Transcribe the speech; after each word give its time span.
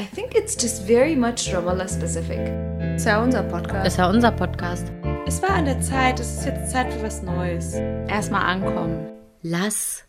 I 0.00 0.04
think 0.06 0.34
it's 0.34 0.54
just 0.56 0.84
very 0.84 1.14
much 1.14 1.52
Ramallah 1.52 1.86
specific. 1.86 2.40
Ist 2.96 3.04
ja 3.04 3.22
unser 3.22 3.42
Podcast. 3.42 3.86
Ist 3.86 3.98
ja 3.98 4.08
unser 4.08 4.32
Podcast. 4.32 4.90
Es 5.26 5.42
war 5.42 5.50
an 5.50 5.66
der 5.66 5.78
Zeit, 5.82 6.18
es 6.18 6.38
ist 6.38 6.46
jetzt 6.46 6.70
Zeit 6.70 6.90
für 6.90 7.02
was 7.02 7.20
Neues. 7.22 7.74
Erstmal 8.08 8.44
ankommen. 8.44 9.10
Lass 9.42 10.04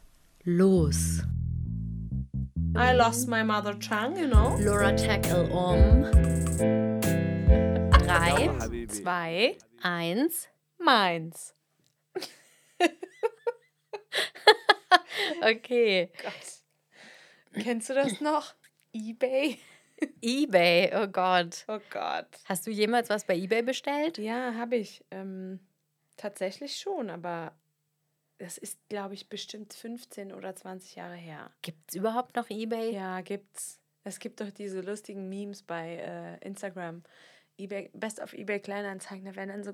los. 0.46 1.23
I 2.73 2.93
lost 2.96 3.27
my 3.27 3.43
mother 3.43 3.77
tongue, 3.77 4.15
you 4.17 4.29
know. 4.29 4.55
Laura 4.62 4.93
Tackle 4.96 5.49
um. 5.51 6.05
Drei, 7.92 8.50
Zwei, 8.88 9.58
eins. 9.84 10.48
meins. 10.80 11.54
Okay. 15.44 16.12
Gott. 16.21 17.64
Kennst 17.64 17.89
du 17.89 17.94
das 17.94 18.21
noch? 18.21 18.54
Ebay? 18.94 19.58
Ebay, 20.21 20.91
oh 20.95 21.07
Gott. 21.07 21.65
Oh 21.67 21.79
Gott. 21.89 22.27
Hast 22.45 22.66
du 22.67 22.71
jemals 22.71 23.09
was 23.09 23.26
bei 23.26 23.35
Ebay 23.35 23.62
bestellt? 23.63 24.17
Ja, 24.17 24.53
habe 24.55 24.76
ich. 24.76 25.03
Ähm, 25.12 25.59
tatsächlich 26.17 26.77
schon, 26.77 27.09
aber 27.09 27.53
das 28.38 28.57
ist, 28.57 28.79
glaube 28.90 29.13
ich, 29.13 29.29
bestimmt 29.29 29.73
15 29.73 30.31
oder 30.34 30.55
20 30.55 30.95
Jahre 30.95 31.16
her. 31.16 31.52
Gibt 31.62 31.79
es 31.90 31.95
überhaupt 31.95 32.35
noch 32.35 32.49
Ebay? 32.49 32.91
Ja, 32.93 33.21
gibt's. 33.21 33.79
Es 34.03 34.20
gibt 34.20 34.41
doch 34.41 34.49
diese 34.52 34.81
lustigen 34.81 35.29
Memes 35.29 35.62
bei 35.62 35.98
äh, 35.98 36.38
Instagram. 36.45 37.04
eBay, 37.59 37.90
Best 37.93 38.20
of 38.20 38.34
eBay 38.34 38.59
Kleinanzeigen, 38.59 39.26
da 39.26 39.35
werden 39.35 39.49
dann 39.49 39.63
so, 39.63 39.73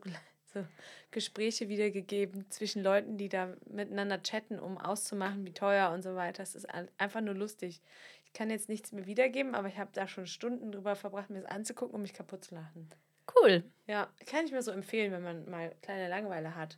so 0.54 0.66
Gespräche 1.12 1.70
wiedergegeben 1.70 2.50
zwischen 2.52 2.84
Leuten, 2.84 3.18
die 3.18 3.30
da 3.30 3.56
miteinander 3.70 4.22
chatten, 4.22 4.60
um 4.60 4.78
auszumachen, 4.78 5.46
wie 5.46 5.54
teuer 5.54 5.92
und 5.92 6.02
so 6.02 6.16
weiter. 6.16 6.44
Das 6.44 6.56
ist 6.56 6.70
ein- 6.70 6.90
einfach 6.98 7.22
nur 7.22 7.36
lustig. 7.36 7.82
Ich 8.28 8.34
kann 8.34 8.50
jetzt 8.50 8.68
nichts 8.70 8.92
mehr 8.92 9.06
wiedergeben, 9.06 9.56
aber 9.56 9.68
ich 9.70 9.78
habe 9.80 9.90
da 9.94 10.08
schon 10.08 10.28
Stunden 10.28 10.72
drüber 10.72 10.96
verbracht, 10.96 11.30
mir 11.30 11.42
das 11.42 11.50
anzugucken, 11.50 11.96
um 11.96 12.02
mich 12.02 12.14
kaputt 12.14 12.44
zu 12.44 12.56
lachen. 12.56 12.90
Cool. 13.42 13.64
Ja, 13.88 14.10
kann 14.26 14.46
ich 14.46 14.52
mir 14.52 14.62
so 14.62 14.72
empfehlen, 14.72 15.12
wenn 15.14 15.24
man 15.24 15.50
mal 15.50 15.74
kleine 15.82 16.08
Langeweile 16.10 16.54
hat. 16.56 16.78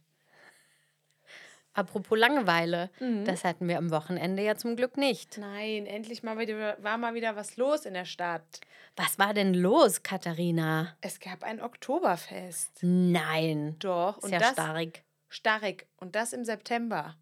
Apropos 1.74 2.18
Langeweile, 2.18 2.90
das 3.26 3.44
hatten 3.44 3.68
wir 3.68 3.78
am 3.78 3.92
Wochenende 3.92 4.44
ja 4.44 4.56
zum 4.56 4.76
Glück 4.76 4.98
nicht. 4.98 5.38
Nein, 5.38 5.86
endlich 5.86 6.24
mal 6.24 6.38
wieder, 6.38 6.78
war 6.84 6.98
mal 6.98 7.14
wieder 7.14 7.36
was 7.36 7.58
los 7.58 7.86
in 7.86 7.94
der 7.94 8.06
Stadt. 8.06 8.62
Was 8.96 9.18
war 9.20 9.34
denn 9.34 9.54
los, 9.54 10.04
Katharina? 10.04 10.98
Es 11.02 11.20
gab 11.20 11.44
ein 11.44 11.62
Oktoberfest. 11.62 12.80
Nein. 12.82 13.76
Doch, 13.80 14.18
Ist 14.18 14.24
und 14.26 14.32
ja 14.32 14.40
das 14.40 14.52
starrig. 14.54 15.04
starrig. 15.30 15.88
Und 15.98 16.16
das 16.16 16.34
im 16.34 16.44
September. 16.44 17.16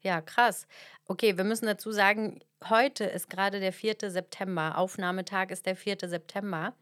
Ja, 0.00 0.20
krass. 0.20 0.66
Okay, 1.06 1.36
wir 1.36 1.44
müssen 1.44 1.66
dazu 1.66 1.92
sagen, 1.92 2.40
heute 2.68 3.04
ist 3.04 3.30
gerade 3.30 3.60
der 3.60 3.72
4. 3.72 4.10
September. 4.10 4.78
Aufnahmetag 4.78 5.50
ist 5.50 5.66
der 5.66 5.76
4. 5.76 5.98
September. 6.04 6.74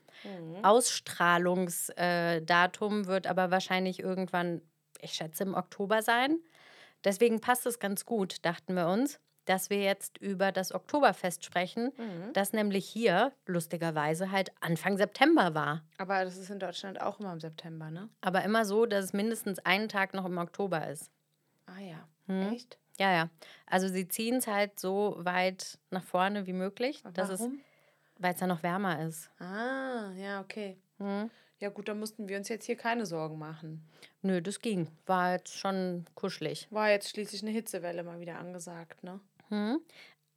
Ausstrahlungsdatum 0.63 3.07
wird 3.07 3.27
aber 3.27 3.51
wahrscheinlich 3.51 4.01
irgendwann, 4.01 4.63
ich 5.01 5.13
schätze, 5.13 5.45
im 5.45 5.55
Oktober 5.55 6.03
sein. 6.03 6.39
Deswegen 7.05 7.41
passt 7.41 7.67
es 7.67 7.79
ganz 7.79 8.07
gut, 8.07 8.45
dachten 8.45 8.75
wir 8.75 8.89
uns, 8.89 9.21
dass 9.45 9.71
wir 9.71 9.81
jetzt 9.81 10.19
über 10.19 10.51
das 10.53 10.75
Oktoberfest 10.75 11.45
sprechen, 11.45 11.93
das 12.33 12.53
nämlich 12.53 12.87
hier 12.87 13.33
lustigerweise 13.47 14.33
halt 14.33 14.51
Anfang 14.61 14.97
September 14.97 15.55
war. 15.55 15.85
Aber 15.99 16.25
das 16.25 16.37
ist 16.37 16.51
in 16.51 16.59
Deutschland 16.59 17.01
auch 17.01 17.21
immer 17.21 17.33
im 17.33 17.41
September, 17.41 17.91
ne? 17.91 18.09
Aber 18.23 18.43
immer 18.43 18.65
so, 18.65 18.87
dass 18.87 19.05
es 19.05 19.13
mindestens 19.13 19.61
einen 19.61 19.89
Tag 19.89 20.15
noch 20.15 20.25
im 20.25 20.39
Oktober 20.39 20.89
ist. 20.89 21.13
Ah 21.67 21.81
ja. 21.81 22.09
Hm? 22.27 22.53
Echt? 22.53 22.79
Ja, 22.99 23.13
ja. 23.13 23.31
Also 23.67 23.89
sie 23.89 24.09
ziehen 24.09 24.37
es 24.37 24.47
halt 24.47 24.79
so 24.79 25.17
weit 25.19 25.79
nach 25.91 26.05
vorne 26.05 26.47
wie 26.47 26.53
möglich, 26.53 27.03
dass 27.15 27.29
es, 27.29 27.41
Warum? 27.41 27.61
weil 28.19 28.35
es 28.35 28.41
dann 28.41 28.49
noch 28.49 28.63
wärmer 28.63 29.03
ist. 29.03 29.31
Ah, 29.39 30.13
ja, 30.17 30.41
okay. 30.41 30.77
Hm? 30.99 31.31
Ja 31.59 31.71
gut, 31.71 31.89
dann 31.89 31.99
mussten 31.99 32.29
wir 32.29 32.37
uns 32.37 32.49
jetzt 32.49 32.67
hier 32.67 32.77
keine 32.77 33.07
Sorgen 33.07 33.39
machen. 33.39 33.89
Nö, 34.23 34.43
das 34.43 34.61
ging. 34.61 34.89
War 35.07 35.33
jetzt 35.33 35.57
schon 35.57 36.05
kuschelig. 36.15 36.69
War 36.71 36.91
jetzt 36.91 37.11
schließlich 37.11 37.43
eine 37.43 37.51
Hitzewelle 37.51 38.03
mal 38.03 38.21
wieder 38.21 38.39
angesagt, 38.39 39.03
ne? 39.03 39.21
Hm? 39.49 39.81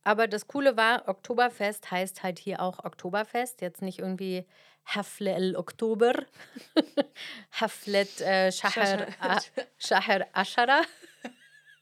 Aber 0.04 0.28
das 0.28 0.48
Coole 0.48 0.78
war, 0.78 1.08
Oktoberfest 1.08 1.92
heißt 1.92 2.24
halt 2.24 2.40
hier 2.40 2.62
auch 2.62 2.84
Oktoberfest. 2.84 3.62
Jetzt 3.62 3.82
nicht 3.82 4.00
irgendwie 4.00 4.46
Hafle 4.86 5.34
el 5.34 5.56
Oktober, 5.56 6.14
Haflet 7.52 8.22
äh, 8.22 8.52
Shahar, 8.52 9.08
Shahar 9.78 10.26
Ashara. 10.34 10.82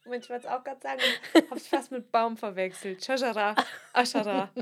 Mensch, 0.10 0.26
ich 0.26 0.30
wollte 0.30 0.48
es 0.48 0.54
auch 0.54 0.64
gerade 0.64 0.82
sagen, 0.82 1.02
hab's 1.52 1.68
fast 1.68 1.92
mit 1.92 2.12
Baum 2.12 2.38
verwechselt. 2.38 3.04
Shashara, 3.04 3.56
Ashara. 3.94 4.52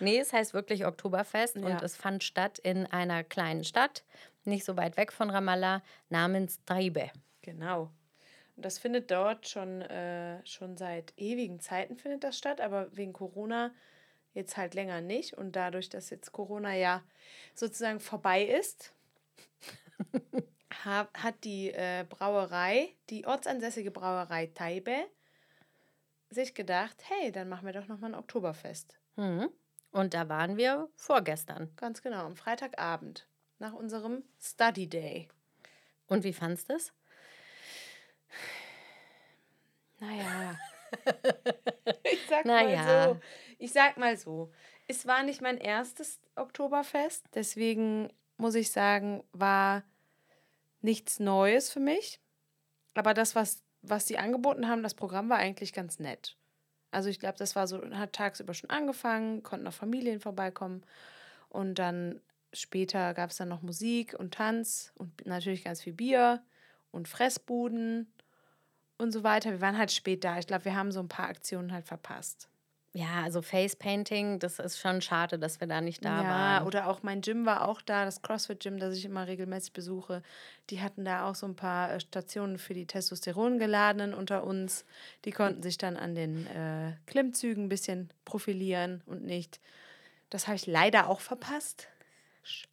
Nee, 0.00 0.18
es 0.18 0.32
heißt 0.32 0.54
wirklich 0.54 0.84
Oktoberfest 0.86 1.56
Ja. 1.56 1.62
und 1.66 1.82
es 1.82 1.96
fand 1.96 2.22
statt 2.24 2.58
in 2.58 2.86
einer 2.86 3.24
kleinen 3.24 3.64
Stadt, 3.64 4.04
nicht 4.44 4.64
so 4.64 4.76
weit 4.76 4.96
weg 4.96 5.12
von 5.12 5.30
Ramallah, 5.30 5.82
namens 6.10 6.60
Taibe. 6.66 7.10
Genau. 7.42 7.90
Und 8.56 8.64
das 8.64 8.78
findet 8.78 9.10
dort 9.10 9.48
schon, 9.48 9.82
äh, 9.82 10.44
schon 10.46 10.76
seit 10.76 11.12
ewigen 11.16 11.60
Zeiten 11.60 11.96
findet 11.96 12.22
das 12.24 12.38
statt, 12.38 12.60
aber 12.60 12.94
wegen 12.96 13.12
Corona 13.12 13.72
jetzt 14.34 14.56
halt 14.56 14.74
länger 14.74 15.00
nicht. 15.00 15.34
Und 15.34 15.56
dadurch, 15.56 15.88
dass 15.88 16.10
jetzt 16.10 16.32
Corona 16.32 16.74
ja 16.74 17.02
sozusagen 17.54 18.00
vorbei 18.00 18.44
ist, 18.44 18.92
hat 20.84 21.44
die 21.44 21.70
äh, 21.70 22.04
Brauerei, 22.08 22.90
die 23.10 23.26
ortsansässige 23.26 23.90
Brauerei 23.90 24.46
Taibe, 24.46 25.06
sich 26.30 26.54
gedacht, 26.54 26.96
hey, 27.08 27.30
dann 27.32 27.48
machen 27.48 27.66
wir 27.66 27.72
doch 27.72 27.86
nochmal 27.86 28.12
ein 28.12 28.18
Oktoberfest. 28.18 28.98
Mhm. 29.16 29.50
Und 29.92 30.14
da 30.14 30.28
waren 30.28 30.56
wir 30.56 30.88
vorgestern. 30.96 31.70
Ganz 31.76 32.02
genau, 32.02 32.24
am 32.24 32.36
Freitagabend, 32.36 33.28
nach 33.58 33.72
unserem 33.72 34.24
Study 34.40 34.88
Day. 34.88 35.28
Und 36.08 36.24
wie 36.24 36.32
fandst 36.32 36.68
du 36.68 36.74
es? 36.74 36.92
Naja. 40.00 40.58
ich 42.12 42.26
sag 42.28 42.44
Naja. 42.44 42.82
mal 42.82 43.08
so. 43.08 43.20
Ich 43.58 43.72
sag 43.72 43.96
mal 43.96 44.16
so. 44.16 44.52
Es 44.86 45.06
war 45.06 45.22
nicht 45.22 45.40
mein 45.40 45.58
erstes 45.58 46.20
Oktoberfest, 46.34 47.24
deswegen 47.34 48.12
muss 48.36 48.54
ich 48.54 48.70
sagen, 48.70 49.22
war 49.32 49.82
nichts 50.84 51.18
Neues 51.18 51.70
für 51.70 51.80
mich. 51.80 52.20
Aber 52.94 53.14
das, 53.14 53.34
was, 53.34 53.62
was 53.82 54.06
sie 54.06 54.18
angeboten 54.18 54.68
haben, 54.68 54.82
das 54.82 54.94
Programm 54.94 55.28
war 55.28 55.38
eigentlich 55.38 55.72
ganz 55.72 55.98
nett. 55.98 56.36
Also 56.90 57.08
ich 57.08 57.18
glaube, 57.18 57.38
das 57.38 57.56
war 57.56 57.66
so, 57.66 57.82
hat 57.90 58.12
tagsüber 58.12 58.54
schon 58.54 58.70
angefangen, 58.70 59.42
konnten 59.42 59.66
auch 59.66 59.72
Familien 59.72 60.20
vorbeikommen. 60.20 60.84
Und 61.48 61.78
dann 61.80 62.20
später 62.52 63.14
gab 63.14 63.30
es 63.30 63.36
dann 63.36 63.48
noch 63.48 63.62
Musik 63.62 64.14
und 64.16 64.34
Tanz 64.34 64.92
und 64.94 65.26
natürlich 65.26 65.64
ganz 65.64 65.82
viel 65.82 65.92
Bier 65.92 66.44
und 66.92 67.08
Fressbuden 67.08 68.12
und 68.98 69.10
so 69.10 69.24
weiter. 69.24 69.50
Wir 69.50 69.60
waren 69.60 69.78
halt 69.78 69.90
spät 69.90 70.22
da. 70.22 70.38
Ich 70.38 70.46
glaube, 70.46 70.66
wir 70.66 70.76
haben 70.76 70.92
so 70.92 71.00
ein 71.00 71.08
paar 71.08 71.28
Aktionen 71.28 71.72
halt 71.72 71.86
verpasst. 71.86 72.48
Ja, 72.96 73.24
also 73.24 73.42
Facepainting, 73.42 74.38
das 74.38 74.60
ist 74.60 74.78
schon 74.78 75.02
schade, 75.02 75.36
dass 75.36 75.58
wir 75.58 75.66
da 75.66 75.80
nicht 75.80 76.04
da 76.04 76.22
ja, 76.22 76.28
waren. 76.28 76.66
oder 76.68 76.86
auch 76.86 77.02
mein 77.02 77.22
Gym 77.22 77.44
war 77.44 77.66
auch 77.66 77.82
da, 77.82 78.04
das 78.04 78.22
CrossFit-Gym, 78.22 78.78
das 78.78 78.96
ich 78.96 79.04
immer 79.04 79.26
regelmäßig 79.26 79.72
besuche. 79.72 80.22
Die 80.70 80.80
hatten 80.80 81.04
da 81.04 81.28
auch 81.28 81.34
so 81.34 81.44
ein 81.44 81.56
paar 81.56 81.92
äh, 81.92 81.98
Stationen 81.98 82.56
für 82.56 82.72
die 82.72 82.86
Testosterongeladenen 82.86 84.14
unter 84.14 84.44
uns. 84.44 84.84
Die 85.24 85.32
konnten 85.32 85.60
sich 85.60 85.76
dann 85.76 85.96
an 85.96 86.14
den 86.14 86.46
äh, 86.46 86.92
Klimmzügen 87.06 87.64
ein 87.64 87.68
bisschen 87.68 88.10
profilieren 88.24 89.02
und 89.06 89.24
nicht. 89.24 89.58
Das 90.30 90.46
habe 90.46 90.54
ich 90.54 90.68
leider 90.68 91.08
auch 91.08 91.20
verpasst. 91.20 91.88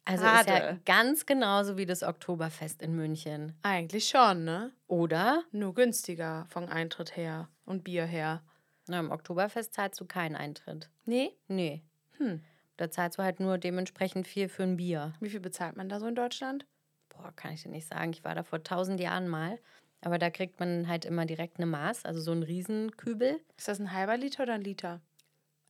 Also 0.04 0.24
ist 0.24 0.30
ja 0.30 0.56
Schade. 0.56 0.80
ganz 0.84 1.26
genauso 1.26 1.76
wie 1.76 1.86
das 1.86 2.04
Oktoberfest 2.04 2.80
in 2.80 2.94
München. 2.94 3.54
Eigentlich 3.62 4.08
schon, 4.08 4.44
ne? 4.44 4.70
Oder? 4.86 5.42
Nur 5.50 5.74
günstiger 5.74 6.46
vom 6.48 6.68
Eintritt 6.68 7.16
her 7.16 7.48
und 7.64 7.82
Bier 7.82 8.04
her. 8.04 8.42
Na, 8.88 9.00
im 9.00 9.10
Oktoberfest 9.10 9.74
zahlst 9.74 10.00
du 10.00 10.04
keinen 10.04 10.36
Eintritt. 10.36 10.90
Nee? 11.04 11.36
Nee. 11.48 11.82
Hm. 12.18 12.42
Da 12.76 12.90
zahlst 12.90 13.18
du 13.18 13.22
halt 13.22 13.40
nur 13.40 13.58
dementsprechend 13.58 14.26
viel 14.26 14.48
für 14.48 14.64
ein 14.64 14.76
Bier. 14.76 15.12
Wie 15.20 15.30
viel 15.30 15.40
bezahlt 15.40 15.76
man 15.76 15.88
da 15.88 16.00
so 16.00 16.06
in 16.06 16.14
Deutschland? 16.14 16.66
Boah, 17.10 17.32
kann 17.36 17.52
ich 17.52 17.62
dir 17.62 17.68
nicht 17.68 17.86
sagen. 17.86 18.12
Ich 18.12 18.24
war 18.24 18.34
da 18.34 18.42
vor 18.42 18.62
tausend 18.62 19.00
Jahren 19.00 19.28
mal. 19.28 19.58
Aber 20.00 20.18
da 20.18 20.30
kriegt 20.30 20.58
man 20.58 20.88
halt 20.88 21.04
immer 21.04 21.26
direkt 21.26 21.58
eine 21.58 21.66
Maß, 21.66 22.04
also 22.04 22.20
so 22.20 22.32
ein 22.32 22.42
Riesenkübel. 22.42 23.40
Ist 23.56 23.68
das 23.68 23.78
ein 23.78 23.92
halber 23.92 24.16
Liter 24.16 24.42
oder 24.42 24.54
ein 24.54 24.62
Liter? 24.62 25.00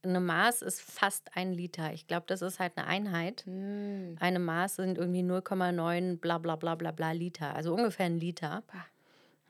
Eine 0.05 0.20
Maß 0.20 0.62
ist 0.62 0.81
fast 0.81 1.37
ein 1.37 1.53
Liter. 1.53 1.93
Ich 1.93 2.06
glaube, 2.06 2.25
das 2.26 2.43
ist 2.43 2.58
halt 2.58 2.76
eine 2.76 2.87
Einheit. 2.87 3.44
Hm. 3.44 4.17
Eine 4.19 4.38
Maß 4.38 4.76
sind 4.76 4.99
irgendwie 4.99 5.23
0,9 5.23 6.19
bla 6.19 6.38
bla 6.38 6.56
bla 6.56 6.75
bla 6.75 6.91
bla 6.93 7.12
Liter. 7.12 7.55
Also 7.55 7.75
ungefähr 7.75 8.06
ein 8.06 8.19
Liter. 8.19 8.62
Bah. 8.67 8.87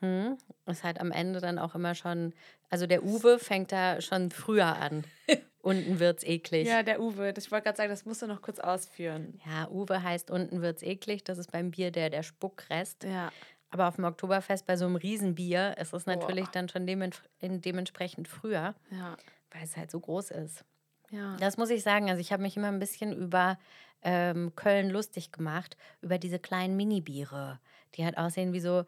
Hm. 0.02 0.36
Ist 0.66 0.84
halt 0.84 1.00
am 1.00 1.12
Ende 1.12 1.40
dann 1.40 1.58
auch 1.58 1.74
immer 1.74 1.94
schon, 1.94 2.34
also 2.70 2.86
der 2.86 3.04
Uwe 3.04 3.38
fängt 3.38 3.72
da 3.72 4.00
schon 4.00 4.30
früher 4.30 4.76
an. 4.76 5.04
Unten 5.62 6.00
wird's 6.00 6.24
eklig. 6.24 6.66
Ja, 6.66 6.82
der 6.82 7.00
Uwe. 7.00 7.32
Das, 7.32 7.46
ich 7.46 7.52
wollte 7.52 7.64
gerade 7.66 7.76
sagen, 7.76 7.90
das 7.90 8.04
musst 8.04 8.20
du 8.20 8.26
noch 8.26 8.42
kurz 8.42 8.58
ausführen. 8.58 9.40
Ja, 9.46 9.68
Uwe 9.70 10.02
heißt 10.02 10.28
unten 10.32 10.60
wird's 10.60 10.82
eklig. 10.82 11.22
Das 11.22 11.38
ist 11.38 11.52
beim 11.52 11.70
Bier 11.70 11.92
der, 11.92 12.10
der 12.10 12.24
Spuckrest. 12.24 13.04
Ja. 13.04 13.30
Aber 13.70 13.86
auf 13.86 13.94
dem 13.94 14.04
Oktoberfest 14.04 14.66
bei 14.66 14.76
so 14.76 14.86
einem 14.86 14.96
Riesenbier 14.96 15.76
ist 15.78 15.94
es 15.94 16.04
natürlich 16.04 16.46
Boah. 16.46 16.52
dann 16.52 16.68
schon 16.68 16.84
dementsprechend 16.86 18.26
früher, 18.26 18.74
Ja. 18.90 19.16
weil 19.52 19.62
es 19.62 19.76
halt 19.76 19.92
so 19.92 20.00
groß 20.00 20.32
ist. 20.32 20.64
Ja. 21.10 21.36
Das 21.38 21.56
muss 21.56 21.70
ich 21.70 21.84
sagen. 21.84 22.10
Also 22.10 22.20
ich 22.20 22.32
habe 22.32 22.42
mich 22.42 22.56
immer 22.56 22.68
ein 22.68 22.80
bisschen 22.80 23.12
über 23.12 23.56
ähm, 24.02 24.52
Köln 24.56 24.90
lustig 24.90 25.30
gemacht, 25.30 25.76
über 26.00 26.18
diese 26.18 26.40
kleinen 26.40 26.76
Mini-Biere, 26.76 27.60
die 27.94 28.04
halt 28.04 28.18
aussehen 28.18 28.52
wie 28.52 28.60
so 28.60 28.84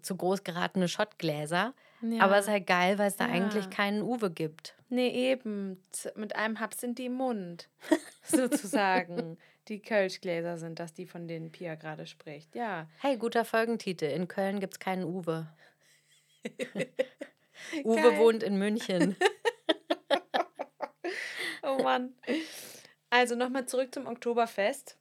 zu 0.00 0.16
groß 0.16 0.44
geratene 0.44 0.88
Schottgläser. 0.88 1.74
Aber 2.20 2.36
es 2.36 2.44
ist 2.46 2.50
halt 2.50 2.66
geil, 2.66 2.98
weil 2.98 3.08
es 3.08 3.16
da 3.16 3.24
eigentlich 3.26 3.64
Ja. 3.64 3.70
keinen 3.70 4.02
Uwe 4.02 4.30
gibt. 4.30 4.74
Nee, 4.90 5.08
eben. 5.30 5.80
Mit 6.16 6.36
einem 6.36 6.60
Haps 6.60 6.80
sind 6.80 6.98
die 6.98 7.06
im 7.06 7.14
Mund. 7.14 7.68
sozusagen. 8.24 9.38
Die 9.68 9.80
Kölschgläser 9.80 10.58
sind 10.58 10.78
das, 10.78 10.92
die 10.92 11.06
von 11.06 11.26
denen 11.26 11.50
Pia 11.50 11.74
gerade 11.76 12.06
spricht. 12.06 12.54
Ja. 12.54 12.86
Hey, 13.00 13.16
guter 13.16 13.46
Folgentitel. 13.46 14.04
In 14.04 14.28
Köln 14.28 14.60
gibt 14.60 14.74
es 14.74 14.78
keinen 14.80 15.04
Uwe. 15.04 15.46
Uwe 17.84 17.96
Geil. 17.96 18.18
wohnt 18.18 18.42
in 18.42 18.58
München. 18.58 19.16
Oh 21.62 21.82
Mann. 21.82 22.14
Also 23.08 23.36
nochmal 23.36 23.64
zurück 23.66 23.94
zum 23.94 24.06
Oktoberfest. 24.06 24.98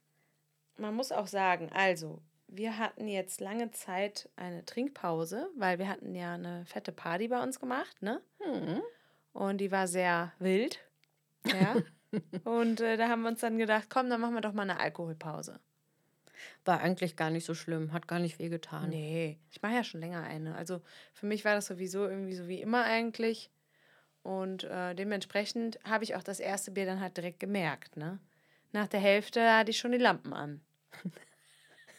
Man 0.77 0.95
muss 0.95 1.11
auch 1.11 1.27
sagen, 1.27 1.69
also, 1.73 2.21
wir 2.55 2.77
hatten 2.77 3.07
jetzt 3.07 3.41
lange 3.41 3.71
Zeit 3.71 4.29
eine 4.35 4.63
Trinkpause, 4.65 5.49
weil 5.57 5.79
wir 5.79 5.89
hatten 5.89 6.13
ja 6.13 6.35
eine 6.35 6.65
fette 6.65 6.91
Party 6.91 7.27
bei 7.27 7.41
uns 7.41 7.59
gemacht, 7.59 8.01
ne? 8.01 8.21
Hm. 8.39 8.81
Und 9.33 9.57
die 9.57 9.71
war 9.71 9.87
sehr 9.87 10.31
wild. 10.39 10.79
Ja. 11.45 11.75
Und 12.43 12.79
äh, 12.79 12.95
da 12.95 13.09
haben 13.09 13.23
wir 13.23 13.29
uns 13.29 13.41
dann 13.41 13.57
gedacht, 13.57 13.89
komm, 13.89 14.09
dann 14.09 14.21
machen 14.21 14.35
wir 14.35 14.41
doch 14.41 14.53
mal 14.53 14.61
eine 14.61 14.79
Alkoholpause. 14.79 15.59
War 16.65 16.79
eigentlich 16.79 17.15
gar 17.15 17.31
nicht 17.31 17.45
so 17.45 17.55
schlimm, 17.55 17.91
hat 17.91 18.07
gar 18.07 18.19
nicht 18.19 18.37
wehgetan. 18.37 18.89
Nee, 18.89 19.39
ich 19.49 19.61
mache 19.61 19.73
ja 19.73 19.83
schon 19.83 20.01
länger 20.01 20.23
eine. 20.23 20.55
Also 20.55 20.81
für 21.13 21.25
mich 21.25 21.43
war 21.45 21.55
das 21.55 21.65
sowieso 21.65 22.07
irgendwie 22.07 22.35
so 22.35 22.47
wie 22.47 22.61
immer 22.61 22.83
eigentlich. 22.83 23.49
Und 24.21 24.63
äh, 24.65 24.93
dementsprechend 24.93 25.79
habe 25.83 26.03
ich 26.03 26.15
auch 26.15 26.23
das 26.23 26.39
erste 26.39 26.71
Bier 26.71 26.85
dann 26.85 27.01
halt 27.01 27.17
direkt 27.17 27.39
gemerkt, 27.39 27.97
ne? 27.97 28.19
Nach 28.71 28.87
der 28.87 28.99
Hälfte 28.99 29.55
hatte 29.55 29.71
ich 29.71 29.77
schon 29.77 29.91
die 29.91 29.97
Lampen 29.97 30.33
an. 30.33 30.61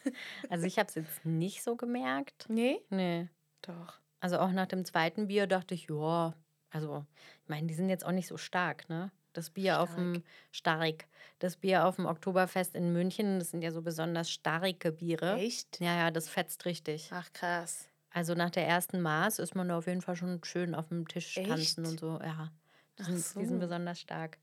Also 0.50 0.66
ich 0.66 0.78
habe 0.78 0.88
es 0.88 0.94
jetzt 0.94 1.24
nicht 1.24 1.62
so 1.62 1.76
gemerkt. 1.76 2.46
Nee? 2.48 2.80
Nee. 2.90 3.28
Doch. 3.62 3.98
Also 4.20 4.38
auch 4.38 4.50
nach 4.52 4.66
dem 4.66 4.84
zweiten 4.84 5.28
Bier 5.28 5.46
dachte 5.46 5.74
ich, 5.74 5.88
ja, 5.88 6.34
also 6.70 7.04
ich 7.42 7.48
meine, 7.48 7.66
die 7.66 7.74
sind 7.74 7.88
jetzt 7.88 8.04
auch 8.06 8.12
nicht 8.12 8.28
so 8.28 8.36
stark, 8.36 8.88
ne? 8.88 9.10
Das 9.32 9.50
Bier 9.50 9.80
auf 9.80 9.94
dem 9.96 10.22
stark. 10.52 11.06
Das 11.40 11.56
Bier 11.56 11.86
auf 11.86 11.96
dem 11.96 12.06
Oktoberfest 12.06 12.76
in 12.76 12.92
München, 12.92 13.40
das 13.40 13.50
sind 13.50 13.62
ja 13.62 13.72
so 13.72 13.82
besonders 13.82 14.30
starke 14.30 14.92
Biere. 14.92 15.34
Echt? 15.34 15.80
Ja, 15.80 15.96
ja, 15.96 16.10
das 16.12 16.28
fetzt 16.28 16.64
richtig. 16.66 17.08
Ach 17.12 17.32
krass. 17.32 17.88
Also 18.10 18.34
nach 18.34 18.50
der 18.50 18.66
ersten 18.66 19.00
Maß 19.00 19.40
ist 19.40 19.56
man 19.56 19.68
da 19.68 19.76
auf 19.76 19.88
jeden 19.88 20.02
Fall 20.02 20.14
schon 20.14 20.42
schön 20.44 20.74
auf 20.74 20.88
dem 20.88 21.08
Tisch 21.08 21.34
tanzen 21.34 21.84
Echt? 21.84 21.92
und 21.92 21.98
so. 22.00 22.20
Ja, 22.22 22.52
die 22.98 23.02
Ach 23.02 23.06
sind, 23.06 23.16
die 23.16 23.46
sind 23.46 23.56
so. 23.56 23.58
besonders 23.58 24.00
stark. 24.00 24.38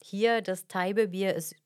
Hier, 0.00 0.42
das 0.42 0.68
Taibe-Bier 0.68 1.34
ist 1.34 1.56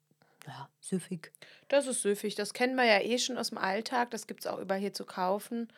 ja, 0.47 0.69
süffig. 0.81 1.33
Das 1.69 1.87
ist 1.87 2.03
süffig. 2.03 2.35
Das 2.35 2.55
kennen 2.55 2.77
wir 2.77 2.85
ja 2.85 3.01
eh 3.01 3.19
schon 3.19 3.39
aus 3.39 3.51
dem 3.51 3.59
Alltag. 3.59 4.11
Das 4.11 4.27
gibt 4.27 4.41
es 4.41 4.47
auch 4.47 4.59
überall 4.59 4.81
hier 4.81 4.93
zu 4.93 5.05
kaufen. 5.05 5.73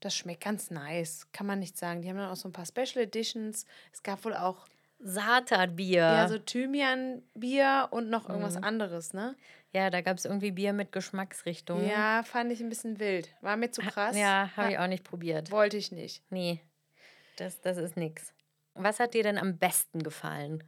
Das 0.00 0.16
schmeckt 0.16 0.42
ganz 0.42 0.70
nice. 0.70 1.28
Kann 1.32 1.46
man 1.46 1.58
nicht 1.58 1.78
sagen. 1.78 2.02
Die 2.02 2.08
haben 2.08 2.16
dann 2.16 2.30
auch 2.30 2.36
so 2.36 2.48
ein 2.48 2.52
paar 2.52 2.66
Special 2.66 3.04
Editions. 3.04 3.66
Es 3.92 4.02
gab 4.02 4.24
wohl 4.24 4.34
auch 4.34 4.66
Satan-Bier. 4.98 6.00
ja, 6.00 6.28
so 6.28 6.38
Thymian-Bier 6.38 7.88
und 7.90 8.08
noch 8.08 8.28
irgendwas 8.28 8.56
anderes, 8.56 9.12
ne? 9.12 9.36
Ja, 9.72 9.90
da 9.90 10.00
gab 10.00 10.18
es 10.18 10.24
irgendwie 10.24 10.52
Bier 10.52 10.72
mit 10.72 10.92
Geschmacksrichtung. 10.92 11.88
Ja, 11.88 12.22
fand 12.24 12.52
ich 12.52 12.60
ein 12.60 12.68
bisschen 12.68 12.98
wild. 13.00 13.34
War 13.40 13.56
mir 13.56 13.70
zu 13.70 13.80
krass. 13.80 14.16
Ja, 14.16 14.50
habe 14.56 14.72
ich 14.72 14.78
auch 14.78 14.86
nicht 14.86 15.02
probiert. 15.02 15.50
Wollte 15.50 15.76
ich 15.76 15.92
nicht. 15.92 16.22
Nee, 16.30 16.60
das, 17.36 17.60
das 17.60 17.78
ist 17.78 17.96
nix. 17.96 18.32
Was 18.74 19.00
hat 19.00 19.14
dir 19.14 19.22
denn 19.22 19.38
am 19.38 19.58
besten 19.58 20.02
gefallen? 20.02 20.62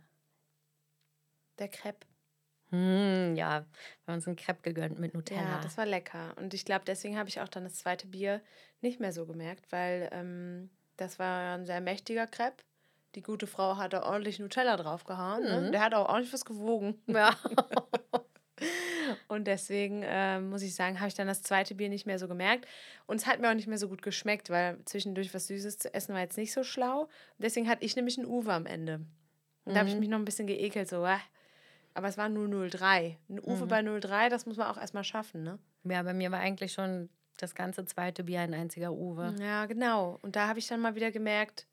Der 1.59 1.69
Crepe. 1.69 2.07
Hm, 2.75 3.37
ja, 3.37 3.65
wir 4.05 4.13
haben 4.13 4.15
uns 4.17 4.27
einen 4.27 4.37
Crepe 4.37 4.63
gegönnt 4.63 4.99
mit 4.99 5.15
Nutella. 5.15 5.43
Ja, 5.43 5.61
das 5.63 5.79
war 5.79 5.87
lecker. 5.87 6.35
Und 6.37 6.55
ich 6.55 6.65
glaube, 6.65 6.85
deswegen 6.85 7.17
habe 7.17 7.29
ich 7.29 7.41
auch 7.41 7.49
dann 7.49 7.63
das 7.65 7.77
zweite 7.77 8.09
Bier 8.09 8.41
nicht 8.81 8.99
mehr 8.99 9.13
so 9.13 9.27
gemerkt, 9.27 9.71
weil 9.71 10.09
ähm, 10.13 10.71
das 10.97 11.21
war 11.21 11.55
ein 11.55 11.67
sehr 11.67 11.81
mächtiger 11.81 12.27
Crepe. 12.27 12.65
Die 13.15 13.23
gute 13.23 13.47
Frau 13.47 13.77
hat 13.77 13.93
da 13.93 14.03
ordentlich 14.03 14.41
Nutella 14.41 14.77
draufgehauen. 14.77 15.45
Ne? 15.45 15.71
Der 15.71 15.81
hat 15.81 15.95
auch 15.95 16.09
ordentlich 16.09 16.33
was 16.33 16.45
gewogen. 16.45 17.01
ja. 17.07 17.37
Und 19.29 19.47
deswegen 19.47 20.03
ähm, 20.05 20.51
muss 20.51 20.63
ich 20.63 20.75
sagen, 20.75 20.99
habe 20.99 21.09
ich 21.09 21.15
dann 21.15 21.29
das 21.29 21.43
zweite 21.43 21.75
Bier 21.77 21.89
nicht 21.89 22.07
mehr 22.07 22.19
so 22.19 22.27
gemerkt. 22.27 22.67
Und 23.07 23.17
es 23.17 23.27
hat 23.27 23.41
mir 23.41 23.51
auch 23.51 23.55
nicht 23.55 23.69
mehr 23.69 23.79
so 23.79 23.89
gut 23.89 24.03
geschmeckt, 24.03 24.51
weil 24.51 24.79
zwischendurch 24.85 25.33
was 25.33 25.47
Süßes 25.47 25.79
zu 25.79 25.95
essen 25.95 26.15
war 26.15 26.23
jetzt 26.23 26.39
nicht 26.39 26.53
so 26.53 26.65
schlau. 26.65 27.09
Deswegen 27.39 27.69
hatte 27.69 27.85
ich 27.85 27.95
nämlich 27.95 28.19
einen 28.19 28.27
Uwe 28.27 28.53
am 28.53 28.67
Ende. 28.67 29.05
Und 29.65 29.75
da 29.75 29.81
habe 29.81 29.89
ich 29.89 29.97
mich 29.97 30.09
noch 30.09 30.19
ein 30.19 30.25
bisschen 30.25 30.47
geekelt, 30.47 30.89
so, 30.89 31.03
äh. 31.03 31.21
Aber 31.95 32.09
es 32.09 32.19
war 32.19 32.29
nur 32.29 32.69
03. 32.69 33.19
Ein 33.29 33.41
Uwe 33.41 33.67
bei 33.67 33.83
03, 33.83 34.29
das 34.29 34.47
muss 34.47 34.57
man 34.57 34.67
auch 34.67 34.77
erstmal 34.77 35.05
schaffen, 35.05 35.43
ne? 35.43 35.59
ja, 35.85 36.03
bei 36.03 36.15
mir 36.15 36.31
war 36.31 36.41
eigentlich 36.41 36.73
schon 36.73 37.09
das 37.37 37.55
ganze 37.55 37.85
zweite 37.85 38.25
Bier 38.25 38.41
ein 38.41 38.55
einziger 38.55 38.93
Uwe. 38.93 39.35
Ja, 39.41 39.67
genau. 39.67 40.19
Und 40.23 40.37
da 40.37 40.49
habe 40.49 40.59
ich 40.59 40.67
dann 40.67 40.81
mal 40.81 40.95
wieder 40.95 41.11
gemerkt, 41.11 41.67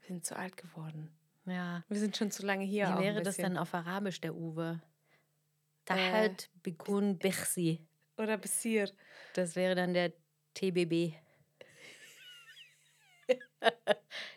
wir 0.00 0.08
sind 0.08 0.24
zu 0.24 0.36
alt 0.36 0.56
geworden. 0.56 1.10
Ja. 1.46 1.84
Wir 1.88 1.98
sind 1.98 2.16
schon 2.16 2.30
zu 2.30 2.44
lange 2.44 2.64
hier. 2.64 2.94
Wie 2.96 3.02
wäre 3.02 3.22
das 3.22 3.36
dann 3.36 3.56
auf 3.56 3.74
Arabisch, 3.74 4.20
der 4.20 4.34
Uwe? 4.34 4.80
Äh, 5.86 5.94
Dahat 5.94 6.50
Bikun 6.62 7.18
Bichsi. 7.18 7.86
Oder 8.16 8.36
Bessir. 8.36 8.90
Das 9.34 9.56
wäre 9.56 9.74
dann 9.74 9.94
der 9.94 10.12
TBB. 10.54 11.14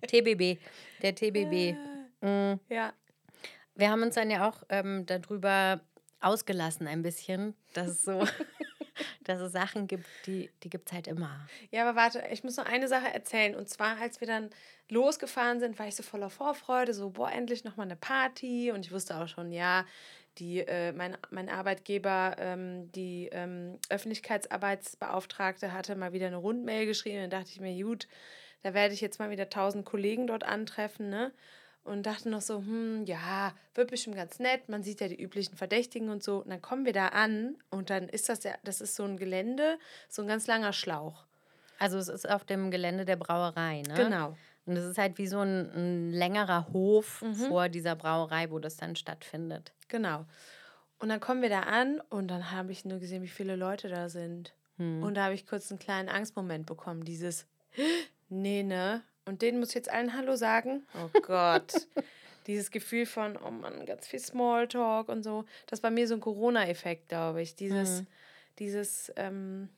TBB. 0.08 0.60
Der 1.02 1.16
TBB. 1.16 1.76
Mm. 2.22 2.60
Ja. 2.70 2.94
Wir 3.82 3.90
haben 3.90 4.04
uns 4.04 4.14
dann 4.14 4.30
ja 4.30 4.48
auch 4.48 4.62
ähm, 4.70 5.08
darüber 5.08 5.82
ausgelassen 6.20 6.86
ein 6.86 7.02
bisschen, 7.02 7.56
dass 7.74 7.88
es 7.88 8.04
so, 8.04 8.24
dass 9.24 9.40
es 9.40 9.52
Sachen 9.52 9.88
gibt, 9.88 10.06
die, 10.28 10.52
die 10.62 10.70
gibt 10.70 10.90
es 10.90 10.94
halt 10.94 11.08
immer. 11.08 11.48
Ja, 11.72 11.82
aber 11.82 11.96
warte, 11.96 12.24
ich 12.32 12.44
muss 12.44 12.58
noch 12.58 12.68
eine 12.68 12.88
Sache 12.88 13.12
erzählen. 13.12 13.56
Und 13.56 13.70
zwar, 13.70 14.00
als 14.00 14.22
wir 14.22 14.28
dann 14.28 14.52
losgefahren 14.88 15.60
sind, 15.60 15.80
war 15.80 15.88
ich 15.88 15.96
so 15.96 16.04
voller 16.04 16.30
Vorfreude, 16.30 16.94
so, 16.94 17.10
boah, 17.10 17.32
endlich 17.32 17.64
nochmal 17.64 17.88
eine 17.88 17.96
Party. 17.96 18.72
Und 18.72 18.86
ich 18.86 18.92
wusste 18.92 19.18
auch 19.18 19.28
schon, 19.28 19.52
ja, 19.52 19.84
die, 20.38 20.60
äh, 20.60 20.92
mein, 20.92 21.18
mein 21.32 21.50
Arbeitgeber, 21.50 22.36
ähm, 22.38 22.92
die 22.92 23.30
ähm, 23.32 23.80
Öffentlichkeitsarbeitsbeauftragte, 23.90 25.74
hatte 25.74 25.96
mal 25.96 26.14
wieder 26.14 26.28
eine 26.28 26.38
Rundmail 26.38 26.86
geschrieben. 26.86 27.22
Dann 27.22 27.32
dachte 27.32 27.50
ich 27.50 27.60
mir, 27.60 27.84
gut, 27.84 28.08
da 28.62 28.76
werde 28.76 28.94
ich 28.94 29.02
jetzt 29.02 29.18
mal 29.18 29.32
wieder 29.32 29.50
tausend 29.50 29.86
Kollegen 29.86 30.28
dort 30.28 30.44
antreffen, 30.44 31.10
ne? 31.10 31.34
Und 31.84 32.06
dachte 32.06 32.30
noch 32.30 32.42
so, 32.42 32.58
hm, 32.60 33.06
ja, 33.06 33.54
wird 33.74 33.90
bestimmt 33.90 34.16
ganz 34.16 34.40
nett. 34.40 34.70
Man 34.70 34.84
sieht 34.84 35.02
ja 35.02 35.08
die 35.08 35.20
üblichen 35.20 35.56
Verdächtigen 35.56 36.10
und 36.10 36.22
so. 36.22 36.38
Und 36.38 36.50
dann 36.50 36.62
kommen 36.62 36.86
wir 36.86 36.94
da 36.94 37.08
an 37.08 37.58
und 37.70 37.90
dann 37.90 38.08
ist 38.08 38.30
das 38.30 38.44
ja, 38.44 38.54
das 38.64 38.82
ist 38.82 38.96
so 38.96 39.04
ein 39.04 39.18
Gelände, 39.18 39.80
so 40.08 40.22
ein 40.22 40.28
ganz 40.28 40.46
langer 40.46 40.74
Schlauch. 40.74 41.26
Also 41.80 41.98
es 41.98 42.08
ist 42.08 42.30
auf 42.30 42.46
dem 42.46 42.70
Gelände 42.70 43.06
der 43.06 43.16
Brauerei, 43.16 43.82
ne? 43.82 43.96
Genau. 43.96 44.38
Und 44.68 44.78
es 44.78 44.86
ist 44.86 45.00
halt 45.00 45.18
wie 45.18 45.26
so 45.26 45.40
ein, 45.40 45.72
ein 45.74 46.12
längerer 46.12 46.68
Hof 46.72 47.24
vor 47.48 47.68
dieser 47.68 47.96
Brauerei, 47.96 48.52
wo 48.52 48.60
das 48.60 48.78
dann 48.78 48.96
stattfindet. 48.96 49.74
Genau. 49.88 50.26
Und 51.00 51.10
dann 51.10 51.20
kommen 51.20 51.42
wir 51.42 51.50
da 51.50 51.62
an 51.62 52.00
und 52.10 52.28
dann 52.28 52.52
habe 52.52 52.72
ich 52.72 52.86
nur 52.86 53.00
gesehen, 53.00 53.24
wie 53.24 53.28
viele 53.28 53.56
Leute 53.56 53.90
da 53.90 54.08
sind. 54.08 54.54
Und 55.02 55.16
da 55.16 55.26
habe 55.26 55.34
ich 55.34 55.46
kurz 55.46 55.72
einen 55.72 55.80
kleinen 55.80 56.10
Angstmoment 56.10 56.66
bekommen. 56.66 57.04
Dieses, 57.04 57.46
nee, 58.30 58.64
ne? 58.64 59.04
Und 59.32 59.42
denen 59.42 59.60
muss 59.60 59.70
ich 59.70 59.76
jetzt 59.76 59.90
allen 59.90 60.14
Hallo 60.14 60.36
sagen. 60.36 60.84
Oh 60.94 61.20
Gott. 61.22 61.88
Dieses 62.48 62.70
Gefühl 62.70 63.06
von, 63.06 63.38
oh 63.38 63.50
Mann, 63.50 63.86
ganz 63.86 64.08
viel 64.08 64.20
Smalltalk 64.20 65.08
und 65.08 65.24
so. 65.24 65.46
Das 65.68 65.84
war 65.84 65.90
mir 65.90 66.06
so 66.06 66.16
ein 66.16 66.20
Corona-Effekt, 66.20 67.08
glaube 67.08 67.42
ich. 67.42 67.56
Dieses, 67.56 68.04
dieses, 68.60 69.14
ähm, 69.16 69.70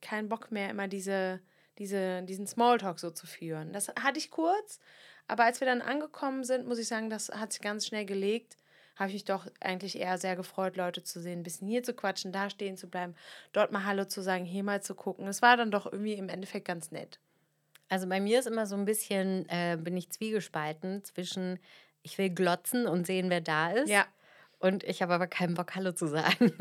kein 0.00 0.28
Bock 0.28 0.52
mehr, 0.52 0.70
immer 0.70 0.86
diese, 0.86 1.40
diese, 1.78 2.22
diesen 2.22 2.46
Smalltalk 2.46 3.00
so 3.00 3.10
zu 3.10 3.26
führen. 3.26 3.72
Das 3.72 3.88
hatte 3.88 4.18
ich 4.18 4.30
kurz, 4.30 4.78
aber 5.26 5.44
als 5.44 5.58
wir 5.58 5.66
dann 5.66 5.82
angekommen 5.82 6.44
sind, 6.44 6.68
muss 6.68 6.78
ich 6.78 6.86
sagen, 6.86 7.10
das 7.10 7.28
hat 7.30 7.52
sich 7.52 7.62
ganz 7.62 7.84
schnell 7.84 8.04
gelegt. 8.04 8.56
Habe 8.94 9.08
ich 9.08 9.14
mich 9.14 9.24
doch 9.24 9.48
eigentlich 9.58 9.98
eher 9.98 10.16
sehr 10.18 10.36
gefreut, 10.36 10.76
Leute 10.76 11.02
zu 11.02 11.20
sehen, 11.20 11.40
ein 11.40 11.42
bisschen 11.42 11.66
hier 11.66 11.82
zu 11.82 11.92
quatschen, 11.92 12.30
da 12.30 12.50
stehen 12.50 12.76
zu 12.76 12.88
bleiben, 12.88 13.16
dort 13.52 13.72
mal 13.72 13.84
Hallo 13.84 14.04
zu 14.04 14.22
sagen, 14.22 14.44
hier 14.44 14.62
mal 14.62 14.80
zu 14.80 14.94
gucken. 14.94 15.26
Es 15.26 15.42
war 15.42 15.56
dann 15.56 15.72
doch 15.72 15.86
irgendwie 15.86 16.12
im 16.12 16.28
Endeffekt 16.28 16.66
ganz 16.66 16.92
nett. 16.92 17.18
Also 17.92 18.08
bei 18.08 18.20
mir 18.20 18.38
ist 18.38 18.46
immer 18.46 18.64
so 18.64 18.74
ein 18.74 18.86
bisschen, 18.86 19.46
äh, 19.50 19.76
bin 19.78 19.94
ich 19.98 20.08
zwiegespalten 20.08 21.04
zwischen, 21.04 21.58
ich 22.02 22.16
will 22.16 22.30
glotzen 22.30 22.86
und 22.86 23.06
sehen, 23.06 23.28
wer 23.28 23.42
da 23.42 23.70
ist. 23.70 23.90
Ja. 23.90 24.06
Und 24.58 24.82
ich 24.82 25.02
habe 25.02 25.12
aber 25.12 25.26
keinen 25.26 25.52
Bock, 25.52 25.74
Hallo 25.74 25.92
zu 25.92 26.06
sagen. 26.06 26.56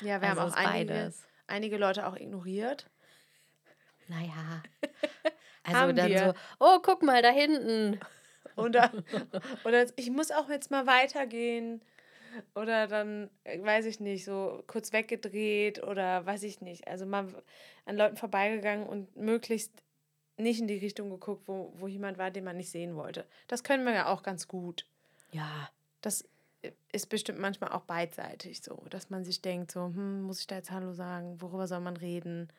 Ja, 0.00 0.20
wir 0.20 0.28
Also 0.28 0.40
haben 0.40 0.50
auch 0.50 0.56
einige, 0.56 0.92
beides. 0.92 1.24
einige 1.46 1.76
Leute 1.76 2.04
auch 2.04 2.16
ignoriert. 2.16 2.90
Naja. 4.08 4.62
Also 5.62 5.92
dann 5.92 6.08
wir. 6.10 6.18
so, 6.18 6.34
oh, 6.58 6.78
guck 6.82 7.02
mal, 7.02 7.22
da 7.22 7.28
hinten. 7.30 8.00
Oder, 8.56 8.90
oder 9.64 9.86
ich 9.94 10.10
muss 10.10 10.32
auch 10.32 10.48
jetzt 10.48 10.70
mal 10.72 10.86
weitergehen. 10.86 11.80
Oder 12.56 12.88
dann, 12.88 13.30
äh, 13.44 13.62
weiß 13.62 13.84
ich 13.84 14.00
nicht, 14.00 14.24
so 14.24 14.64
kurz 14.66 14.92
weggedreht 14.92 15.82
oder 15.84 16.26
weiß 16.26 16.42
ich 16.42 16.60
nicht. 16.60 16.88
Also 16.88 17.06
mal 17.06 17.28
an 17.84 17.96
Leuten 17.96 18.16
vorbeigegangen 18.16 18.86
und 18.86 19.14
möglichst 19.16 19.70
nicht 20.40 20.60
in 20.60 20.68
die 20.68 20.78
Richtung 20.78 21.10
geguckt, 21.10 21.46
wo, 21.46 21.72
wo 21.76 21.88
jemand 21.88 22.18
war, 22.18 22.30
den 22.30 22.44
man 22.44 22.56
nicht 22.56 22.70
sehen 22.70 22.96
wollte. 22.96 23.26
Das 23.48 23.64
können 23.64 23.84
wir 23.84 23.92
ja 23.92 24.06
auch 24.06 24.22
ganz 24.22 24.48
gut. 24.48 24.86
Ja, 25.32 25.70
das 26.00 26.28
ist 26.92 27.08
bestimmt 27.08 27.38
manchmal 27.38 27.72
auch 27.72 27.82
beidseitig 27.82 28.62
so, 28.62 28.84
dass 28.90 29.10
man 29.10 29.24
sich 29.24 29.40
denkt, 29.42 29.72
so, 29.72 29.86
hm, 29.86 30.22
muss 30.22 30.40
ich 30.40 30.46
da 30.46 30.56
jetzt 30.56 30.70
Hallo 30.70 30.92
sagen? 30.92 31.40
Worüber 31.40 31.66
soll 31.66 31.80
man 31.80 31.96
reden? 31.96 32.52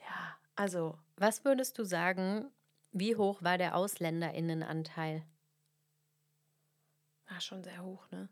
Ja, 0.00 0.36
also. 0.56 0.98
Was 1.16 1.44
würdest 1.44 1.78
du 1.78 1.84
sagen, 1.84 2.50
wie 2.92 3.16
hoch 3.16 3.42
war 3.42 3.58
der 3.58 3.76
AusländerInnenanteil? 3.76 5.22
Ah, 7.26 7.40
schon 7.40 7.62
sehr 7.62 7.82
hoch, 7.82 8.10
ne? 8.10 8.28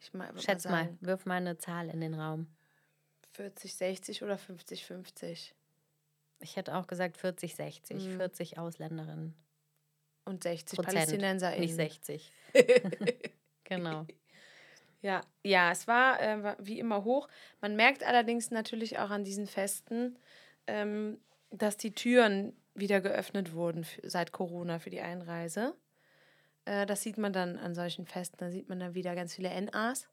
Ich 0.00 0.12
mal, 0.12 0.38
Schätz 0.38 0.64
mal, 0.64 0.84
mal, 0.84 0.98
wirf 1.00 1.24
mal 1.26 1.36
eine 1.36 1.56
Zahl 1.56 1.88
in 1.88 2.00
den 2.00 2.14
Raum. 2.14 2.46
40, 3.32 3.74
60 3.74 4.22
oder 4.22 4.38
50, 4.38 4.84
50? 4.84 5.54
Ich 6.44 6.56
hätte 6.56 6.76
auch 6.76 6.86
gesagt 6.86 7.16
40, 7.16 7.56
60. 7.56 8.04
Mhm. 8.04 8.16
40 8.16 8.58
Ausländerinnen. 8.58 9.34
Und 10.24 10.42
60 10.42 10.76
Prozent, 10.76 10.94
PalästinenserInnen. 10.94 11.60
Nicht 11.60 11.74
60. 11.74 12.32
genau. 13.64 14.06
Ja, 15.02 15.22
ja, 15.42 15.70
es 15.70 15.86
war 15.86 16.20
äh, 16.20 16.56
wie 16.60 16.78
immer 16.78 17.04
hoch. 17.04 17.28
Man 17.60 17.76
merkt 17.76 18.04
allerdings 18.04 18.50
natürlich 18.50 18.98
auch 18.98 19.10
an 19.10 19.24
diesen 19.24 19.46
Festen, 19.46 20.18
ähm, 20.66 21.18
dass 21.50 21.76
die 21.76 21.94
Türen 21.94 22.56
wieder 22.74 23.00
geöffnet 23.00 23.52
wurden 23.52 23.84
für, 23.84 24.08
seit 24.08 24.32
Corona 24.32 24.78
für 24.78 24.90
die 24.90 25.00
Einreise. 25.00 25.74
Äh, 26.64 26.86
das 26.86 27.02
sieht 27.02 27.18
man 27.18 27.32
dann 27.32 27.58
an 27.58 27.74
solchen 27.74 28.06
Festen. 28.06 28.36
Da 28.38 28.50
sieht 28.50 28.68
man 28.68 28.80
dann 28.80 28.94
wieder 28.94 29.14
ganz 29.14 29.34
viele 29.34 29.60
NAs. 29.60 30.08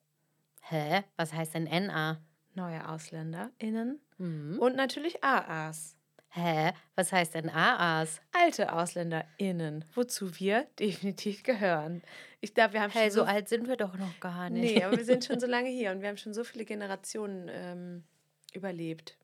Hä? 0.64 1.04
Was 1.16 1.34
heißt 1.34 1.56
denn 1.56 1.64
NA? 1.66 2.22
Neue 2.54 2.88
AusländerInnen. 2.88 4.02
Mhm. 4.18 4.60
Und 4.60 4.76
natürlich 4.76 5.24
AAs. 5.24 5.98
Hä? 6.34 6.72
Was 6.96 7.12
heißt 7.12 7.36
denn 7.36 7.50
AAs? 7.50 8.22
Alte 8.32 8.72
AusländerInnen, 8.72 9.84
wozu 9.94 10.40
wir 10.40 10.66
definitiv 10.80 11.44
gehören. 11.44 12.02
Ich 12.40 12.54
glaube, 12.54 12.74
wir 12.74 12.82
haben 12.82 12.92
hey, 12.92 13.12
so, 13.12 13.20
so 13.20 13.26
alt 13.26 13.50
sind 13.50 13.68
wir 13.68 13.76
doch 13.76 13.98
noch 13.98 14.18
gar 14.22 14.50
nicht. 14.50 14.76
Nee, 14.76 14.84
aber 14.84 14.96
wir 14.96 15.04
sind 15.04 15.26
schon 15.26 15.42
so 15.42 15.48
lange 15.48 15.70
hier 15.70 15.92
und 15.92 16.02
wir 16.02 16.08
haben 16.08 16.18
schon 16.18 16.34
so 16.34 16.46
viele 16.46 16.64
Generationen 16.64 17.50
ähm, 17.52 18.04
überlebt. 18.54 19.18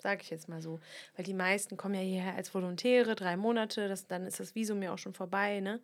Sage 0.00 0.22
ich 0.22 0.30
jetzt 0.30 0.48
mal 0.48 0.62
so. 0.62 0.78
Weil 1.16 1.24
die 1.24 1.34
meisten 1.34 1.76
kommen 1.76 1.94
ja 1.94 2.02
hierher 2.02 2.36
als 2.36 2.54
Volontäre, 2.54 3.16
drei 3.16 3.36
Monate, 3.36 3.88
das, 3.88 4.06
dann 4.06 4.24
ist 4.24 4.38
das 4.38 4.54
Visum 4.54 4.80
ja 4.80 4.92
auch 4.92 4.98
schon 4.98 5.14
vorbei, 5.14 5.58
ne? 5.58 5.80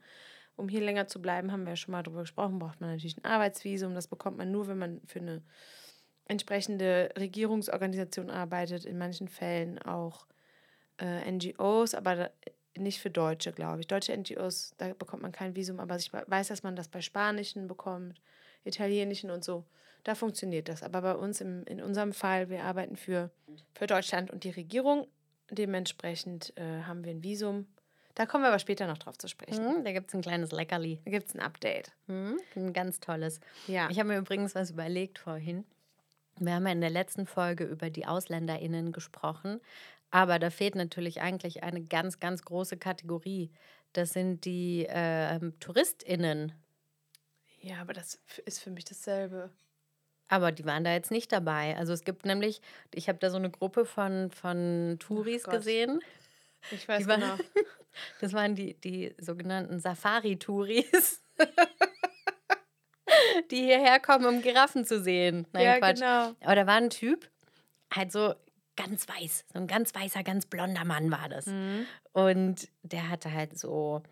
Um 0.55 0.69
hier 0.69 0.83
länger 0.83 1.09
zu 1.09 1.21
bleiben, 1.21 1.51
haben 1.51 1.65
wir 1.65 1.71
ja 1.71 1.77
schon 1.77 1.91
mal 1.91 2.05
drüber 2.05 2.21
gesprochen, 2.21 2.61
braucht 2.61 2.81
man 2.81 2.91
natürlich 2.91 3.17
ein 3.17 3.25
Arbeitsvisum. 3.25 3.93
Das 3.93 4.07
bekommt 4.07 4.39
man 4.39 4.53
nur, 4.53 4.69
wenn 4.69 4.79
man 4.79 5.01
für 5.05 5.19
eine 5.19 5.43
entsprechende 6.27 7.11
Regierungsorganisation 7.19 8.31
arbeitet, 8.31 8.85
in 8.85 8.97
manchen 8.97 9.27
Fällen 9.27 9.81
auch 9.81 10.29
äh, 10.99 11.31
NGOs, 11.31 11.95
aber 11.95 12.31
nicht 12.77 13.01
für 13.01 13.11
Deutsche, 13.11 13.53
glaube 13.53 13.81
ich. 13.81 13.87
Deutsche 13.87 14.17
NGOs, 14.17 14.75
da 14.79 14.93
bekommt 14.95 15.23
man 15.23 15.33
kein 15.33 15.55
Visum, 15.55 15.81
aber 15.81 15.97
ich 15.97 16.13
weiß, 16.13 16.49
dass 16.49 16.63
man 16.63 16.77
das 16.77 16.89
bei 16.89 17.01
spanischen 17.01 17.69
bekommt, 17.69 18.21
italienischen 18.65 19.31
und 19.31 19.45
so. 19.45 19.65
Da 20.03 20.15
funktioniert 20.15 20.69
das. 20.69 20.83
Aber 20.83 21.01
bei 21.01 21.15
uns 21.15 21.41
im, 21.41 21.65
in 21.65 21.81
unserem 21.81 22.13
Fall, 22.13 22.51
wir 22.51 22.65
arbeiten 22.65 22.97
für, 22.97 23.31
für 23.75 23.87
Deutschland 23.87 24.31
und 24.31 24.45
die 24.45 24.51
Regierung. 24.51 25.07
Dementsprechend 25.51 26.53
äh, 26.57 26.83
haben 26.83 27.05
wir 27.05 27.11
ein 27.11 27.23
Visum. 27.23 27.67
Da 28.15 28.27
kommen 28.27 28.45
wir 28.45 28.49
aber 28.49 28.59
später 28.59 28.87
noch 28.87 28.99
drauf 28.99 29.19
zu 29.19 29.29
sprechen. 29.29 29.79
Mhm, 29.79 29.85
da 29.85 29.93
gibt 29.93 30.09
es 30.09 30.15
ein 30.15 30.23
kleines 30.23 30.53
Leckerli. 30.53 31.01
Da 31.05 31.11
gibt 31.11 31.29
es 31.29 31.35
ein 31.35 31.41
Update. 31.41 31.93
Mhm, 32.07 32.39
ein 32.55 32.73
ganz 32.73 33.01
tolles. 33.01 33.41
Ja. 33.67 33.89
Ich 33.91 33.99
habe 33.99 34.11
mir 34.11 34.19
übrigens 34.19 34.55
was 34.55 34.71
überlegt 34.71 35.19
vorhin. 35.19 35.65
Wir 36.39 36.55
haben 36.55 36.67
ja 36.67 36.73
in 36.73 36.81
der 36.81 36.91
letzten 36.91 37.27
Folge 37.27 37.65
über 37.65 37.91
die 37.91 38.07
AusländerInnen 38.07 38.93
gesprochen. 38.93 39.61
Aber 40.15 40.39
da 40.39 40.51
fehlt 40.51 40.77
natürlich 40.77 41.23
eigentlich 41.23 41.65
eine 41.65 41.83
ganz, 41.83 42.21
ganz 42.21 42.45
große 42.45 42.77
Kategorie. 42.77 43.51
Das 43.95 44.13
sind 44.13 44.45
die 44.45 44.87
äh, 44.87 45.41
TouristInnen. 45.59 46.53
Ja, 47.61 47.81
aber 47.81 47.95
das 47.95 48.21
ist 48.45 48.61
für 48.61 48.71
mich 48.71 48.85
dasselbe. 48.85 49.51
Aber 50.29 50.53
die 50.53 50.65
waren 50.65 50.85
da 50.85 50.93
jetzt 50.93 51.11
nicht 51.11 51.33
dabei. 51.33 51.77
Also 51.77 51.93
es 51.93 52.05
gibt 52.05 52.27
nämlich, 52.27 52.63
ich 52.95 53.09
habe 53.09 53.19
da 53.19 53.29
so 53.29 53.39
eine 53.39 53.51
Gruppe 53.51 53.85
von, 53.85 54.31
von 54.31 54.99
Touris 55.01 55.43
gesehen. 55.43 55.99
Ich 56.71 56.87
weiß 56.87 57.09
waren, 57.09 57.21
genau. 57.21 57.37
Das 58.21 58.33
waren 58.35 58.55
die, 58.55 58.75
die 58.75 59.17
sogenannten 59.19 59.81
Safari-Touris. 59.81 61.25
die 63.51 63.65
hierher 63.65 63.99
kommen, 63.99 64.27
um 64.27 64.43
Giraffen 64.43 64.85
zu 64.85 65.03
sehen. 65.03 65.49
Nein, 65.53 65.65
ja, 65.65 65.79
Quatsch. 65.79 65.97
genau. 65.97 66.35
Aber 66.41 66.55
da 66.55 66.69
war 66.69 66.77
ein 66.77 66.91
Typ, 66.91 67.29
halt 67.93 68.13
so 68.13 68.35
ganz 68.77 69.09
weiß, 69.09 69.45
so 69.53 69.59
ein 69.59 69.67
ganz 69.67 69.95
weißer, 69.95 70.23
ganz 70.23 70.47
blonder 70.47 70.85
Mann 70.85 71.11
war 71.11 71.29
das. 71.29 71.47
Mhm. 71.47 71.87
Und 72.13 72.69
der 72.83 73.09
hatte 73.09 73.33
halt 73.33 73.59
so 73.59 74.03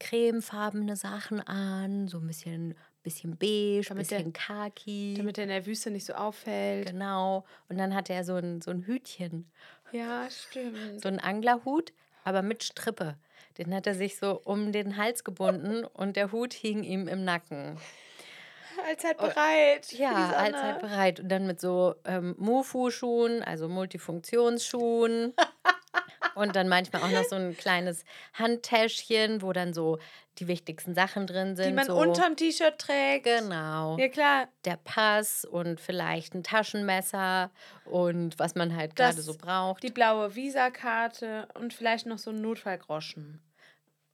cremefarbene 0.00 0.96
Sachen 0.96 1.40
an, 1.40 2.08
so 2.08 2.18
ein 2.18 2.26
bisschen, 2.26 2.74
bisschen 3.02 3.36
beige, 3.36 3.90
ein 3.90 3.98
bisschen 3.98 4.32
der, 4.32 4.32
khaki. 4.32 5.14
Damit 5.16 5.38
er 5.38 5.44
in 5.44 5.50
der 5.50 5.66
Wüste 5.66 5.90
nicht 5.90 6.04
so 6.04 6.14
auffällt. 6.14 6.88
Genau. 6.88 7.44
Und 7.68 7.78
dann 7.78 7.94
hatte 7.94 8.12
er 8.12 8.24
so 8.24 8.36
ein, 8.36 8.60
so 8.60 8.70
ein 8.70 8.82
Hütchen. 8.86 9.50
Ja, 9.92 10.28
stimmt. 10.30 11.02
So 11.02 11.08
ein 11.08 11.18
Anglerhut, 11.18 11.92
aber 12.24 12.42
mit 12.42 12.64
Strippe. 12.64 13.16
Den 13.58 13.74
hat 13.74 13.86
er 13.86 13.94
sich 13.94 14.16
so 14.16 14.40
um 14.44 14.72
den 14.72 14.96
Hals 14.96 15.24
gebunden 15.24 15.84
und 15.84 16.16
der 16.16 16.32
Hut 16.32 16.54
hing 16.54 16.84
ihm 16.84 17.06
im 17.06 17.24
Nacken 17.24 17.76
allzeit 18.86 19.18
bereit. 19.18 19.92
Ja, 19.92 20.30
allzeit 20.30 20.80
bereit. 20.80 21.20
Und 21.20 21.28
dann 21.28 21.46
mit 21.46 21.60
so 21.60 21.94
ähm, 22.04 22.34
Mufu-Schuhen, 22.38 23.42
also 23.42 23.68
Multifunktionsschuhen. 23.68 25.34
und 26.34 26.56
dann 26.56 26.68
manchmal 26.68 27.02
auch 27.02 27.10
noch 27.10 27.24
so 27.24 27.36
ein 27.36 27.56
kleines 27.56 28.04
Handtäschchen, 28.34 29.42
wo 29.42 29.52
dann 29.52 29.74
so 29.74 29.98
die 30.38 30.48
wichtigsten 30.48 30.94
Sachen 30.94 31.26
drin 31.26 31.56
sind. 31.56 31.66
Die 31.66 31.72
man 31.72 31.86
so. 31.86 31.96
unterm 31.96 32.36
T-Shirt 32.36 32.78
trägt. 32.78 33.24
Genau. 33.24 33.98
Ja, 33.98 34.08
klar. 34.08 34.48
Der 34.64 34.76
Pass 34.76 35.44
und 35.44 35.80
vielleicht 35.80 36.34
ein 36.34 36.42
Taschenmesser 36.42 37.50
und 37.84 38.38
was 38.38 38.54
man 38.54 38.74
halt 38.74 38.96
gerade 38.96 39.20
so 39.20 39.34
braucht. 39.34 39.82
Die 39.82 39.90
blaue 39.90 40.34
Visakarte 40.34 41.48
und 41.54 41.74
vielleicht 41.74 42.06
noch 42.06 42.18
so 42.18 42.30
ein 42.30 42.40
Notfallgroschen. 42.40 43.40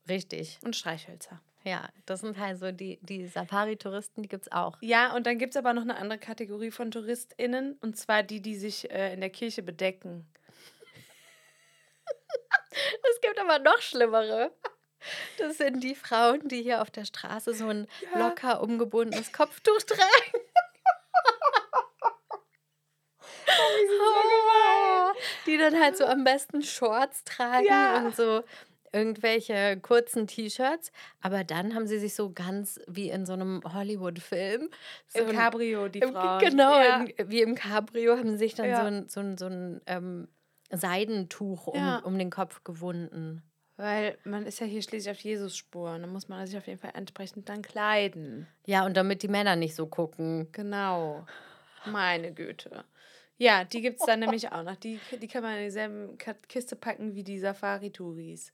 Richtig. 0.09 0.59
Und 0.65 0.75
Streichhölzer. 0.75 1.41
Ja, 1.69 1.91
das 2.07 2.21
sind 2.21 2.39
halt 2.39 2.59
so 2.59 2.73
die, 2.73 2.99
die 3.03 3.27
Safari-Touristen, 3.27 4.23
die 4.23 4.29
gibt 4.29 4.47
es 4.47 4.53
auch. 4.53 4.79
Ja, 4.81 5.15
und 5.15 5.27
dann 5.27 5.37
gibt 5.37 5.51
es 5.51 5.59
aber 5.59 5.75
noch 5.75 5.83
eine 5.83 5.97
andere 5.97 6.19
Kategorie 6.19 6.71
von 6.71 6.91
TouristInnen, 6.91 7.77
und 7.83 7.95
zwar 7.99 8.23
die, 8.23 8.41
die 8.41 8.57
sich 8.57 8.91
äh, 8.91 9.13
in 9.13 9.21
der 9.21 9.29
Kirche 9.29 9.63
bedecken. 9.63 10.27
es 12.71 13.21
gibt 13.21 13.39
aber 13.39 13.59
noch 13.59 13.83
schlimmere. 13.83 14.51
Das 15.37 15.59
sind 15.59 15.85
die 15.85 15.95
Frauen, 15.95 16.49
die 16.49 16.63
hier 16.63 16.81
auf 16.81 16.91
der 16.91 17.05
Straße 17.05 17.53
so 17.53 17.69
ein 17.69 17.87
ja. 18.15 18.19
locker 18.19 18.63
umgebundenes 18.63 19.31
Kopftuch 19.31 19.83
tragen. 19.83 20.01
oh, 23.47 25.13
die 25.45 25.59
dann 25.59 25.79
halt 25.79 25.99
so 25.99 26.07
am 26.07 26.25
besten 26.25 26.63
Shorts 26.63 27.25
tragen 27.25 27.67
ja. 27.67 27.99
und 27.99 28.17
so 28.17 28.43
irgendwelche 28.93 29.79
kurzen 29.81 30.27
T-Shirts, 30.27 30.93
aber 31.21 31.45
dann 31.45 31.75
haben 31.75 31.87
sie 31.87 31.99
sich 31.99 32.15
so 32.15 32.33
ganz 32.33 32.81
wie 32.87 33.11
in 33.11 33.27
so 33.27 33.33
einem 33.33 33.63
Hollywood-Film. 33.65 34.71
So 35.09 35.21
Im 35.21 35.37
Cabrio, 35.37 35.89
die 35.89 36.01
Frauen. 36.01 36.41
Genau, 36.41 36.81
ja. 36.81 37.05
in, 37.05 37.31
wie 37.31 37.43
im 37.43 37.55
Cabrio 37.55 38.17
haben 38.17 38.31
sie 38.31 38.39
sich 38.39 38.55
dann 38.55 38.69
ja. 38.69 38.81
so 38.81 38.87
ein, 38.87 39.09
so 39.09 39.21
ein, 39.21 39.39
so 39.39 39.47
ein 39.47 39.81
ähm, 39.87 40.29
Seidentuch 40.71 41.67
um, 41.69 41.77
ja. 41.77 41.99
um 41.99 42.19
den 42.19 42.31
Kopf 42.31 42.65
gewunden. 42.65 43.43
Weil 43.77 44.19
man 44.25 44.45
ist 44.45 44.59
ja 44.59 44.67
hier 44.67 44.83
schließlich 44.83 45.11
auf 45.11 45.23
Jesus-Spur. 45.23 45.93
Und 45.93 46.03
dann 46.03 46.13
muss 46.13 46.29
man 46.29 46.45
sich 46.47 46.59
auf 46.59 46.67
jeden 46.67 46.81
Fall 46.81 46.91
entsprechend 46.95 47.49
dann 47.49 47.63
kleiden. 47.63 48.49
Ja, 48.67 48.85
und 48.85 48.97
damit 48.97 49.23
die 49.23 49.29
Männer 49.29 49.55
nicht 49.55 49.77
so 49.77 49.87
gucken. 49.87 50.49
Genau. 50.51 51.25
Meine 51.87 52.33
Güte. 52.33 52.85
Ja, 53.39 53.65
die 53.65 53.81
gibt 53.81 54.01
es 54.01 54.07
dann 54.07 54.21
nämlich 54.21 54.51
auch 54.53 54.65
noch. 54.65 54.77
Die, 54.77 55.01
die 55.21 55.29
kann 55.29 55.43
man 55.43 55.57
in 55.57 55.65
dieselben 55.65 56.19
Kiste 56.49 56.77
packen 56.77 57.15
wie 57.15 57.23
die 57.23 57.39
Safari-Touris. 57.39 58.53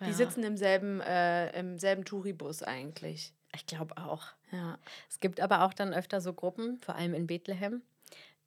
Die 0.00 0.04
ja. 0.04 0.12
sitzen 0.12 0.44
im 0.44 0.56
selben, 0.56 1.00
äh, 1.00 1.58
im 1.58 1.78
selben 1.78 2.04
Touribus 2.04 2.62
eigentlich. 2.62 3.32
Ich 3.54 3.66
glaube 3.66 3.96
auch. 3.96 4.26
Ja. 4.52 4.78
Es 5.08 5.18
gibt 5.18 5.40
aber 5.40 5.64
auch 5.64 5.74
dann 5.74 5.92
öfter 5.92 6.20
so 6.20 6.32
Gruppen, 6.32 6.78
vor 6.78 6.94
allem 6.94 7.14
in 7.14 7.26
Bethlehem, 7.26 7.82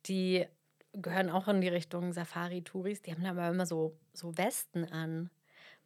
die 0.05 0.45
gehören 0.93 1.29
auch 1.29 1.47
in 1.47 1.61
die 1.61 1.67
Richtung 1.67 2.13
Safari-Touris. 2.13 3.01
Die 3.01 3.11
haben 3.11 3.25
aber 3.25 3.49
immer 3.49 3.65
so, 3.65 3.97
so 4.13 4.37
Westen 4.37 4.85
an. 4.85 5.29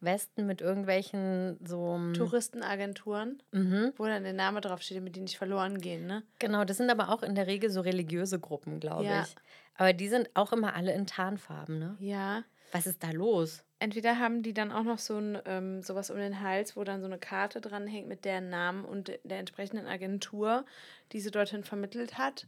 Westen 0.00 0.46
mit 0.46 0.60
irgendwelchen 0.60 1.58
so. 1.64 1.94
Hm, 1.94 2.12
Touristenagenturen, 2.12 3.42
mhm. 3.52 3.92
wo 3.96 4.04
dann 4.04 4.24
der 4.24 4.34
Name 4.34 4.60
draufsteht, 4.60 4.98
damit 4.98 5.16
die 5.16 5.20
nicht 5.20 5.38
verloren 5.38 5.80
gehen, 5.80 6.06
ne? 6.06 6.22
Genau, 6.38 6.64
das 6.64 6.76
sind 6.76 6.90
aber 6.90 7.08
auch 7.08 7.22
in 7.22 7.34
der 7.34 7.46
Regel 7.46 7.70
so 7.70 7.80
religiöse 7.80 8.38
Gruppen, 8.38 8.78
glaube 8.78 9.06
ja. 9.06 9.22
ich. 9.22 9.34
Aber 9.76 9.92
die 9.92 10.08
sind 10.08 10.30
auch 10.34 10.52
immer 10.52 10.74
alle 10.74 10.94
in 10.94 11.06
Tarnfarben, 11.06 11.78
ne? 11.78 11.96
Ja. 12.00 12.44
Was 12.72 12.86
ist 12.86 13.02
da 13.02 13.10
los? 13.10 13.62
Entweder 13.78 14.18
haben 14.18 14.42
die 14.42 14.54
dann 14.54 14.72
auch 14.72 14.82
noch 14.82 14.98
so 14.98 15.18
ein 15.18 15.38
ähm, 15.44 15.82
sowas 15.82 16.10
um 16.10 16.16
den 16.16 16.40
Hals, 16.40 16.76
wo 16.76 16.84
dann 16.84 17.00
so 17.00 17.06
eine 17.06 17.18
Karte 17.18 17.60
dran 17.60 17.86
hängt 17.86 18.08
mit 18.08 18.24
deren 18.24 18.48
Namen 18.48 18.84
und 18.84 19.18
der 19.24 19.38
entsprechenden 19.38 19.86
Agentur, 19.86 20.64
die 21.12 21.20
sie 21.20 21.30
dorthin 21.30 21.62
vermittelt 21.62 22.16
hat. 22.16 22.46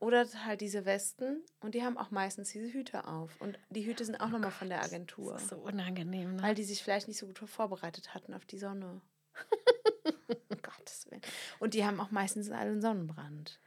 Oder 0.00 0.26
halt 0.44 0.60
diese 0.60 0.84
Westen 0.84 1.42
und 1.60 1.74
die 1.74 1.82
haben 1.82 1.96
auch 1.96 2.10
meistens 2.10 2.50
diese 2.50 2.72
Hüte 2.72 3.06
auf. 3.06 3.40
Und 3.40 3.58
die 3.70 3.86
Hüte 3.86 4.04
sind 4.04 4.16
auch 4.16 4.26
oh 4.26 4.30
nochmal 4.30 4.50
von 4.50 4.68
der 4.68 4.82
Agentur. 4.82 5.34
Das 5.34 5.44
ist 5.44 5.50
so 5.50 5.56
unangenehm, 5.56 6.36
ne? 6.36 6.42
Weil 6.42 6.54
die 6.54 6.64
sich 6.64 6.82
vielleicht 6.82 7.08
nicht 7.08 7.18
so 7.18 7.26
gut 7.26 7.38
vorbereitet 7.38 8.12
hatten 8.12 8.34
auf 8.34 8.44
die 8.44 8.58
Sonne. 8.58 9.00
Um 10.48 10.58
Gottes 10.62 11.06
Willen. 11.10 11.22
Und 11.58 11.74
die 11.74 11.84
haben 11.84 12.00
auch 12.00 12.10
meistens 12.10 12.50
alle 12.50 12.70
einen 12.70 12.82
Sonnenbrand. 12.82 13.60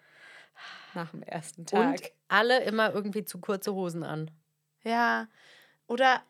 Nach 0.98 1.12
dem 1.12 1.22
ersten 1.22 1.66
Tag. 1.68 1.88
Und 1.88 2.02
alle 2.28 2.64
immer 2.64 2.92
irgendwie 2.92 3.24
zu 3.24 3.38
kurze 3.40 3.72
Hosen 3.76 4.04
an. 4.04 4.32
Ja. 4.84 5.28
Oder 5.86 6.24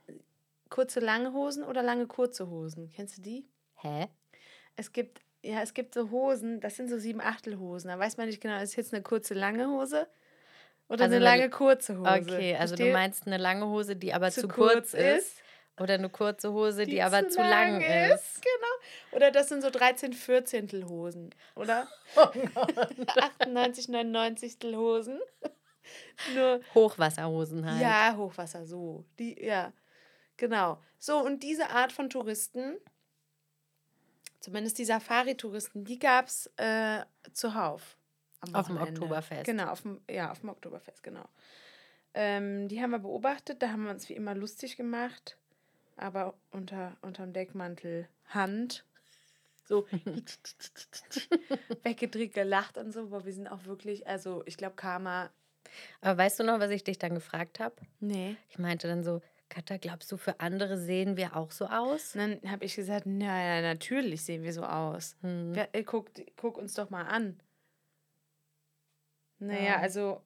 kurze 0.69 0.99
lange 0.99 1.31
Hosen 1.31 1.63
oder 1.63 1.81
lange 1.81 2.05
kurze 2.05 2.49
Hosen. 2.49 2.89
Kennst 2.93 3.17
du 3.17 3.21
die? 3.21 3.45
Hä? 3.75 4.07
Es 4.75 4.91
gibt, 4.91 5.21
ja, 5.41 5.61
es 5.61 5.73
gibt 5.73 5.93
so 5.93 6.11
Hosen, 6.11 6.59
das 6.59 6.75
sind 6.75 6.89
so 6.89 6.97
sieben 6.99 7.21
Achtelhosen. 7.21 7.87
Da 7.89 7.97
weiß 7.97 8.17
man 8.17 8.27
nicht 8.27 8.41
genau, 8.41 8.61
ist 8.61 8.75
jetzt 8.75 8.93
eine 8.93 9.01
kurze 9.01 9.33
lange 9.33 9.67
Hose 9.69 10.05
oder 10.89 11.05
Also 11.05 11.15
eine 11.15 11.23
lange 11.23 11.49
kurze 11.49 11.97
Hose. 11.97 12.09
Okay, 12.35 12.55
also 12.57 12.75
du 12.75 12.83
Versteh- 12.83 12.91
meinst 12.93 13.25
eine 13.25 13.37
lange 13.37 13.65
Hose, 13.67 13.95
die 13.95 14.13
aber 14.13 14.29
zu, 14.31 14.41
zu 14.41 14.47
kurz, 14.49 14.73
kurz 14.73 14.93
ist. 14.93 15.17
ist. 15.27 15.41
Oder 15.79 15.93
eine 15.95 16.09
kurze 16.09 16.51
Hose, 16.51 16.85
die, 16.85 17.01
aber 17.01 17.29
zu 17.29 17.39
lang, 17.39 17.81
ist. 17.81 18.41
Genau. 18.41 19.15
Oder 19.15 19.31
das 19.31 19.49
sind 19.49 19.61
so 19.61 19.69
13 19.69 20.13
Vierzehntel 20.13 20.87
Hosen, 20.87 21.33
oder? 21.55 21.87
Oh 22.15 22.31
98, 23.39 23.89
99 23.89 24.57
Hosen. 24.75 25.19
Nur, 26.33 26.61
Hochwasserhosen 26.73 27.65
halt. 27.69 27.81
ja, 27.81 28.15
Hochwasser, 28.17 28.65
so. 28.65 29.05
Die, 29.19 29.43
ja, 29.43 29.71
genau. 30.35 30.81
So, 30.99 31.19
und 31.19 31.43
diese 31.43 31.69
Art 31.69 31.91
von 31.91 32.09
Touristen, 32.09 32.77
zumindest 34.39 34.77
die 34.79 34.85
Safari-Touristen, 34.85 35.83
die 35.85 35.99
gab 35.99 36.27
es 36.27 36.51
äh, 36.57 37.03
zuhauf. 37.33 37.97
am 38.39 38.55
Auf 38.55 38.67
dem. 38.67 38.77
Oktoberfest. 38.77 39.45
Genau, 39.45 39.67
auf 39.67 39.81
dem, 39.81 40.01
ja, 40.09 40.31
auf 40.31 40.39
dem 40.39 40.49
Oktoberfest, 40.49 41.03
genau. 41.03 41.25
Ähm, 42.13 42.67
die 42.67 42.81
haben 42.81 42.91
wir 42.91 42.99
beobachtet, 42.99 43.61
da 43.61 43.69
haben 43.69 43.83
wir 43.83 43.91
uns 43.91 44.09
wie 44.09 44.13
immer 44.13 44.33
lustig 44.33 44.75
gemacht, 44.75 45.37
aber 45.97 46.35
unter 46.51 46.95
unterm 47.01 47.33
Deckmantel 47.33 48.07
Hand. 48.27 48.85
So 49.65 49.85
weggedreht, 51.83 52.33
gelacht 52.33 52.77
und 52.77 52.91
so, 52.93 53.01
aber 53.01 53.25
wir 53.25 53.33
sind 53.33 53.47
auch 53.47 53.65
wirklich, 53.65 54.07
also 54.07 54.43
ich 54.45 54.55
glaube, 54.57 54.75
Karma. 54.75 55.29
Aber 56.01 56.17
weißt 56.17 56.39
du 56.39 56.43
noch, 56.45 56.59
was 56.59 56.71
ich 56.71 56.83
dich 56.83 56.97
dann 56.97 57.13
gefragt 57.15 57.59
habe? 57.59 57.75
Nee. 57.99 58.37
Ich 58.49 58.57
meinte 58.57 58.87
dann 58.87 59.03
so, 59.03 59.21
Katha, 59.49 59.77
glaubst 59.77 60.11
du, 60.11 60.17
für 60.17 60.39
andere 60.39 60.77
sehen 60.77 61.17
wir 61.17 61.35
auch 61.35 61.51
so 61.51 61.65
aus? 61.67 62.15
Und 62.15 62.21
dann 62.41 62.51
habe 62.51 62.65
ich 62.65 62.75
gesagt, 62.75 63.05
naja, 63.05 63.61
natürlich 63.61 64.23
sehen 64.23 64.43
wir 64.43 64.53
so 64.53 64.63
aus. 64.63 65.15
Hm. 65.21 65.53
Äh, 65.55 65.83
guck, 65.83 66.11
guck 66.37 66.57
uns 66.57 66.73
doch 66.73 66.89
mal 66.89 67.03
an. 67.03 67.39
Naja, 69.39 69.63
Ja. 69.63 69.79
also, 69.79 70.21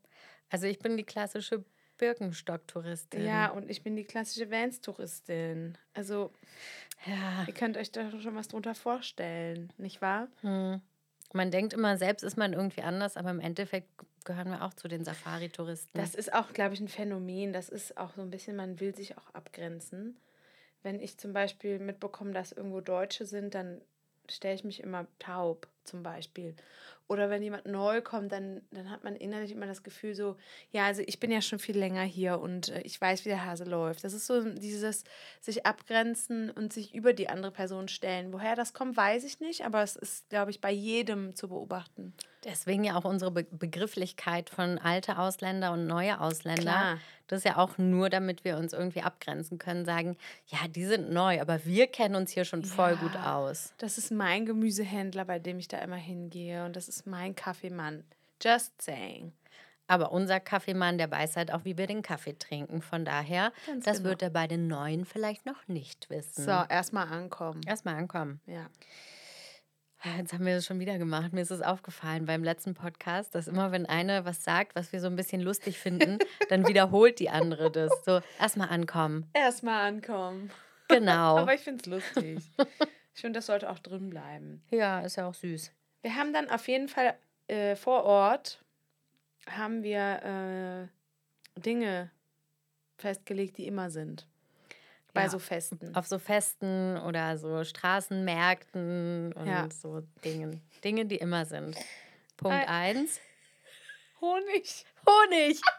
Also 0.49 0.67
ich 0.67 0.79
bin 0.79 0.97
die 0.97 1.03
klassische 1.03 1.63
Birkenstock-Touristin. 2.01 3.23
ja, 3.23 3.49
und 3.51 3.69
ich 3.69 3.83
bin 3.83 3.95
die 3.95 4.03
klassische 4.03 4.49
Vans-Touristin. 4.49 5.77
Also, 5.93 6.31
ja. 7.05 7.45
ihr 7.47 7.53
könnt 7.53 7.77
euch 7.77 7.91
da 7.91 8.09
schon 8.19 8.35
was 8.35 8.47
drunter 8.47 8.75
vorstellen, 8.75 9.71
nicht 9.77 10.01
wahr? 10.01 10.27
Hm. 10.41 10.81
Man 11.33 11.51
denkt 11.51 11.73
immer, 11.73 11.97
selbst 11.97 12.23
ist 12.23 12.37
man 12.37 12.53
irgendwie 12.53 12.81
anders, 12.81 13.15
aber 13.15 13.29
im 13.29 13.39
Endeffekt 13.39 13.87
gehören 14.25 14.49
wir 14.49 14.63
auch 14.63 14.73
zu 14.73 14.87
den 14.87 15.05
Safari-Touristen. 15.05 15.97
Das 15.97 16.15
ist 16.15 16.33
auch, 16.33 16.51
glaube 16.51 16.73
ich, 16.73 16.81
ein 16.81 16.89
Phänomen. 16.89 17.53
Das 17.53 17.69
ist 17.69 17.97
auch 17.97 18.13
so 18.15 18.21
ein 18.21 18.29
bisschen, 18.29 18.55
man 18.55 18.79
will 18.79 18.93
sich 18.93 19.17
auch 19.17 19.33
abgrenzen. 19.33 20.17
Wenn 20.83 20.99
ich 20.99 21.17
zum 21.17 21.31
Beispiel 21.31 21.79
mitbekomme, 21.79 22.33
dass 22.33 22.51
irgendwo 22.51 22.81
Deutsche 22.81 23.25
sind, 23.25 23.55
dann 23.55 23.81
stelle 24.29 24.55
ich 24.55 24.63
mich 24.63 24.81
immer 24.81 25.07
taub, 25.19 25.67
zum 25.83 26.03
Beispiel. 26.03 26.55
Oder 27.11 27.29
wenn 27.29 27.43
jemand 27.43 27.65
neu 27.65 28.01
kommt, 28.01 28.31
dann, 28.31 28.61
dann 28.71 28.89
hat 28.89 29.03
man 29.03 29.17
innerlich 29.17 29.51
immer 29.51 29.65
das 29.65 29.83
Gefühl 29.83 30.15
so, 30.15 30.37
ja, 30.71 30.85
also 30.85 31.01
ich 31.05 31.19
bin 31.19 31.29
ja 31.29 31.41
schon 31.41 31.59
viel 31.59 31.77
länger 31.77 32.03
hier 32.03 32.39
und 32.39 32.69
äh, 32.69 32.79
ich 32.83 33.01
weiß, 33.01 33.25
wie 33.25 33.29
der 33.29 33.43
Hase 33.45 33.65
läuft. 33.65 34.05
Das 34.05 34.13
ist 34.13 34.27
so 34.27 34.41
dieses 34.53 35.03
sich 35.41 35.65
abgrenzen 35.65 36.49
und 36.51 36.71
sich 36.71 36.95
über 36.95 37.11
die 37.11 37.27
andere 37.27 37.51
Person 37.51 37.89
stellen. 37.89 38.31
Woher 38.31 38.55
das 38.55 38.73
kommt, 38.73 38.95
weiß 38.95 39.25
ich 39.25 39.41
nicht, 39.41 39.65
aber 39.65 39.83
es 39.83 39.97
ist, 39.97 40.29
glaube 40.29 40.51
ich, 40.51 40.61
bei 40.61 40.71
jedem 40.71 41.35
zu 41.35 41.49
beobachten. 41.49 42.13
Deswegen 42.45 42.85
ja 42.85 42.95
auch 42.95 43.03
unsere 43.05 43.29
Be 43.29 43.43
Begrifflichkeit 43.43 44.49
von 44.49 44.79
alte 44.79 45.17
Ausländer 45.19 45.73
und 45.73 45.85
neue 45.85 46.19
Ausländer. 46.21 46.61
Klar. 46.61 46.97
Das 47.27 47.39
ist 47.39 47.45
ja 47.45 47.57
auch 47.57 47.77
nur, 47.77 48.09
damit 48.09 48.43
wir 48.43 48.57
uns 48.57 48.73
irgendwie 48.73 49.03
abgrenzen 49.03 49.57
können, 49.57 49.85
sagen, 49.85 50.17
ja, 50.47 50.67
die 50.67 50.83
sind 50.85 51.11
neu, 51.11 51.39
aber 51.39 51.63
wir 51.65 51.87
kennen 51.87 52.15
uns 52.15 52.31
hier 52.31 52.43
schon 52.43 52.65
voll 52.65 52.97
gut 52.97 53.13
Ja. 53.13 53.37
aus. 53.37 53.73
Das 53.77 53.97
ist 53.97 54.11
mein 54.11 54.45
Gemüsehändler, 54.45 55.23
bei 55.23 55.39
dem 55.39 55.57
ich 55.59 55.67
da 55.69 55.77
immer 55.77 55.95
hingehe. 55.95 56.65
Und 56.65 56.75
das 56.75 56.89
ist 56.89 57.00
mein 57.05 57.35
Kaffeemann. 57.35 58.03
Just 58.41 58.81
saying. 58.81 59.33
Aber 59.87 60.11
unser 60.13 60.39
Kaffeemann, 60.39 60.97
der 60.97 61.11
weiß 61.11 61.35
halt 61.35 61.51
auch, 61.51 61.65
wie 61.65 61.77
wir 61.77 61.85
den 61.85 62.01
Kaffee 62.01 62.33
trinken. 62.37 62.81
Von 62.81 63.03
daher, 63.03 63.51
Ganz 63.67 63.83
das 63.85 63.97
genau. 63.97 64.09
wird 64.09 64.21
er 64.21 64.29
bei 64.29 64.47
den 64.47 64.67
Neuen 64.67 65.05
vielleicht 65.05 65.45
noch 65.45 65.67
nicht 65.67 66.09
wissen. 66.09 66.45
So, 66.45 66.51
erstmal 66.51 67.07
ankommen. 67.09 67.61
Erstmal 67.67 67.95
ankommen. 67.95 68.39
Ja. 68.45 68.67
Ah, 70.03 70.17
Jetzt 70.17 70.33
haben 70.33 70.45
wir 70.45 70.55
das 70.55 70.65
schon 70.65 70.79
wieder 70.79 70.97
gemacht. 70.97 71.33
Mir 71.33 71.41
ist 71.41 71.51
es 71.51 71.61
aufgefallen 71.61 72.25
beim 72.25 72.43
letzten 72.43 72.73
Podcast, 72.73 73.35
dass 73.35 73.47
immer, 73.47 73.71
wenn 73.71 73.85
eine 73.85 74.25
was 74.25 74.43
sagt, 74.43 74.75
was 74.75 74.91
wir 74.93 74.99
so 75.01 75.07
ein 75.07 75.15
bisschen 75.15 75.41
lustig 75.41 75.77
finden, 75.77 76.17
dann 76.49 76.67
wiederholt 76.67 77.19
die 77.19 77.29
andere 77.29 77.69
das. 77.69 77.91
So, 78.05 78.21
erstmal 78.39 78.69
ankommen. 78.69 79.29
Erstmal 79.33 79.87
ankommen. 79.87 80.49
Genau. 80.87 81.37
Aber 81.39 81.53
ich 81.53 81.61
finde 81.61 81.81
es 81.81 81.85
lustig. 81.87 82.39
ich 83.13 83.21
finde, 83.21 83.37
das 83.39 83.45
sollte 83.45 83.69
auch 83.69 83.79
drin 83.79 84.09
bleiben. 84.09 84.63
ja, 84.71 85.01
ist 85.01 85.17
ja 85.17 85.27
auch 85.27 85.33
süß. 85.35 85.71
Wir 86.01 86.15
haben 86.15 86.33
dann 86.33 86.49
auf 86.49 86.67
jeden 86.67 86.87
Fall 86.87 87.15
äh, 87.47 87.75
vor 87.75 88.03
Ort 88.03 88.63
haben 89.47 89.83
wir 89.83 90.89
äh, 91.57 91.59
Dinge 91.59 92.11
festgelegt, 92.97 93.57
die 93.57 93.67
immer 93.67 93.89
sind. 93.89 94.27
Bei 95.13 95.23
Ja, 95.23 95.29
so 95.29 95.39
Festen. 95.39 95.93
Auf 95.95 96.07
so 96.07 96.19
Festen 96.19 96.97
oder 96.97 97.37
so 97.37 97.63
Straßenmärkten 97.63 99.33
und 99.33 99.47
Ja. 99.47 99.67
so 99.71 100.01
Dingen. 100.23 100.61
Dinge, 100.83 101.05
die 101.05 101.17
immer 101.17 101.45
sind. 101.45 101.75
Punkt 102.37 102.55
Ei. 102.55 102.67
eins. 102.67 103.19
Honig. 104.21 104.85
Honig. 105.05 105.61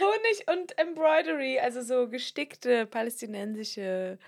Honig 0.00 0.48
und 0.48 0.76
Embroidery, 0.78 1.58
also 1.60 1.80
so 1.82 2.08
gestickte 2.08 2.86
palästinensische, 2.86 4.18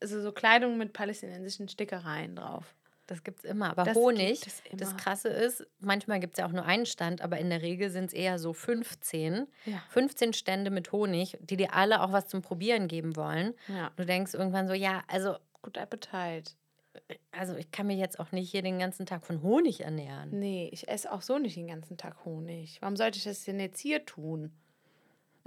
also 0.00 0.22
so 0.22 0.30
Kleidung 0.32 0.78
mit 0.78 0.92
palästinensischen 0.92 1.68
Stickereien 1.68 2.36
drauf. 2.36 2.74
Das 3.06 3.22
gibt 3.22 3.40
es 3.40 3.44
immer. 3.44 3.70
Aber 3.70 3.84
Das 3.84 3.94
Honig, 3.94 4.46
es 4.46 4.62
das 4.72 4.90
immer. 4.90 4.98
Krasse 4.98 5.28
ist, 5.28 5.66
manchmal 5.80 6.20
gibt 6.20 6.34
es 6.34 6.38
ja 6.38 6.46
auch 6.46 6.52
nur 6.52 6.64
einen 6.64 6.86
Stand, 6.86 7.20
aber 7.20 7.38
in 7.38 7.50
der 7.50 7.60
Regel 7.60 7.90
sind 7.90 8.06
es 8.06 8.12
eher 8.12 8.38
so 8.38 8.52
15. 8.54 9.46
Ja. 9.66 9.82
15 9.90 10.32
Stände 10.32 10.70
mit 10.70 10.90
Honig, 10.92 11.36
die 11.40 11.56
dir 11.56 11.74
alle 11.74 12.02
auch 12.02 12.12
was 12.12 12.28
zum 12.28 12.40
Probieren 12.40 12.88
geben 12.88 13.16
wollen. 13.16 13.54
Ja. 13.68 13.90
Du 13.96 14.06
denkst 14.06 14.34
irgendwann 14.34 14.66
so, 14.68 14.74
ja, 14.74 15.02
also, 15.08 15.36
Gut 15.60 15.76
Appetit. 15.78 16.56
also 17.32 17.54
ich 17.56 17.70
kann 17.70 17.86
mich 17.86 17.98
jetzt 17.98 18.18
auch 18.20 18.32
nicht 18.32 18.50
hier 18.50 18.62
den 18.62 18.78
ganzen 18.78 19.06
Tag 19.06 19.24
von 19.24 19.42
Honig 19.42 19.80
ernähren. 19.82 20.38
Nee, 20.38 20.68
ich 20.72 20.88
esse 20.88 21.10
auch 21.12 21.22
so 21.22 21.38
nicht 21.38 21.56
den 21.56 21.68
ganzen 21.68 21.96
Tag 21.96 22.24
Honig. 22.24 22.78
Warum 22.80 22.96
sollte 22.96 23.18
ich 23.18 23.24
das 23.24 23.44
denn 23.44 23.60
jetzt 23.60 23.80
hier 23.80 24.04
tun? 24.04 24.52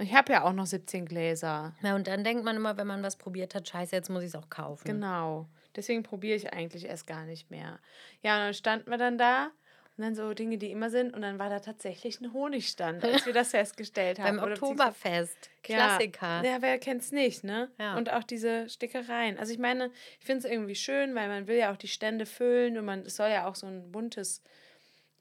Ich 0.00 0.14
habe 0.14 0.32
ja 0.32 0.44
auch 0.44 0.52
noch 0.52 0.66
17 0.66 1.06
Gläser. 1.06 1.74
Ja, 1.82 1.96
und 1.96 2.06
dann 2.06 2.22
denkt 2.22 2.44
man 2.44 2.54
immer, 2.56 2.76
wenn 2.76 2.86
man 2.86 3.02
was 3.02 3.16
probiert 3.16 3.54
hat, 3.54 3.66
scheiße, 3.66 3.96
jetzt 3.96 4.10
muss 4.10 4.22
ich 4.22 4.28
es 4.28 4.36
auch 4.36 4.48
kaufen. 4.48 4.86
Genau. 4.86 5.48
Deswegen 5.78 6.02
probiere 6.02 6.34
ich 6.34 6.52
eigentlich 6.52 6.86
erst 6.86 7.06
gar 7.06 7.24
nicht 7.24 7.52
mehr. 7.52 7.78
Ja, 8.20 8.34
und 8.34 8.46
dann 8.46 8.54
standen 8.54 8.90
wir 8.90 8.98
dann 8.98 9.16
da 9.16 9.52
und 9.96 10.02
dann 10.02 10.16
so 10.16 10.34
Dinge, 10.34 10.58
die 10.58 10.72
immer 10.72 10.90
sind. 10.90 11.14
Und 11.14 11.22
dann 11.22 11.38
war 11.38 11.50
da 11.50 11.60
tatsächlich 11.60 12.20
ein 12.20 12.32
Honigstand, 12.32 13.04
als 13.04 13.26
wir 13.26 13.32
das 13.32 13.50
festgestellt 13.52 14.18
haben. 14.18 14.38
Beim 14.38 14.52
Oktoberfest. 14.52 15.50
Ja. 15.68 15.76
Klassiker. 15.76 16.42
Ja, 16.44 16.60
wer 16.62 16.80
kennt's 16.80 17.12
nicht, 17.12 17.44
ne? 17.44 17.70
Ja. 17.78 17.96
Und 17.96 18.12
auch 18.12 18.24
diese 18.24 18.68
Stickereien. 18.68 19.38
Also 19.38 19.52
ich 19.52 19.60
meine, 19.60 19.92
ich 20.18 20.26
finde 20.26 20.46
es 20.46 20.52
irgendwie 20.52 20.74
schön, 20.74 21.14
weil 21.14 21.28
man 21.28 21.46
will 21.46 21.56
ja 21.56 21.72
auch 21.72 21.76
die 21.76 21.86
Stände 21.86 22.26
füllen 22.26 22.76
und 22.76 22.84
man, 22.84 23.02
es 23.02 23.14
soll 23.14 23.30
ja 23.30 23.46
auch 23.46 23.54
so 23.54 23.68
ein 23.68 23.92
buntes, 23.92 24.42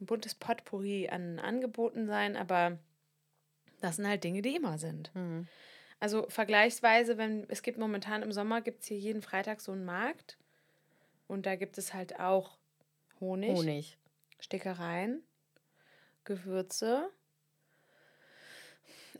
ein 0.02 0.08
buntes 0.08 0.34
Potpourri 0.34 1.08
an 1.08 1.38
Angeboten 1.38 2.08
sein, 2.08 2.36
aber 2.36 2.80
das 3.80 3.98
sind 3.98 4.08
halt 4.08 4.24
Dinge, 4.24 4.42
die 4.42 4.56
immer 4.56 4.80
sind. 4.80 5.12
Hm. 5.14 5.48
Also 6.00 6.26
vergleichsweise, 6.30 7.20
wenn 7.20 7.46
es 7.48 7.62
gibt 7.62 7.78
momentan 7.78 8.24
im 8.24 8.32
Sommer, 8.32 8.62
gibt 8.62 8.82
es 8.82 8.88
hier 8.88 8.98
jeden 8.98 9.22
Freitag 9.22 9.62
so 9.62 9.72
einen 9.72 9.86
Markt 9.86 10.40
und 11.28 11.46
da 11.46 11.56
gibt 11.56 11.78
es 11.78 11.94
halt 11.94 12.20
auch 12.20 12.58
Honig, 13.20 13.56
Honig. 13.58 13.98
Stickereien, 14.40 15.24
Gewürze, 16.24 17.10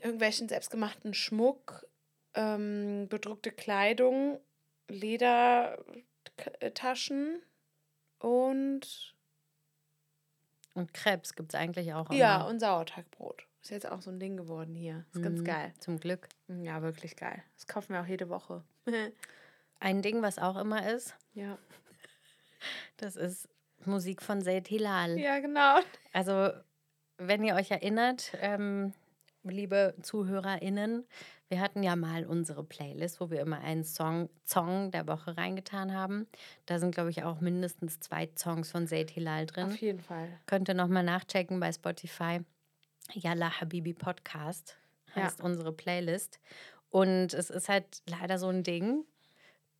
irgendwelchen 0.02 0.48
selbstgemachten 0.48 1.14
Schmuck, 1.14 1.86
ähm, 2.34 3.06
bedruckte 3.08 3.50
Kleidung, 3.50 4.38
Ledertaschen 4.88 7.42
und 8.18 9.14
Und 10.74 10.94
Krebs 10.94 11.34
gibt 11.34 11.54
es 11.54 11.58
eigentlich 11.60 11.92
auch. 11.94 12.10
ja, 12.12 12.42
und 12.46 12.60
Sauerteigbrot. 12.60 13.44
Ist 13.62 13.70
jetzt 13.70 13.90
auch 13.90 14.00
so 14.00 14.10
ein 14.10 14.20
Ding 14.20 14.36
geworden 14.36 14.74
hier. 14.76 15.04
Ist 15.12 15.22
ganz 15.22 15.40
Mhm, 15.40 15.44
geil. 15.44 15.74
Zum 15.80 15.98
Glück. 15.98 16.28
Ja, 16.46 16.80
wirklich 16.82 17.16
geil. 17.16 17.42
Das 17.56 17.66
kaufen 17.66 17.92
wir 17.92 18.00
auch 18.02 18.06
jede 18.06 18.28
Woche. 18.28 18.62
Ein 19.80 20.02
Ding, 20.02 20.22
was 20.22 20.38
auch 20.38 20.56
immer 20.56 20.88
ist, 20.92 21.16
ja. 21.34 21.58
Das 22.96 23.16
ist 23.16 23.48
Musik 23.84 24.22
von 24.22 24.40
Zaid 24.42 24.68
Hilal. 24.68 25.18
Ja, 25.18 25.38
genau. 25.40 25.78
Also, 26.12 26.50
wenn 27.18 27.44
ihr 27.44 27.54
euch 27.54 27.70
erinnert, 27.70 28.32
ähm, 28.40 28.92
liebe 29.44 29.94
ZuhörerInnen, 30.02 31.06
Wir 31.50 31.60
hatten 31.60 31.82
ja 31.82 31.96
mal 31.96 32.26
unsere 32.26 32.62
Playlist, 32.62 33.20
wo 33.20 33.30
wir 33.30 33.40
immer 33.40 33.60
einen 33.60 33.82
Song, 33.82 34.28
Song 34.44 34.90
der 34.90 35.06
Woche 35.08 35.36
reingetan 35.38 35.94
haben. 35.94 36.26
Da 36.66 36.78
sind, 36.78 36.94
glaube 36.94 37.08
ich, 37.08 37.22
auch 37.24 37.40
mindestens 37.40 38.00
zwei 38.00 38.28
Songs 38.36 38.70
von 38.70 38.86
Zayd 38.86 39.10
Hilal 39.10 39.46
drin. 39.46 39.68
Auf 39.68 39.76
jeden 39.76 40.00
Fall. 40.00 40.28
Könnt 40.44 40.68
ihr 40.68 40.74
nochmal 40.74 41.04
nachchecken 41.04 41.58
bei 41.58 41.72
Spotify. 41.72 42.40
Yalla 43.12 43.60
Habibi 43.60 43.94
Podcast 43.94 44.76
heißt 45.14 45.38
ja. 45.38 45.44
unsere 45.44 45.72
Playlist. 45.72 46.38
Und 46.90 47.32
es 47.32 47.48
ist 47.48 47.70
halt 47.70 48.02
leider 48.06 48.38
so 48.38 48.48
ein 48.48 48.62
Ding, 48.62 49.04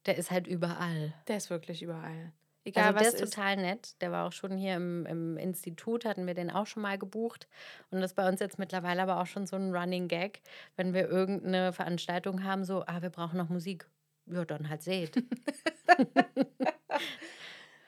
der 0.07 0.17
ist 0.17 0.31
halt 0.31 0.47
überall. 0.47 1.13
Der 1.27 1.37
ist 1.37 1.51
wirklich 1.51 1.83
überall. 1.83 2.33
Egal, 2.69 2.95
also 2.95 2.99
der 2.99 3.09
ist, 3.09 3.35
total 3.35 3.57
nett. 3.57 4.01
Der 4.01 4.13
war 4.13 4.27
auch 4.27 4.33
schon 4.33 4.57
hier 4.57 4.77
im, 4.77 5.07
im 5.07 5.37
Institut, 5.37 6.05
hatten 6.05 6.27
wir 6.27 6.35
den 6.35 6.51
auch 6.51 6.67
schon 6.67 6.83
mal 6.83 6.99
gebucht. 6.99 7.49
Und 7.91 8.01
das 8.01 8.13
ist 8.13 8.17
bei 8.17 8.29
uns 8.29 8.41
jetzt 8.41 8.59
mittlerweile 8.59 9.03
aber 9.03 9.21
auch 9.21 9.27
schon 9.27 9.47
so 9.47 9.57
ein 9.57 9.75
Running 9.75 10.09
Gag, 10.09 10.43
wenn 10.77 10.93
wir 10.95 11.09
irgendeine 11.09 11.73
Veranstaltung 11.73 12.45
haben, 12.45 12.65
so, 12.65 12.85
ah, 12.87 13.01
wir 13.03 13.11
brauchen 13.11 13.39
noch 13.39 13.49
Musik. 13.49 13.89
Ja, 14.27 14.45
dann 14.45 14.69
halt 14.69 14.83
seht. 14.83 15.17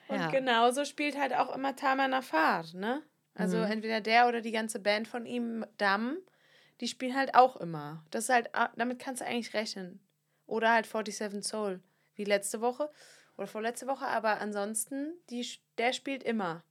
Und 0.07 0.19
ja. 0.19 0.29
genauso 0.29 0.83
spielt 0.83 1.17
halt 1.17 1.33
auch 1.33 1.55
immer 1.55 1.75
Tamer 1.75 2.21
Fahrt, 2.21 2.73
ne? 2.73 3.01
Also 3.33 3.57
mhm. 3.57 3.63
entweder 3.63 4.01
der 4.01 4.27
oder 4.27 4.41
die 4.41 4.51
ganze 4.51 4.79
Band 4.79 5.07
von 5.07 5.25
ihm, 5.25 5.65
Damm, 5.77 6.17
die 6.81 6.87
spielen 6.87 7.15
halt 7.15 7.35
auch 7.35 7.55
immer. 7.57 8.03
Das 8.11 8.25
ist 8.25 8.29
halt, 8.29 8.49
ah, 8.53 8.69
damit 8.75 8.99
kannst 8.99 9.21
du 9.21 9.25
eigentlich 9.25 9.53
rechnen. 9.53 9.99
Oder 10.47 10.73
halt 10.73 10.85
47 10.85 11.43
Soul, 11.43 11.81
wie 12.15 12.25
letzte 12.25 12.59
Woche 12.59 12.89
oder 13.37 13.47
vorletzte 13.47 13.87
Woche, 13.87 14.05
aber 14.05 14.39
ansonsten, 14.39 15.13
die, 15.29 15.45
der 15.77 15.93
spielt 15.93 16.23
immer. 16.23 16.63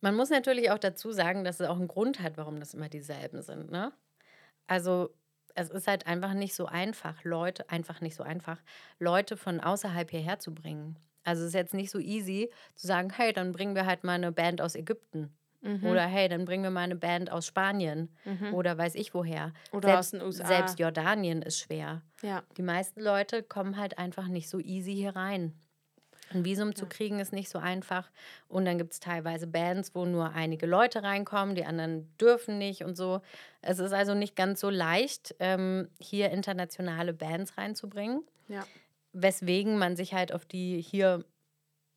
Man 0.00 0.14
muss 0.14 0.30
natürlich 0.30 0.70
auch 0.70 0.78
dazu 0.78 1.12
sagen, 1.12 1.44
dass 1.44 1.60
es 1.60 1.68
auch 1.68 1.76
einen 1.76 1.88
Grund 1.88 2.20
hat, 2.20 2.36
warum 2.36 2.60
das 2.60 2.74
immer 2.74 2.88
dieselben 2.88 3.42
sind. 3.42 3.70
Ne? 3.70 3.92
Also 4.66 5.10
es 5.54 5.70
ist 5.70 5.88
halt 5.88 6.06
einfach 6.06 6.34
nicht 6.34 6.54
so 6.54 6.66
einfach, 6.66 7.24
Leute, 7.24 7.68
einfach 7.70 8.00
nicht 8.00 8.14
so 8.14 8.22
einfach, 8.22 8.62
Leute 8.98 9.36
von 9.36 9.60
außerhalb 9.60 10.10
hierher 10.10 10.38
zu 10.38 10.54
bringen. 10.54 10.98
Also 11.24 11.42
es 11.42 11.48
ist 11.48 11.54
jetzt 11.54 11.74
nicht 11.74 11.90
so 11.90 11.98
easy 11.98 12.50
zu 12.74 12.86
sagen, 12.86 13.10
hey, 13.10 13.32
dann 13.32 13.52
bringen 13.52 13.74
wir 13.74 13.86
halt 13.86 14.04
mal 14.04 14.12
eine 14.12 14.32
Band 14.32 14.60
aus 14.60 14.74
Ägypten. 14.74 15.36
Mhm. 15.66 15.84
Oder 15.84 16.02
hey, 16.02 16.28
dann 16.28 16.44
bringen 16.44 16.62
wir 16.62 16.70
mal 16.70 16.82
eine 16.82 16.96
Band 16.96 17.30
aus 17.30 17.46
Spanien 17.46 18.08
mhm. 18.24 18.54
oder 18.54 18.78
weiß 18.78 18.94
ich 18.94 19.14
woher. 19.14 19.52
Oder 19.72 19.88
selbst, 19.88 19.98
aus 19.98 20.10
den 20.12 20.22
USA. 20.22 20.46
Selbst 20.46 20.78
Jordanien 20.78 21.42
ist 21.42 21.58
schwer. 21.58 22.02
Ja. 22.22 22.44
Die 22.56 22.62
meisten 22.62 23.00
Leute 23.00 23.42
kommen 23.42 23.76
halt 23.76 23.98
einfach 23.98 24.28
nicht 24.28 24.48
so 24.48 24.60
easy 24.60 24.94
hier 24.94 25.16
rein. 25.16 25.54
Ein 26.30 26.44
Visum 26.44 26.68
ja. 26.68 26.74
zu 26.74 26.86
kriegen 26.86 27.20
ist 27.20 27.32
nicht 27.32 27.48
so 27.48 27.58
einfach. 27.58 28.10
Und 28.48 28.64
dann 28.64 28.78
gibt 28.78 28.92
es 28.92 29.00
teilweise 29.00 29.46
Bands, 29.46 29.94
wo 29.94 30.04
nur 30.04 30.32
einige 30.32 30.66
Leute 30.66 31.02
reinkommen, 31.02 31.54
die 31.54 31.64
anderen 31.64 32.16
dürfen 32.18 32.58
nicht 32.58 32.84
und 32.84 32.96
so. 32.96 33.20
Es 33.62 33.78
ist 33.78 33.92
also 33.92 34.14
nicht 34.14 34.34
ganz 34.36 34.60
so 34.60 34.70
leicht, 34.70 35.34
ähm, 35.38 35.88
hier 36.00 36.30
internationale 36.30 37.12
Bands 37.12 37.56
reinzubringen. 37.56 38.24
Ja. 38.48 38.64
Weswegen 39.12 39.78
man 39.78 39.96
sich 39.96 40.14
halt 40.14 40.32
auf 40.32 40.44
die 40.44 40.80
hier, 40.80 41.24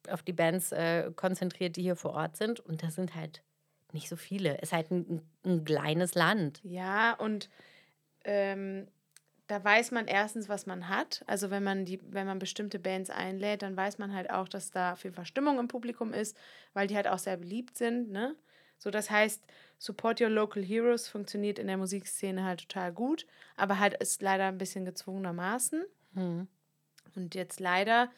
auf 0.10 0.21
die 0.21 0.34
Bands 0.34 0.71
äh, 0.71 1.12
konzentriert, 1.15 1.75
die 1.75 1.82
hier 1.82 1.95
vor 1.95 2.13
Ort 2.13 2.38
sind. 2.38 2.60
Und 2.60 2.84
das 2.84 2.95
sind 2.95 3.15
halt 3.15 3.41
nicht 3.93 4.10
so 4.10 4.15
viele. 4.15 4.58
Es 4.58 4.69
ist 4.69 4.73
halt 4.73 4.91
ein, 4.91 5.21
ein 5.45 5.65
kleines 5.65 6.15
Land. 6.15 6.60
Ja, 6.63 7.13
und 7.13 7.49
ähm, 8.23 8.88
da 9.47 9.63
weiß 9.63 9.91
man 9.91 10.08
erstens, 10.08 10.47
was 10.47 10.67
man 10.67 10.89
hat. 10.89 11.23
Also 11.25 11.49
wenn 11.49 11.63
man 11.63 11.84
die, 11.84 11.99
wenn 12.12 12.28
man 12.28 12.38
bestimmte 12.38 12.78
Bands 12.78 13.10
einlädt, 13.10 13.63
dann 13.63 13.75
weiß 13.75 13.97
man 13.97 14.13
halt 14.13 14.30
auch, 14.30 14.47
dass 14.47 14.69
da 14.69 14.95
viel 14.95 15.12
Verstimmung 15.12 15.58
im 15.58 15.67
Publikum 15.67 16.13
ist, 16.13 16.38
weil 16.73 16.88
die 16.88 16.95
halt 16.95 17.08
auch 17.08 17.17
sehr 17.17 17.36
beliebt 17.36 17.75
sind. 17.75 18.12
Ne? 18.12 18.36
So, 18.78 18.91
das 18.91 19.10
heißt, 19.10 19.43
Support 19.80 20.21
Your 20.21 20.30
Local 20.30 20.63
Heroes 20.63 21.08
funktioniert 21.08 21.58
in 21.58 21.67
der 21.67 21.78
Musikszene 21.78 22.43
halt 22.43 22.62
total 22.62 22.93
gut, 22.93 23.25
aber 23.56 23.80
halt 23.80 23.95
ist 23.95 24.21
leider 24.21 24.45
ein 24.45 24.60
bisschen 24.60 24.86
gezwungenermaßen. 24.86 25.84
Hm. 26.13 26.47
Und 27.15 27.34
jetzt 27.34 27.60
leider, 27.60 28.12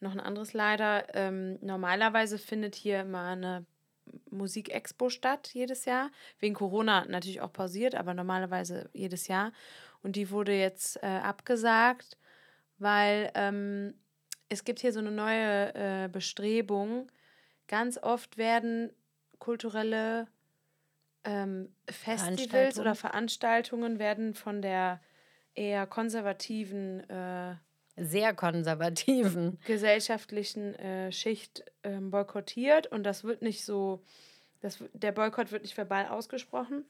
noch 0.00 0.12
ein 0.12 0.20
anderes 0.20 0.52
leider, 0.52 1.06
ähm, 1.14 1.58
normalerweise 1.62 2.36
findet 2.36 2.74
hier 2.74 3.04
mal 3.04 3.32
eine 3.32 3.64
Musikexpo 4.30 5.08
statt 5.08 5.50
jedes 5.52 5.84
Jahr. 5.84 6.10
Wegen 6.38 6.54
Corona 6.54 7.04
natürlich 7.06 7.40
auch 7.40 7.52
pausiert, 7.52 7.94
aber 7.94 8.14
normalerweise 8.14 8.90
jedes 8.92 9.28
Jahr. 9.28 9.52
Und 10.02 10.16
die 10.16 10.30
wurde 10.30 10.52
jetzt 10.52 11.02
äh, 11.02 11.06
abgesagt, 11.06 12.18
weil 12.78 13.30
ähm, 13.34 13.94
es 14.48 14.64
gibt 14.64 14.80
hier 14.80 14.92
so 14.92 15.00
eine 15.00 15.10
neue 15.10 15.74
äh, 15.74 16.08
Bestrebung. 16.08 17.10
Ganz 17.66 17.98
oft 17.98 18.36
werden 18.36 18.90
kulturelle 19.38 20.26
ähm, 21.24 21.74
Festivals 21.88 22.78
oder 22.78 22.94
Veranstaltungen 22.94 23.98
werden 23.98 24.34
von 24.34 24.60
der 24.62 25.00
eher 25.54 25.86
konservativen 25.86 27.08
äh, 27.08 27.54
sehr 27.96 28.34
konservativen 28.34 29.58
gesellschaftlichen 29.66 30.74
äh, 30.74 31.12
Schicht 31.12 31.64
ähm, 31.82 32.10
boykottiert 32.10 32.86
und 32.88 33.04
das 33.04 33.24
wird 33.24 33.42
nicht 33.42 33.64
so, 33.64 34.02
das, 34.60 34.82
der 34.92 35.12
Boykott 35.12 35.52
wird 35.52 35.62
nicht 35.62 35.76
verbal 35.76 36.08
ausgesprochen, 36.08 36.84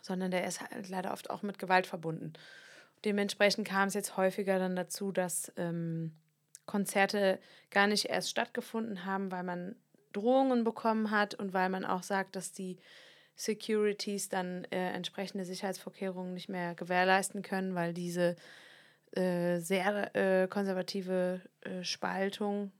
sondern 0.00 0.30
der 0.30 0.46
ist 0.46 0.60
halt 0.60 0.88
leider 0.88 1.12
oft 1.12 1.30
auch 1.30 1.42
mit 1.42 1.58
Gewalt 1.58 1.86
verbunden. 1.86 2.32
Dementsprechend 3.04 3.68
kam 3.68 3.88
es 3.88 3.94
jetzt 3.94 4.16
häufiger 4.16 4.58
dann 4.58 4.76
dazu, 4.76 5.12
dass 5.12 5.52
ähm, 5.56 6.12
Konzerte 6.64 7.38
gar 7.70 7.86
nicht 7.86 8.06
erst 8.06 8.30
stattgefunden 8.30 9.04
haben, 9.04 9.30
weil 9.30 9.42
man 9.42 9.76
Drohungen 10.12 10.64
bekommen 10.64 11.10
hat 11.10 11.34
und 11.34 11.52
weil 11.52 11.68
man 11.68 11.84
auch 11.84 12.02
sagt, 12.02 12.36
dass 12.36 12.52
die 12.52 12.78
Securities 13.36 14.28
dann 14.28 14.64
äh, 14.70 14.92
entsprechende 14.92 15.44
Sicherheitsvorkehrungen 15.44 16.32
nicht 16.34 16.48
mehr 16.48 16.74
gewährleisten 16.74 17.42
können, 17.42 17.74
weil 17.74 17.92
diese 17.92 18.36
äh, 19.16 19.58
sehr 19.58 20.14
äh, 20.14 20.48
konservative 20.48 21.40
äh, 21.62 21.82
Spaltung, 21.82 22.72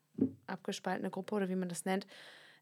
abgespaltene 0.46 1.10
Gruppe 1.10 1.34
oder 1.34 1.48
wie 1.48 1.56
man 1.56 1.68
das 1.68 1.84
nennt, 1.84 2.06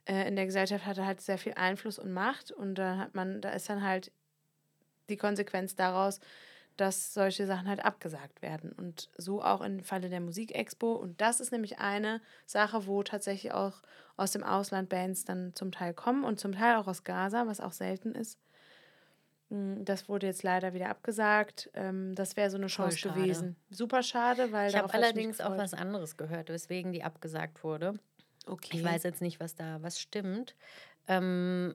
äh, 0.07 0.27
in 0.27 0.37
der 0.37 0.47
Gesellschaft 0.47 0.87
hatte 0.87 1.07
halt 1.07 1.21
sehr 1.21 1.39
viel 1.39 1.55
Einfluss 1.55 1.99
und 1.99 2.13
Macht 2.13 2.51
und 2.51 2.77
da 2.77 2.97
hat 2.97 3.15
man, 3.15 3.41
da 3.41 3.51
ist 3.51 3.69
dann 3.69 3.83
halt 3.83 4.13
die 5.09 5.17
Konsequenz 5.17 5.77
daraus, 5.77 6.21
dass 6.77 7.13
solche 7.13 7.47
Sachen 7.47 7.69
halt 7.69 7.85
abgesagt 7.85 8.43
werden. 8.43 8.73
Und 8.73 9.11
so 9.17 9.43
auch 9.43 9.61
im 9.61 9.85
Falle 9.85 10.09
der 10.09 10.21
Musikexpo. 10.21 10.93
Und 10.95 11.21
das 11.21 11.41
ist 11.41 11.53
nämlich 11.53 11.79
eine 11.79 12.21
Sache, 12.47 12.87
wo 12.87 13.03
tatsächlich 13.03 13.53
auch 13.53 13.83
aus 14.17 14.33
dem 14.33 14.43
Ausland 14.43 14.89
Bands 14.89 15.25
dann 15.25 15.55
zum 15.55 15.71
Teil 15.71 15.93
kommen 15.93 16.25
und 16.25 16.41
zum 16.41 16.53
Teil 16.53 16.77
auch 16.77 16.87
aus 16.87 17.05
Gaza, 17.05 17.47
was 17.47 17.61
auch 17.61 17.73
selten 17.73 18.15
ist. 18.15 18.39
Hm, 19.53 19.85
das 19.85 20.09
wurde 20.09 20.27
jetzt 20.27 20.43
leider 20.43 20.73
wieder 20.73 20.89
abgesagt. 20.89 21.71
Ähm, 21.75 22.15
das 22.15 22.37
wäre 22.37 22.51
so 22.51 22.57
eine 22.57 22.69
Chance 22.69 23.09
gewesen. 23.11 23.57
Super 23.71 24.03
schade, 24.03 24.51
weil 24.51 24.71
ich 24.71 24.77
habe 24.77 24.93
allerdings 24.95 25.41
auch 25.43 25.57
was 25.59 25.75
anderes 25.75 26.17
gehört, 26.17 26.49
weswegen 26.49 26.93
die 26.93 27.05
abgesagt 27.05 27.63
wurde. 27.63 27.95
Okay. 28.47 28.79
Ich 28.79 28.85
weiß 28.85 29.03
jetzt 29.03 29.21
nicht, 29.21 29.41
was 29.41 29.55
da 29.55 29.83
was 29.83 30.01
stimmt. 30.01 30.57
Ähm, 31.07 31.75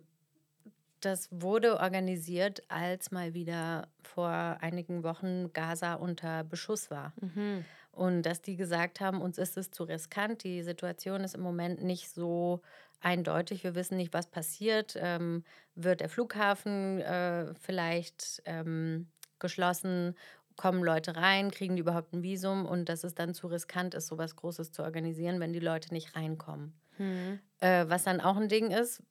das 1.02 1.30
wurde 1.32 1.80
organisiert, 1.80 2.64
als 2.70 3.12
mal 3.12 3.36
wieder 3.36 3.88
vor 4.02 4.32
einigen 4.32 5.04
Wochen 5.04 5.54
Gaza 5.54 5.94
unter 5.94 6.44
Beschuss 6.44 6.90
war. 6.90 7.14
Mhm. 7.22 7.64
Und 7.92 8.24
dass 8.24 8.42
die 8.42 8.56
gesagt 8.56 9.00
haben, 9.02 9.22
uns 9.22 9.38
ist 9.38 9.56
es 9.58 9.70
zu 9.70 9.84
riskant, 9.84 10.44
die 10.44 10.64
Situation 10.64 11.24
ist 11.24 11.36
im 11.36 11.42
Moment 11.42 11.84
nicht 11.84 12.10
so 12.10 12.62
eindeutig. 13.02 13.64
Wir 13.64 13.76
wissen 13.76 13.98
nicht, 13.98 14.14
was 14.14 14.28
passiert. 14.28 14.96
Ähm, 14.98 15.44
wird 15.76 16.02
der 16.02 16.10
Flughafen 16.10 17.00
äh, 17.02 17.54
vielleicht 17.56 18.42
ähm, 18.46 19.08
geschlossen? 19.40 20.16
Kommen 20.56 20.84
Leute 20.84 21.16
rein? 21.16 21.52
Kriegen 21.52 21.76
die 21.76 21.82
überhaupt 21.82 22.14
ein 22.14 22.24
Visum? 22.24 22.66
Und 22.66 22.90
dass 22.90 23.04
es 23.04 23.14
dann 23.14 23.34
zu 23.34 23.48
riskant 23.48 23.94
ist, 23.94 24.08
sowas 24.08 24.36
Großes 24.36 24.72
zu 24.72 24.84
organisieren, 24.84 25.40
wenn 25.40 25.54
die 25.54 25.60
Leute 25.60 25.94
nicht 25.94 26.16
reinkommen. 26.16 26.74
Mhm. 26.98 27.40
Äh, 27.60 27.86
was 27.88 28.04
dann 28.04 28.22
auch 28.22 28.38
ein 28.38 28.50
Ding 28.50 28.72
ist, 28.72 29.04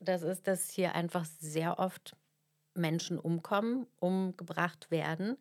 das 0.00 0.22
ist, 0.22 0.46
dass 0.46 0.70
hier 0.70 0.94
einfach 0.94 1.26
sehr 1.26 1.78
oft 1.78 2.16
Menschen 2.74 3.18
umkommen, 3.18 3.86
umgebracht 3.98 4.90
werden. 4.90 5.36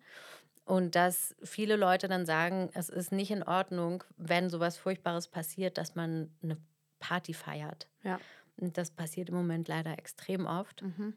Und 0.65 0.95
dass 0.95 1.35
viele 1.41 1.77
Leute 1.77 2.07
dann 2.07 2.25
sagen, 2.25 2.69
es 2.73 2.89
ist 2.89 3.11
nicht 3.11 3.31
in 3.31 3.41
Ordnung, 3.41 4.03
wenn 4.17 4.49
sowas 4.49 4.77
Furchtbares 4.77 5.27
passiert, 5.27 5.79
dass 5.79 5.95
man 5.95 6.31
eine 6.43 6.57
Party 6.99 7.33
feiert. 7.33 7.87
Ja. 8.03 8.19
Und 8.57 8.77
das 8.77 8.91
passiert 8.91 9.29
im 9.29 9.35
Moment 9.35 9.67
leider 9.67 9.97
extrem 9.97 10.45
oft. 10.45 10.81
Mhm. 10.81 11.13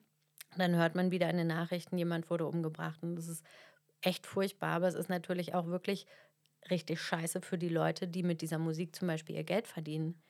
Dann 0.57 0.77
hört 0.77 0.95
man 0.95 1.11
wieder 1.11 1.29
in 1.31 1.37
den 1.37 1.47
Nachrichten, 1.47 1.99
jemand 1.99 2.31
wurde 2.31 2.47
umgebracht. 2.47 3.03
Und 3.03 3.17
das 3.17 3.29
ist 3.29 3.45
echt 4.01 4.27
furchtbar, 4.27 4.71
aber 4.71 4.89
es 4.89 4.95
ist 4.95 5.09
natürlich 5.09 5.55
auch 5.55 5.67
wirklich 5.67 6.07
richtig 6.71 7.01
scheiße 7.01 7.41
für 7.41 7.59
die 7.59 7.69
Leute, 7.69 8.07
die 8.07 8.23
mit 8.23 8.43
dieser 8.43 8.59
Musik 8.59 8.95
zum 8.95 9.09
Beispiel 9.09 9.37
ihr 9.37 9.45
Geld 9.45 9.67
verdienen. 9.67 10.21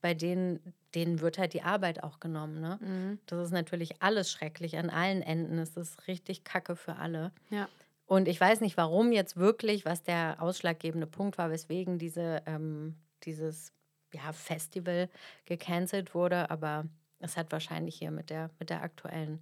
Bei 0.00 0.14
denen, 0.14 0.74
denen 0.94 1.20
wird 1.20 1.38
halt 1.38 1.54
die 1.54 1.62
Arbeit 1.62 2.02
auch 2.02 2.20
genommen. 2.20 2.60
Ne? 2.60 2.78
Mhm. 2.80 3.18
Das 3.26 3.46
ist 3.46 3.52
natürlich 3.52 4.02
alles 4.02 4.30
schrecklich 4.30 4.78
an 4.78 4.90
allen 4.90 5.22
Enden. 5.22 5.58
Es 5.58 5.76
ist 5.76 6.06
richtig 6.06 6.44
Kacke 6.44 6.76
für 6.76 6.96
alle. 6.96 7.32
Ja. 7.50 7.68
Und 8.06 8.28
ich 8.28 8.40
weiß 8.40 8.60
nicht, 8.60 8.76
warum 8.76 9.10
jetzt 9.12 9.36
wirklich, 9.36 9.84
was 9.84 10.02
der 10.02 10.36
ausschlaggebende 10.40 11.06
Punkt 11.06 11.38
war, 11.38 11.50
weswegen 11.50 11.98
diese, 11.98 12.42
ähm, 12.46 12.94
dieses 13.24 13.72
ja, 14.16 14.32
Festival 14.32 15.08
gecancelt 15.44 16.14
wurde, 16.14 16.50
aber 16.50 16.86
es 17.20 17.36
hat 17.36 17.52
wahrscheinlich 17.52 17.96
hier 17.96 18.10
mit 18.10 18.30
der, 18.30 18.50
mit 18.58 18.70
der 18.70 18.82
aktuellen 18.82 19.40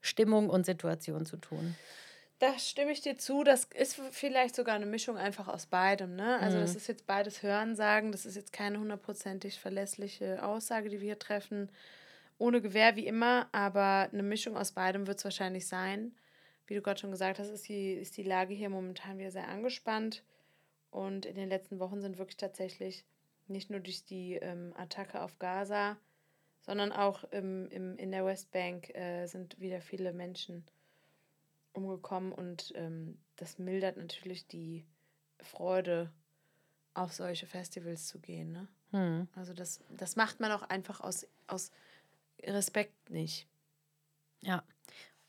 Stimmung 0.00 0.50
und 0.50 0.66
Situation 0.66 1.24
zu 1.26 1.36
tun. 1.36 1.78
Da 2.40 2.58
stimme 2.58 2.90
ich 2.92 3.00
dir 3.00 3.16
zu. 3.16 3.44
Das 3.44 3.64
ist 3.64 4.00
vielleicht 4.10 4.54
sogar 4.56 4.74
eine 4.74 4.86
Mischung 4.86 5.16
einfach 5.16 5.48
aus 5.48 5.66
beidem. 5.66 6.16
Ne? 6.16 6.38
Also, 6.40 6.58
das 6.58 6.72
Mhm. 6.72 6.76
ist 6.78 6.88
jetzt 6.88 7.06
beides 7.06 7.42
Hörensagen. 7.42 8.12
Das 8.12 8.26
ist 8.26 8.34
jetzt 8.34 8.52
keine 8.52 8.78
hundertprozentig 8.80 9.58
verlässliche 9.60 10.44
Aussage, 10.44 10.88
die 10.88 11.00
wir 11.00 11.06
hier 11.06 11.18
treffen. 11.18 11.70
Ohne 12.36 12.60
Gewehr 12.60 12.96
wie 12.96 13.06
immer, 13.06 13.48
aber 13.52 14.08
eine 14.12 14.24
Mischung 14.24 14.56
aus 14.56 14.72
beidem 14.72 15.06
wird 15.06 15.18
es 15.18 15.24
wahrscheinlich 15.24 15.68
sein. 15.68 16.16
Wie 16.66 16.74
du 16.74 16.82
gerade 16.82 17.00
schon 17.00 17.12
gesagt 17.12 17.38
hast, 17.38 17.50
ist 17.50 17.68
die, 17.68 17.92
ist 17.92 18.16
die 18.16 18.22
Lage 18.24 18.52
hier 18.54 18.68
momentan 18.70 19.18
wieder 19.18 19.30
sehr 19.30 19.48
angespannt. 19.48 20.24
Und 20.90 21.26
in 21.26 21.36
den 21.36 21.48
letzten 21.48 21.78
Wochen 21.78 22.00
sind 22.00 22.18
wirklich 22.18 22.36
tatsächlich 22.36 23.04
nicht 23.46 23.70
nur 23.70 23.80
durch 23.80 24.04
die 24.04 24.34
ähm, 24.34 24.72
Attacke 24.76 25.22
auf 25.22 25.38
Gaza, 25.38 25.96
sondern 26.62 26.92
auch 26.92 27.24
im, 27.24 27.68
im, 27.68 27.96
in 27.98 28.10
der 28.10 28.24
Westbank 28.24 28.94
äh, 28.94 29.26
sind 29.26 29.60
wieder 29.60 29.80
viele 29.80 30.12
Menschen 30.12 30.64
umgekommen 31.72 32.32
und 32.32 32.72
ähm, 32.76 33.18
das 33.36 33.58
mildert 33.58 33.96
natürlich 33.96 34.46
die 34.46 34.84
Freude, 35.40 36.10
auf 36.94 37.12
solche 37.12 37.46
Festivals 37.46 38.06
zu 38.06 38.20
gehen. 38.20 38.52
Ne? 38.52 38.68
Hm. 38.92 39.28
Also 39.34 39.52
das, 39.52 39.80
das 39.90 40.16
macht 40.16 40.40
man 40.40 40.52
auch 40.52 40.62
einfach 40.62 41.00
aus, 41.00 41.26
aus 41.48 41.72
Respekt 42.42 43.10
nicht. 43.10 43.48
Ja. 44.40 44.62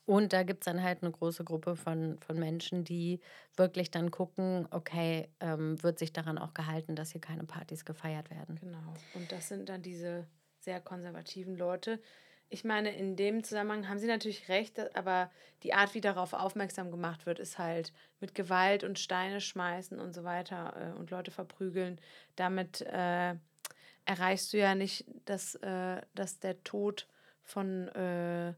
Und 0.06 0.34
da 0.34 0.44
gibt 0.44 0.62
es 0.62 0.66
dann 0.66 0.84
halt 0.84 1.02
eine 1.02 1.12
große 1.12 1.44
Gruppe 1.44 1.76
von, 1.76 2.20
von 2.20 2.38
Menschen, 2.38 2.84
die 2.84 3.20
wirklich 3.56 3.90
dann 3.90 4.12
gucken, 4.12 4.68
okay, 4.70 5.30
ähm, 5.40 5.82
wird 5.82 5.98
sich 5.98 6.14
daran 6.14 6.38
auch 6.38 6.54
gehalten, 6.54 6.96
dass 6.96 7.12
hier 7.12 7.22
keine 7.22 7.44
Partys 7.44 7.86
gefeiert 7.86 8.30
werden. 8.30 8.60
Genau. 8.62 8.94
Und 9.16 9.32
das 9.32 9.48
sind 9.48 9.68
dann 9.68 9.82
diese 9.82 10.28
sehr 10.60 10.80
konservativen 10.80 11.58
Leute. 11.58 12.00
Ich 12.50 12.64
meine, 12.64 12.96
in 12.96 13.16
dem 13.16 13.44
Zusammenhang 13.44 13.90
haben 13.90 13.98
sie 13.98 14.08
natürlich 14.08 14.48
recht, 14.50 14.96
aber 14.96 15.32
die 15.64 15.74
Art, 15.74 15.96
wie 15.96 16.02
darauf 16.02 16.34
aufmerksam 16.34 16.92
gemacht 16.92 17.26
wird, 17.26 17.40
ist 17.40 17.58
halt 17.58 17.92
mit 18.20 18.36
Gewalt 18.36 18.84
und 18.84 19.00
Steine 19.00 19.42
schmeißen 19.42 20.00
und 20.00 20.14
so 20.14 20.24
weiter 20.24 20.94
äh, 20.94 21.00
und 21.00 21.10
Leute 21.10 21.32
verprügeln. 21.32 22.00
Damit 22.36 22.82
äh, 22.82 23.36
erreichst 24.06 24.54
du 24.54 24.58
ja 24.58 24.76
nicht, 24.76 25.06
dass, 25.26 25.56
äh, 25.56 26.02
dass 26.14 26.40
der 26.40 26.64
Tod 26.64 27.08
von 27.42 27.88
äh, 27.90 28.54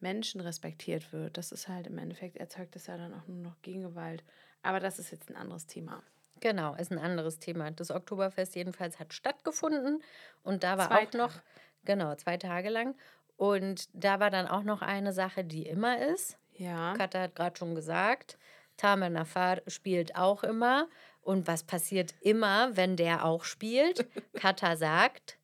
Menschen 0.00 0.40
respektiert 0.40 1.12
wird. 1.12 1.36
Das 1.36 1.52
ist 1.52 1.68
halt 1.68 1.86
im 1.86 1.98
Endeffekt, 1.98 2.36
erzeugt 2.36 2.74
das 2.74 2.86
ja 2.86 2.96
dann 2.96 3.14
auch 3.14 3.26
nur 3.26 3.38
noch 3.38 3.60
Gegengewalt. 3.62 4.24
Aber 4.62 4.80
das 4.80 4.98
ist 4.98 5.10
jetzt 5.10 5.30
ein 5.30 5.36
anderes 5.36 5.66
Thema. 5.66 6.02
Genau, 6.40 6.74
ist 6.74 6.90
ein 6.90 6.98
anderes 6.98 7.38
Thema. 7.38 7.70
Das 7.70 7.90
Oktoberfest 7.90 8.54
jedenfalls 8.54 8.98
hat 8.98 9.12
stattgefunden 9.12 10.02
und 10.42 10.64
da 10.64 10.78
war 10.78 10.88
Zwei 10.88 11.06
auch 11.06 11.12
noch, 11.12 11.32
Tage. 11.32 11.44
genau, 11.84 12.14
zwei 12.14 12.36
Tage 12.38 12.70
lang. 12.70 12.94
Und 13.36 13.88
da 13.92 14.20
war 14.20 14.30
dann 14.30 14.46
auch 14.46 14.62
noch 14.62 14.82
eine 14.82 15.12
Sache, 15.12 15.44
die 15.44 15.66
immer 15.66 16.06
ist. 16.08 16.38
Ja. 16.54 16.94
Katha 16.94 17.20
hat 17.20 17.34
gerade 17.34 17.58
schon 17.58 17.74
gesagt, 17.74 18.38
Tamer 18.76 19.10
Nafar 19.10 19.60
spielt 19.66 20.16
auch 20.16 20.42
immer. 20.42 20.88
Und 21.22 21.46
was 21.46 21.62
passiert 21.64 22.14
immer, 22.22 22.76
wenn 22.76 22.96
der 22.96 23.24
auch 23.24 23.44
spielt? 23.44 24.06
Katha 24.34 24.76
sagt, 24.76 25.38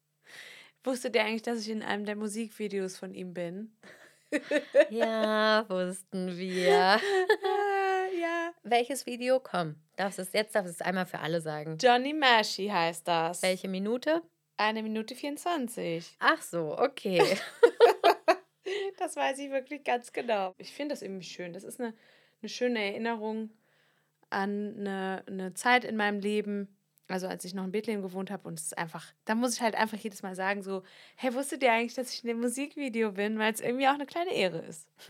Wusstet 0.87 1.17
ihr 1.17 1.25
eigentlich, 1.25 1.43
dass 1.43 1.63
ich 1.63 1.69
in 1.69 1.83
einem 1.83 2.05
der 2.05 2.15
Musikvideos 2.15 2.97
von 2.97 3.13
ihm 3.13 3.35
bin? 3.35 3.73
Ja, 4.91 5.65
wussten 5.69 6.37
wir. 6.37 7.01
Ja. 8.21 8.55
Welches 8.63 9.05
Video? 9.05 9.41
Komm, 9.41 9.75
darfst 9.97 10.19
es, 10.19 10.33
jetzt 10.33 10.55
darfst 10.55 10.69
du 10.69 10.73
es 10.73 10.81
einmal 10.81 11.07
für 11.07 11.19
alle 11.19 11.41
sagen. 11.41 11.77
Johnny 11.79 12.15
Mashi 12.15 12.69
heißt 12.69 13.07
das. 13.07 13.43
Welche 13.43 13.69
Minute? 13.69 14.23
Eine 14.57 14.83
Minute 14.83 15.15
24. 15.15 16.17
Ach 16.21 16.41
so, 16.41 16.79
okay. 16.79 17.23
Das 18.99 19.15
weiß 19.15 19.39
ich 19.39 19.51
wirklich 19.51 19.85
ganz 19.85 20.13
genau. 20.13 20.55
Ich 20.59 20.73
finde 20.73 20.95
das 20.95 21.03
irgendwie 21.03 21.27
schön. 21.27 21.53
Das 21.53 21.65
ist 21.65 21.81
eine, 21.81 21.95
eine 22.41 22.49
schöne 22.49 22.83
Erinnerung 22.83 23.51
an 24.31 24.75
eine, 24.79 25.23
eine 25.27 25.55
Zeit 25.55 25.85
in 25.85 25.97
meinem 25.97 26.19
Leben. 26.19 26.76
Also 27.09 27.29
als 27.29 27.45
ich 27.45 27.55
noch 27.55 27.65
in 27.65 27.73
Bethlehem 27.73 28.03
gewohnt 28.03 28.31
habe 28.31 28.49
und 28.49 28.59
es 28.59 28.67
ist 28.67 28.79
einfach, 28.79 29.13
da 29.25 29.35
muss 29.35 29.55
ich 29.55 29.61
halt 29.61 29.77
einfach 29.77 29.97
jedes 29.99 30.23
Mal 30.23 30.35
sagen 30.35 30.63
so, 30.63 30.83
hey, 31.15 31.33
wusstet 31.35 31.63
ihr 31.63 31.73
eigentlich, 31.73 31.95
dass 31.95 32.13
ich 32.13 32.25
in 32.25 32.29
dem 32.29 32.41
Musikvideo 32.41 33.13
bin, 33.13 33.39
weil 33.39 33.53
es 33.53 33.61
irgendwie 33.61 33.87
auch 33.87 33.95
eine 33.95 34.07
kleine 34.07 34.35
Ehre 34.35 34.59
ist. 34.59 34.89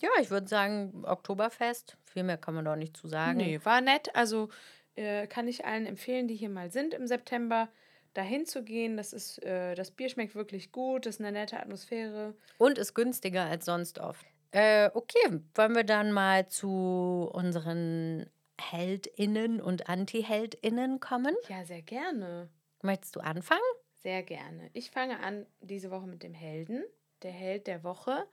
ja, 0.00 0.08
ich 0.20 0.30
würde 0.30 0.48
sagen, 0.48 1.04
Oktoberfest. 1.04 1.96
Viel 2.06 2.24
mehr 2.24 2.36
kann 2.36 2.54
man 2.54 2.64
doch 2.64 2.76
nicht 2.76 2.96
zu 2.96 3.06
sagen. 3.06 3.36
Nee, 3.36 3.60
war 3.62 3.80
nett. 3.80 4.14
Also 4.16 4.48
äh, 4.96 5.28
kann 5.28 5.46
ich 5.46 5.64
allen 5.64 5.86
empfehlen, 5.86 6.26
die 6.26 6.34
hier 6.34 6.50
mal 6.50 6.72
sind 6.72 6.94
im 6.94 7.06
September, 7.06 7.68
dahin 8.14 8.46
zu 8.46 8.64
gehen. 8.64 8.96
Das 8.96 9.12
ist, 9.12 9.42
äh, 9.44 9.74
das 9.76 9.92
Bier 9.92 10.08
schmeckt 10.08 10.34
wirklich 10.34 10.72
gut, 10.72 11.06
das 11.06 11.16
ist 11.16 11.20
eine 11.20 11.32
nette 11.32 11.60
Atmosphäre. 11.60 12.34
Und 12.58 12.78
ist 12.78 12.94
günstiger 12.94 13.44
als 13.44 13.64
sonst 13.64 14.00
oft. 14.00 14.26
Äh, 14.50 14.90
okay, 14.94 15.40
wollen 15.54 15.76
wir 15.76 15.84
dann 15.84 16.10
mal 16.10 16.48
zu 16.48 17.30
unseren 17.32 18.28
HeldInnen 18.60 19.60
und 19.60 19.88
Anti-HeldInnen 19.88 21.00
kommen? 21.00 21.34
Ja, 21.48 21.64
sehr 21.64 21.82
gerne. 21.82 22.48
Möchtest 22.82 23.16
du 23.16 23.20
anfangen? 23.20 23.60
Sehr 23.96 24.22
gerne. 24.22 24.70
Ich 24.72 24.90
fange 24.90 25.20
an 25.20 25.46
diese 25.60 25.90
Woche 25.90 26.06
mit 26.06 26.22
dem 26.22 26.34
Helden. 26.34 26.84
Der 27.22 27.32
Held 27.32 27.66
der 27.66 27.82
Woche. 27.82 28.26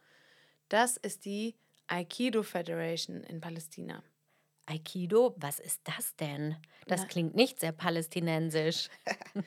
Das 0.70 0.98
ist 0.98 1.26
die 1.26 1.56
Aikido 1.88 2.44
Federation 2.44 3.24
in 3.24 3.42
Palästina. 3.42 4.04
Aikido, 4.68 5.36
was 5.38 5.60
ist 5.60 5.82
das 5.84 6.16
denn? 6.16 6.56
Das 6.88 7.02
Na. 7.02 7.08
klingt 7.08 7.36
nicht 7.36 7.60
sehr 7.60 7.72
palästinensisch. 7.72 8.90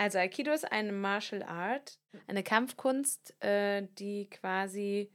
Also 0.00 0.18
Aikido 0.18 0.52
ist 0.52 0.70
eine 0.70 0.92
Martial 0.92 1.42
Art, 1.42 1.98
eine 2.28 2.44
Kampfkunst, 2.44 3.34
äh, 3.42 3.84
die 3.98 4.30
quasi 4.30 5.10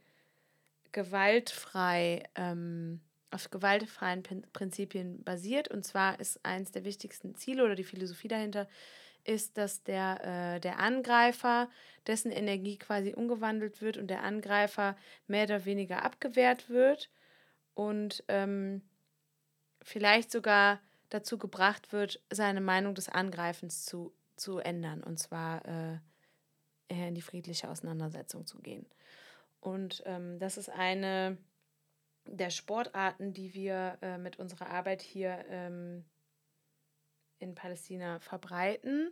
gewaltfrei 0.92 2.24
ähm, 2.36 3.00
auf 3.34 3.50
gewaltfreien 3.50 4.24
Prin- 4.24 4.46
Prinzipien 4.54 5.24
basiert. 5.24 5.68
Und 5.68 5.84
zwar 5.84 6.20
ist 6.20 6.44
eines 6.46 6.72
der 6.72 6.86
wichtigsten 6.86 7.36
Ziele 7.36 7.64
oder 7.64 7.76
die 7.76 7.84
Philosophie 7.84 8.28
dahinter 8.28 8.68
ist, 9.26 9.58
dass 9.58 9.84
der, 9.84 10.56
äh, 10.56 10.60
der 10.60 10.80
Angreifer, 10.80 11.70
dessen 12.08 12.32
Energie 12.32 12.78
quasi 12.78 13.14
umgewandelt 13.14 13.82
wird 13.82 13.98
und 13.98 14.08
der 14.08 14.24
Angreifer 14.24 14.98
mehr 15.28 15.46
oder 15.46 15.66
weniger 15.66 16.04
abgewehrt 16.04 16.70
wird 16.70 17.10
und 17.74 18.24
ähm, 18.28 18.82
vielleicht 19.82 20.32
sogar 20.32 20.82
dazu 21.10 21.38
gebracht 21.38 21.94
wird, 21.94 22.22
seine 22.30 22.62
Meinung 22.62 22.96
des 22.96 23.08
Angreifens 23.08 23.86
zu, 23.86 24.14
zu 24.36 24.60
ändern. 24.60 25.04
Und 25.04 25.20
zwar 25.20 25.66
äh, 25.66 25.98
in 26.90 27.16
die 27.16 27.22
friedliche 27.22 27.70
Auseinandersetzung 27.70 28.46
zu 28.46 28.60
gehen. 28.60 28.86
Und 29.60 30.04
ähm, 30.06 30.40
das 30.40 30.58
ist 30.58 30.70
eine 30.70 31.38
der 32.26 32.50
Sportarten, 32.50 33.34
die 33.34 33.54
wir 33.54 33.98
äh, 34.02 34.18
mit 34.18 34.40
unserer 34.40 34.70
Arbeit 34.70 35.02
hier 35.02 35.44
ähm, 35.50 36.06
in 37.40 37.56
Palästina 37.56 38.20
verbreiten, 38.20 39.12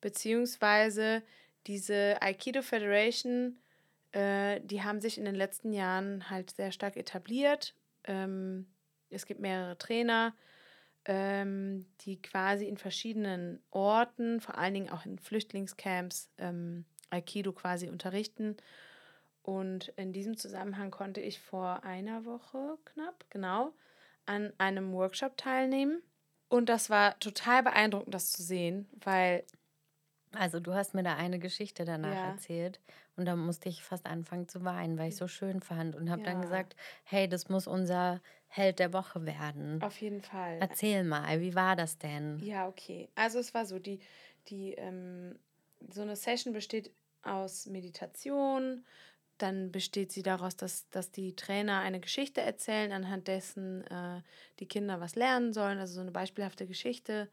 beziehungsweise 0.00 1.22
diese 1.66 2.20
Aikido 2.20 2.62
Federation, 2.62 3.58
äh, 4.12 4.60
die 4.60 4.82
haben 4.82 5.00
sich 5.00 5.18
in 5.18 5.24
den 5.24 5.34
letzten 5.34 5.72
Jahren 5.72 6.28
halt 6.30 6.50
sehr 6.50 6.72
stark 6.72 6.96
etabliert. 6.96 7.74
Ähm, 8.04 8.66
es 9.10 9.26
gibt 9.26 9.40
mehrere 9.40 9.78
Trainer, 9.78 10.34
ähm, 11.06 11.86
die 12.02 12.20
quasi 12.20 12.66
in 12.66 12.76
verschiedenen 12.76 13.62
Orten, 13.70 14.40
vor 14.40 14.58
allen 14.58 14.74
Dingen 14.74 14.90
auch 14.90 15.04
in 15.06 15.18
Flüchtlingscamps, 15.18 16.30
ähm, 16.38 16.84
Aikido 17.10 17.52
quasi 17.52 17.88
unterrichten. 17.88 18.56
Und 19.44 19.88
in 19.96 20.12
diesem 20.12 20.36
Zusammenhang 20.38 20.90
konnte 20.90 21.20
ich 21.20 21.38
vor 21.40 21.84
einer 21.84 22.24
Woche 22.24 22.78
knapp, 22.86 23.26
genau, 23.30 23.72
an 24.26 24.52
einem 24.58 24.92
Workshop 24.92 25.36
teilnehmen. 25.36 26.02
Und 26.48 26.68
das 26.68 26.90
war 26.90 27.18
total 27.20 27.62
beeindruckend, 27.62 28.14
das 28.14 28.32
zu 28.32 28.42
sehen, 28.42 28.88
weil 29.04 29.44
Also 30.32 30.58
du 30.60 30.74
hast 30.74 30.94
mir 30.94 31.02
da 31.04 31.14
eine 31.16 31.38
Geschichte 31.38 31.84
danach 31.84 32.24
Ja. 32.24 32.30
erzählt 32.30 32.80
und 33.16 33.24
da 33.26 33.36
musste 33.36 33.68
ich 33.68 33.82
fast 33.84 34.06
anfangen 34.06 34.48
zu 34.48 34.64
weinen, 34.64 34.98
weil 34.98 35.08
ich 35.10 35.16
so 35.16 35.28
schön 35.28 35.60
fand 35.60 35.94
und 35.94 36.10
habe 36.10 36.22
dann 36.22 36.36
Ja. 36.36 36.42
gesagt, 36.42 36.76
hey, 37.04 37.28
das 37.28 37.48
muss 37.48 37.66
unser 37.68 38.20
Held 38.48 38.78
der 38.80 38.92
Woche 38.92 39.26
werden. 39.26 39.80
auf 39.80 40.00
jeden 40.00 40.20
Fall. 40.22 40.58
Erzähl 40.60 41.04
mal, 41.04 41.40
wie 41.40 41.54
war 41.54 41.76
das 41.76 41.98
denn? 41.98 42.40
Ja, 42.40 42.68
okay. 42.68 43.08
Also 43.14 43.38
es 43.38 43.54
war 43.54 43.66
so, 43.66 43.78
die, 43.78 44.00
die, 44.48 44.72
ähm, 44.74 45.38
so 45.90 46.02
eine 46.02 46.16
Session 46.16 46.52
besteht 46.52 46.92
aus 47.22 47.66
Meditation, 47.66 48.84
dann 49.38 49.72
besteht 49.72 50.12
sie 50.12 50.22
daraus, 50.22 50.56
dass, 50.56 50.88
dass 50.90 51.10
die 51.10 51.34
Trainer 51.36 51.80
eine 51.80 52.00
Geschichte 52.00 52.40
erzählen, 52.40 52.92
anhand 52.92 53.26
dessen 53.28 53.84
äh, 53.88 54.22
die 54.60 54.66
Kinder 54.66 55.00
was 55.00 55.14
lernen 55.16 55.52
sollen, 55.52 55.78
also 55.78 55.94
so 55.94 56.00
eine 56.00 56.12
beispielhafte 56.12 56.66
Geschichte 56.66 57.28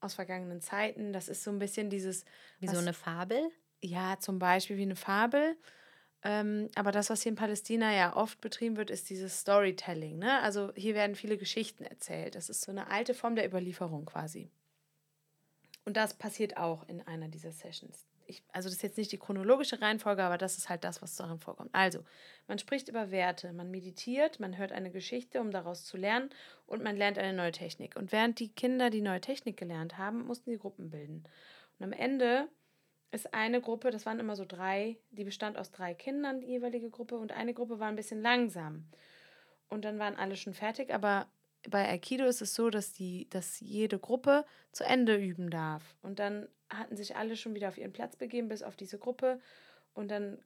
aus 0.00 0.14
vergangenen 0.14 0.60
Zeiten. 0.60 1.12
Das 1.12 1.28
ist 1.28 1.44
so 1.44 1.50
ein 1.50 1.58
bisschen 1.58 1.90
dieses, 1.90 2.24
Wie 2.60 2.66
was- 2.68 2.74
so 2.74 2.80
eine 2.80 2.92
Fabel? 2.94 3.50
ja, 3.82 4.18
zum 4.18 4.38
Beispiel 4.38 4.78
wie 4.78 4.82
eine 4.82 4.96
Fabel. 4.96 5.56
Ähm, 6.22 6.70
aber 6.74 6.90
das, 6.90 7.10
was 7.10 7.22
hier 7.22 7.30
in 7.30 7.36
Palästina 7.36 7.92
ja 7.94 8.16
oft 8.16 8.40
betrieben 8.40 8.78
wird, 8.78 8.88
ist 8.90 9.10
dieses 9.10 9.40
Storytelling. 9.40 10.18
Ne? 10.18 10.40
Also 10.40 10.72
hier 10.74 10.94
werden 10.94 11.16
viele 11.16 11.36
Geschichten 11.36 11.84
erzählt. 11.84 12.34
Das 12.34 12.48
ist 12.48 12.62
so 12.62 12.70
eine 12.72 12.90
alte 12.90 13.12
Form 13.12 13.36
der 13.36 13.46
Überlieferung 13.46 14.06
quasi. 14.06 14.50
Und 15.84 15.98
das 15.98 16.14
passiert 16.14 16.56
auch 16.56 16.88
in 16.88 17.02
einer 17.06 17.28
dieser 17.28 17.52
Sessions. 17.52 18.06
Ich, 18.26 18.42
also 18.52 18.68
das 18.68 18.76
ist 18.76 18.82
jetzt 18.82 18.98
nicht 18.98 19.12
die 19.12 19.18
chronologische 19.18 19.80
Reihenfolge, 19.80 20.22
aber 20.22 20.38
das 20.38 20.58
ist 20.58 20.68
halt 20.68 20.84
das, 20.84 21.02
was 21.02 21.16
darin 21.16 21.38
vorkommt. 21.38 21.70
Also, 21.72 22.00
man 22.46 22.58
spricht 22.58 22.88
über 22.88 23.10
Werte, 23.10 23.52
man 23.52 23.70
meditiert, 23.70 24.40
man 24.40 24.56
hört 24.56 24.72
eine 24.72 24.90
Geschichte, 24.90 25.40
um 25.40 25.50
daraus 25.50 25.84
zu 25.84 25.96
lernen 25.96 26.30
und 26.66 26.82
man 26.82 26.96
lernt 26.96 27.18
eine 27.18 27.32
neue 27.32 27.52
Technik. 27.52 27.96
Und 27.96 28.12
während 28.12 28.38
die 28.38 28.48
Kinder 28.48 28.90
die 28.90 29.02
neue 29.02 29.20
Technik 29.20 29.56
gelernt 29.56 29.98
haben, 29.98 30.26
mussten 30.26 30.50
die 30.50 30.58
Gruppen 30.58 30.90
bilden. 30.90 31.24
Und 31.78 31.84
am 31.84 31.92
Ende 31.92 32.48
ist 33.10 33.32
eine 33.32 33.60
Gruppe, 33.60 33.90
das 33.90 34.06
waren 34.06 34.18
immer 34.18 34.36
so 34.36 34.44
drei, 34.44 34.98
die 35.10 35.24
bestand 35.24 35.56
aus 35.56 35.70
drei 35.70 35.94
Kindern, 35.94 36.40
die 36.40 36.48
jeweilige 36.48 36.90
Gruppe, 36.90 37.16
und 37.16 37.32
eine 37.32 37.54
Gruppe 37.54 37.78
war 37.78 37.88
ein 37.88 37.96
bisschen 37.96 38.22
langsam. 38.22 38.86
Und 39.68 39.84
dann 39.84 39.98
waren 39.98 40.16
alle 40.16 40.36
schon 40.36 40.54
fertig, 40.54 40.92
aber 40.92 41.26
bei 41.68 41.88
Aikido 41.88 42.24
ist 42.26 42.42
es 42.42 42.54
so, 42.54 42.70
dass, 42.70 42.92
die, 42.92 43.28
dass 43.30 43.60
jede 43.60 43.98
Gruppe 43.98 44.44
zu 44.72 44.84
Ende 44.84 45.16
üben 45.16 45.50
darf. 45.50 45.82
Und 46.02 46.18
dann 46.18 46.48
hatten 46.68 46.96
sich 46.96 47.16
alle 47.16 47.36
schon 47.36 47.54
wieder 47.54 47.68
auf 47.68 47.78
ihren 47.78 47.92
Platz 47.92 48.16
begeben, 48.16 48.48
bis 48.48 48.62
auf 48.62 48.76
diese 48.76 48.98
Gruppe. 48.98 49.40
Und 49.94 50.10
dann 50.10 50.38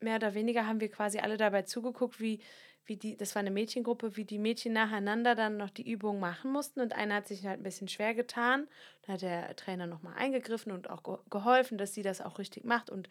mehr 0.00 0.16
oder 0.16 0.34
weniger 0.34 0.66
haben 0.66 0.80
wir 0.80 0.90
quasi 0.90 1.18
alle 1.18 1.36
dabei 1.36 1.62
zugeguckt, 1.62 2.20
wie, 2.20 2.40
wie 2.84 2.96
die, 2.96 3.16
das 3.16 3.34
war 3.34 3.40
eine 3.40 3.50
Mädchengruppe, 3.50 4.16
wie 4.16 4.24
die 4.24 4.38
Mädchen 4.38 4.72
nacheinander 4.72 5.34
dann 5.34 5.56
noch 5.56 5.70
die 5.70 5.90
Übung 5.90 6.20
machen 6.20 6.52
mussten. 6.52 6.80
Und 6.80 6.94
einer 6.94 7.16
hat 7.16 7.28
sich 7.28 7.46
halt 7.46 7.60
ein 7.60 7.64
bisschen 7.64 7.88
schwer 7.88 8.14
getan. 8.14 8.68
Da 9.02 9.14
hat 9.14 9.22
der 9.22 9.54
Trainer 9.56 9.86
nochmal 9.86 10.14
eingegriffen 10.16 10.72
und 10.72 10.90
auch 10.90 11.02
geholfen, 11.30 11.78
dass 11.78 11.94
sie 11.94 12.02
das 12.02 12.20
auch 12.20 12.38
richtig 12.38 12.64
macht 12.64 12.90
und 12.90 13.08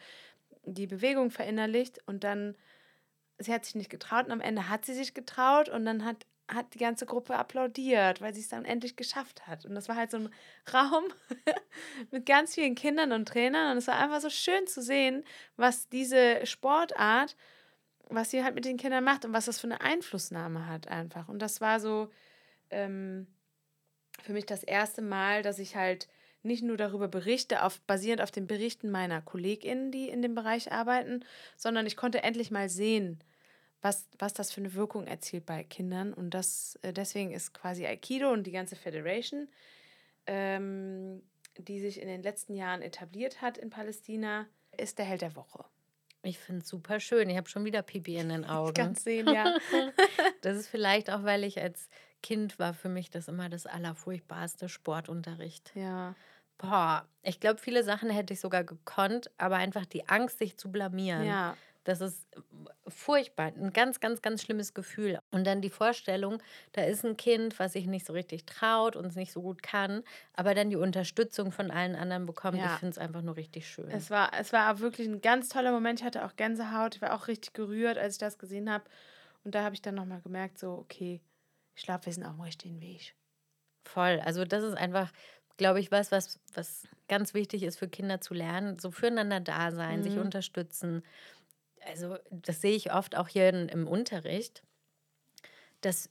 die 0.63 0.88
Bewegung 0.88 1.32
verinnerlicht. 1.32 2.01
Und 2.06 2.23
dann, 2.23 2.56
sie 3.39 3.54
hat 3.54 3.65
sich 3.65 3.75
nicht 3.75 3.89
getraut 3.89 4.25
und 4.25 4.32
am 4.32 4.41
Ende 4.41 4.69
hat 4.69 4.86
sie 4.86 4.93
sich 4.93 5.13
getraut 5.13 5.69
und 5.69 5.86
dann 5.86 6.06
hat 6.06 6.25
hat 6.54 6.74
die 6.74 6.80
ganze 6.80 7.06
Gruppe 7.06 7.36
applaudiert, 7.36 8.22
weil 8.22 8.34
sie 8.34 8.42
es 8.42 8.50
dann 8.50 8.66
endlich 8.66 8.96
geschafft 8.96 9.48
hat. 9.48 9.66
Und 9.66 9.76
das 9.76 9.88
war 9.88 9.96
halt 9.96 10.12
so 10.12 10.18
ein 10.18 10.30
Raum 10.74 11.06
mit 12.12 12.26
ganz 12.26 12.56
vielen 12.56 12.76
Kindern 12.76 13.12
und 13.12 13.28
Trainern. 13.28 13.72
Und 13.72 13.78
es 13.78 13.88
war 13.88 13.98
einfach 13.98 14.22
so 14.22 14.30
schön 14.30 14.68
zu 14.68 14.82
sehen, 14.82 15.24
was 15.56 15.90
diese 15.90 16.46
Sportart, 16.46 17.36
was 18.10 18.32
sie 18.32 18.44
halt 18.44 18.56
mit 18.56 18.66
den 18.66 18.78
Kindern 18.78 19.04
macht 19.04 19.26
und 19.26 19.34
was 19.34 19.46
das 19.46 19.60
für 19.60 19.68
eine 19.68 19.82
Einflussnahme 19.82 20.68
hat 20.68 20.88
einfach. 20.88 21.30
Und 21.30 21.40
das 21.40 21.62
war 21.62 21.80
so 21.80 22.10
ähm, 22.70 23.28
für 24.22 24.34
mich 24.34 24.46
das 24.46 24.64
erste 24.64 25.02
Mal, 25.02 25.44
dass 25.44 25.60
ich 25.60 25.76
halt 25.76 26.08
nicht 26.44 26.64
nur 26.64 26.78
darüber 26.78 27.08
berichte, 27.08 27.64
auf, 27.64 27.80
basierend 27.82 28.22
auf 28.22 28.32
den 28.32 28.48
Berichten 28.48 28.90
meiner 28.90 29.22
KollegInnen, 29.22 29.92
die 29.92 30.10
in 30.10 30.22
dem 30.22 30.36
Bereich 30.36 30.72
arbeiten, 30.72 31.24
sondern 31.56 31.86
ich 31.86 31.96
konnte 31.96 32.24
endlich 32.24 32.52
mal 32.52 32.68
sehen, 32.68 33.24
was, 33.82 34.08
was 34.20 34.34
das 34.34 34.52
für 34.52 34.62
eine 34.62 34.74
Wirkung 34.74 35.08
erzielt 35.08 35.46
bei 35.46 35.63
Kindern. 35.63 36.13
Und 36.13 36.32
das, 36.32 36.78
äh, 36.82 36.94
deswegen 36.94 37.32
ist 37.32 37.54
quasi 37.54 37.86
Aikido 37.86 38.32
und 38.32 38.46
die 38.46 38.52
ganze 38.52 38.76
Federation, 38.76 39.48
ähm, 40.28 41.24
die 41.58 41.80
sich 41.80 42.00
in 42.00 42.08
den 42.08 42.24
letzten 42.24 42.54
Jahren 42.54 42.82
etabliert 42.82 43.41
hat 43.41 43.58
in 43.58 43.70
Palästina, 43.70 44.48
ist 44.78 45.00
der 45.00 45.06
Held 45.06 45.22
der 45.22 45.36
Woche. 45.36 45.65
Ich 46.24 46.38
finde 46.38 46.62
es 46.62 46.67
super 46.67 47.00
schön. 47.00 47.30
Ich 47.30 47.38
habe 47.38 47.50
schon 47.50 47.65
wieder 47.65 47.82
Pipi 47.82 48.17
in 48.17 48.30
den 48.30 48.46
Augen. 48.50 48.70
Ich 48.70 48.76
kann 48.76 48.96
sehen, 48.96 49.28
ja. 49.28 49.58
das 50.41 50.58
ist 50.58 50.67
vielleicht 50.67 51.10
auch, 51.10 51.24
weil 51.24 51.44
ich 51.44 51.60
als 51.60 51.89
Kind 52.22 52.60
war 52.60 52.74
für 52.74 52.89
mich 52.89 53.10
das 53.10 53.28
immer 53.28 53.50
das 53.50 53.65
allerfurchtbarste 53.65 54.70
Sportunterricht. 54.70 55.72
Ja. 55.76 56.15
Boah, 56.60 57.08
ich 57.24 57.39
glaube, 57.39 57.60
viele 57.60 57.84
Sachen 57.84 58.12
hätte 58.12 58.34
ich 58.34 58.39
sogar 58.39 58.63
gekonnt, 58.63 59.32
aber 59.39 59.56
einfach 59.56 59.88
die 59.88 60.08
Angst, 60.08 60.38
sich 60.38 60.58
zu 60.58 60.72
blamieren. 60.72 61.26
Ja. 61.26 61.58
Das 61.84 62.00
ist 62.00 62.28
furchtbar, 62.88 63.48
ein 63.48 63.74
ganz, 63.74 64.00
ganz, 64.00 64.22
ganz 64.22 64.44
schlimmes 64.44 64.74
Gefühl. 64.74 65.20
Und 65.32 65.48
dann 65.48 65.62
die 65.62 65.70
Vorstellung, 65.70 66.41
da 66.74 66.84
ist 66.84 67.04
ein 67.04 67.17
Kind, 67.17 67.58
was 67.58 67.74
sich 67.74 67.88
nicht 67.88 68.06
so 68.06 68.13
richtig 68.13 68.46
traut 68.46 68.96
und 68.96 69.06
es 69.06 69.15
nicht 69.15 69.32
so 69.32 69.41
gut 69.41 69.63
kann, 69.63 70.04
aber 70.34 70.54
dann 70.54 70.70
die 70.70 70.76
Unterstützung 70.76 71.52
von 71.52 71.72
allen 71.72 71.96
anderen 71.96 72.28
bekommt. 72.28 72.60
Ja. 72.60 72.74
Ich 72.74 72.80
finde 72.80 72.91
es 72.91 72.98
einfach 73.00 73.24
nur 73.24 73.36
richtig 73.36 73.67
schön. 73.67 73.89
Es 73.89 74.12
war, 74.12 74.32
es 74.39 74.54
war 74.54 74.80
wirklich 74.80 75.08
ein 75.08 75.22
ganz 75.22 75.50
toller 75.50 75.72
Moment. 75.72 76.02
Ich 76.02 76.06
hatte 76.06 76.24
auch 76.26 76.36
Gänsehaut. 76.36 76.96
Ich 76.96 77.02
war 77.02 77.15
auch 77.15 77.28
richtig 77.28 77.54
gerührt, 77.54 77.98
als 77.98 78.13
ich 78.15 78.20
das 78.20 78.38
gesehen 78.38 78.70
habe. 78.70 78.84
Und 79.44 79.56
da 79.56 79.63
habe 79.63 79.74
ich 79.74 79.82
dann 79.82 79.96
nochmal 79.96 80.22
gemerkt, 80.22 80.60
so, 80.60 80.74
okay, 80.74 81.20
ich 81.76 81.84
glaube, 81.84 82.06
wir 82.06 82.13
sind 82.13 82.26
auf 82.26 82.36
dem 82.36 82.41
richtigen 82.41 82.80
Weg. 82.80 83.15
Voll. 83.86 84.22
Also 84.24 84.46
das 84.46 84.63
ist 84.63 84.76
einfach, 84.76 85.12
glaube 85.58 85.80
ich, 85.80 85.91
was, 85.91 86.12
was, 86.12 86.39
was 86.54 86.88
ganz 87.08 87.34
wichtig 87.34 87.63
ist 87.63 87.80
für 87.80 87.88
Kinder 87.88 88.22
zu 88.22 88.36
lernen. 88.36 88.78
So 88.78 88.91
füreinander 88.91 89.39
da 89.39 89.72
sein, 89.72 90.00
mhm. 90.00 90.04
sich 90.04 90.17
unterstützen 90.20 91.04
also 91.88 92.17
das 92.30 92.62
sehe 92.62 92.76
ich 92.76 92.94
oft 92.94 93.15
auch 93.17 93.28
hier 93.28 93.50
in, 93.50 93.70
im 93.70 93.88
Unterricht, 93.88 94.63
dass 95.82 96.10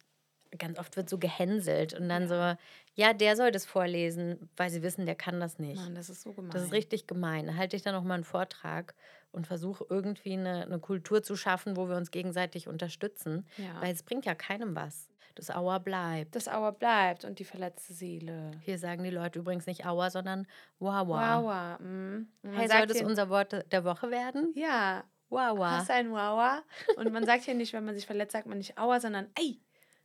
ganz 0.58 0.78
oft 0.78 0.96
wird 0.96 1.08
so 1.08 1.18
gehänselt 1.18 1.94
und 1.94 2.08
dann 2.08 2.28
ja. 2.28 2.28
so, 2.28 2.58
ja, 2.94 3.12
der 3.12 3.36
soll 3.36 3.52
das 3.52 3.64
vorlesen, 3.64 4.50
weil 4.56 4.70
sie 4.70 4.82
wissen, 4.82 5.06
der 5.06 5.14
kann 5.14 5.38
das 5.38 5.58
nicht. 5.58 5.80
Mann, 5.80 5.94
das 5.94 6.10
ist 6.10 6.22
so 6.22 6.32
gemein. 6.32 6.50
Das 6.50 6.62
ist 6.62 6.72
richtig 6.72 7.06
gemein. 7.06 7.46
Da 7.46 7.54
halte 7.54 7.76
ich 7.76 7.82
dann 7.82 7.94
noch 7.94 8.02
mal 8.02 8.14
einen 8.14 8.24
Vortrag 8.24 8.94
und 9.30 9.46
versuche 9.46 9.86
irgendwie 9.88 10.32
eine, 10.32 10.64
eine 10.64 10.80
Kultur 10.80 11.22
zu 11.22 11.36
schaffen, 11.36 11.76
wo 11.76 11.88
wir 11.88 11.96
uns 11.96 12.10
gegenseitig 12.10 12.66
unterstützen, 12.66 13.46
ja. 13.58 13.80
weil 13.80 13.92
es 13.92 14.02
bringt 14.02 14.26
ja 14.26 14.34
keinem 14.34 14.74
was. 14.74 15.08
Das 15.36 15.50
Auer 15.50 15.78
bleibt. 15.78 16.34
Das 16.34 16.48
Auer 16.48 16.72
bleibt 16.72 17.24
und 17.24 17.38
die 17.38 17.44
verletzte 17.44 17.94
Seele. 17.94 18.50
Hier 18.62 18.78
sagen 18.78 19.04
die 19.04 19.10
Leute 19.10 19.38
übrigens 19.38 19.66
nicht 19.66 19.86
Auer, 19.86 20.10
sondern 20.10 20.46
Wawa. 20.80 21.42
Wawa. 21.42 21.78
Mhm. 21.78 22.28
Hey, 22.42 22.68
soll 22.68 22.86
das 22.86 23.00
unser 23.02 23.30
Wort 23.30 23.64
der 23.70 23.84
Woche 23.84 24.10
werden? 24.10 24.52
Ja, 24.56 25.04
Wawa. 25.30 25.78
Hast 25.78 25.90
ein 25.90 26.12
Wawa. 26.12 26.62
Und 26.96 27.12
man 27.12 27.24
sagt 27.24 27.44
hier 27.44 27.54
nicht, 27.54 27.72
wenn 27.72 27.84
man 27.84 27.94
sich 27.94 28.06
verletzt, 28.06 28.32
sagt 28.32 28.46
man 28.46 28.58
nicht 28.58 28.76
Aua, 28.78 29.00
sondern 29.00 29.30
Ei. 29.38 29.56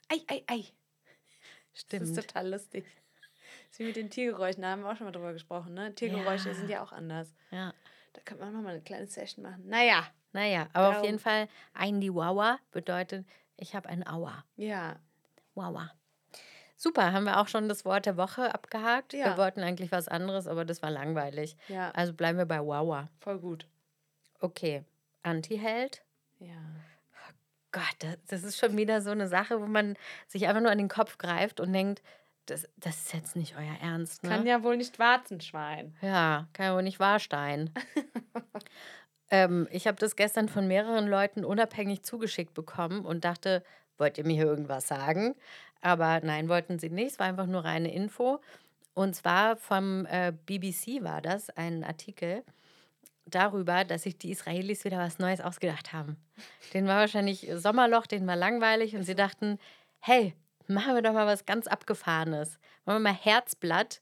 Ei, 0.10 0.22
ei, 0.28 0.44
ei. 0.48 0.66
Stimmt. 1.74 2.04
Das 2.04 2.10
ist 2.10 2.28
total 2.28 2.50
lustig. 2.50 2.86
Das 2.86 3.72
ist 3.72 3.80
wie 3.80 3.86
mit 3.86 3.96
den 3.96 4.10
Tiergeräuschen, 4.10 4.62
da 4.62 4.70
haben 4.70 4.84
wir 4.84 4.92
auch 4.92 4.96
schon 4.96 5.06
mal 5.06 5.12
drüber 5.12 5.34
gesprochen, 5.34 5.74
ne? 5.74 5.94
Tiergeräusche 5.94 6.50
ja. 6.50 6.56
sind 6.56 6.70
ja 6.70 6.84
auch 6.84 6.92
anders. 6.92 7.34
Ja. 7.52 7.74
Da 8.14 8.22
kann 8.24 8.38
man 8.38 8.50
auch 8.50 8.54
noch 8.54 8.62
mal 8.62 8.70
eine 8.70 8.82
kleine 8.82 9.08
Session 9.08 9.44
machen. 9.44 9.68
Naja. 9.68 10.08
Naja, 10.32 10.68
aber 10.74 10.88
Darum. 10.88 10.96
auf 10.98 11.06
jeden 11.06 11.20
Fall 11.20 11.48
ein 11.74 12.02
die 12.02 12.14
Wawa 12.14 12.60
bedeutet, 12.72 13.26
ich 13.58 13.74
habe 13.74 13.90
ein 13.90 14.08
Aua. 14.08 14.44
Ja. 14.58 14.98
Wawa. 15.56 15.92
Super, 16.78 17.14
haben 17.14 17.24
wir 17.24 17.40
auch 17.40 17.48
schon 17.48 17.70
das 17.70 17.86
Wort 17.86 18.06
der 18.06 18.18
Woche 18.18 18.54
abgehakt. 18.54 19.14
Ja. 19.14 19.26
Wir 19.26 19.38
wollten 19.38 19.62
eigentlich 19.62 19.92
was 19.92 20.08
anderes, 20.08 20.48
aber 20.48 20.66
das 20.66 20.82
war 20.82 20.92
langweilig. 20.92 21.56
Ja. 21.70 21.92
Also 21.92 22.14
bleiben 22.14 22.38
wir 22.38 22.46
bei 22.46 22.60
Wawa. 22.60 23.10
Voll 23.20 23.40
gut. 23.40 23.66
Okay. 24.40 24.84
Anti-Held. 25.26 26.04
Ja. 26.40 26.48
Oh 27.14 27.34
Gott, 27.72 28.18
das 28.28 28.44
ist 28.44 28.58
schon 28.58 28.78
wieder 28.78 29.02
so 29.02 29.12
eine 29.12 29.28
Sache, 29.28 29.62
wo 29.62 29.66
man 29.66 29.96
sich 30.28 30.48
einfach 30.48 30.62
nur 30.62 30.72
an 30.72 30.78
den 30.78 30.90
Kopf 30.90 31.18
greift 31.18 31.60
und 31.60 31.74
denkt, 31.74 32.02
das, 32.46 32.68
das 32.78 32.98
ist 32.98 33.14
jetzt 33.14 33.36
nicht 33.36 33.56
euer 33.58 33.76
Ernst. 33.82 34.24
Ne? 34.24 34.30
Kann 34.30 34.46
ja 34.46 34.62
wohl 34.64 34.78
nicht 34.78 35.00
Warzenschwein. 35.00 35.96
Ja, 36.02 36.48
kann 36.54 36.68
ja 36.68 36.76
wohl 36.76 36.84
nicht 36.84 37.00
Warstein. 37.00 37.72
ähm, 39.32 39.68
ich 39.72 39.88
habe 39.88 39.98
das 39.98 40.16
gestern 40.16 40.48
von 40.48 40.68
mehreren 40.68 41.08
Leuten 41.08 41.44
unabhängig 41.44 42.04
zugeschickt 42.04 42.54
bekommen 42.54 43.04
und 43.04 43.26
dachte, 43.26 43.64
wollt 43.98 44.18
ihr 44.18 44.26
mir 44.26 44.36
hier 44.36 44.46
irgendwas 44.46 44.88
sagen? 44.88 45.36
Aber 45.82 46.20
nein, 46.22 46.50
wollten 46.50 46.78
sie 46.78 46.90
nicht. 46.90 47.14
Es 47.14 47.20
war 47.20 47.28
einfach 47.28 47.48
nur 47.48 47.66
reine 47.66 47.92
Info. 47.94 48.40
Und 48.94 49.16
zwar 49.16 49.58
vom 49.58 50.06
äh, 50.06 50.32
BBC 50.46 51.04
war 51.04 51.22
das, 51.22 51.50
ein 51.50 51.84
Artikel 51.84 52.44
darüber, 53.26 53.84
dass 53.84 54.04
sich 54.04 54.18
die 54.18 54.32
Israelis 54.32 54.86
wieder 54.86 55.00
was 55.00 55.20
Neues 55.20 55.42
ausgedacht 55.42 55.94
haben. 55.94 56.18
Den 56.74 56.88
war 56.88 57.00
wahrscheinlich 57.00 57.48
Sommerloch, 57.56 58.06
den 58.06 58.28
war 58.28 58.36
langweilig 58.36 58.96
und 58.96 59.04
sie 59.04 59.16
dachten, 59.16 59.60
hey, 60.00 60.36
machen 60.68 60.96
wir 60.96 61.02
doch 61.02 61.14
mal 61.14 61.28
was 61.28 61.46
ganz 61.46 61.68
Abgefahrenes. 61.68 62.60
Machen 62.86 63.04
wir 63.04 63.12
mal 63.12 63.18
Herzblatt 63.20 64.02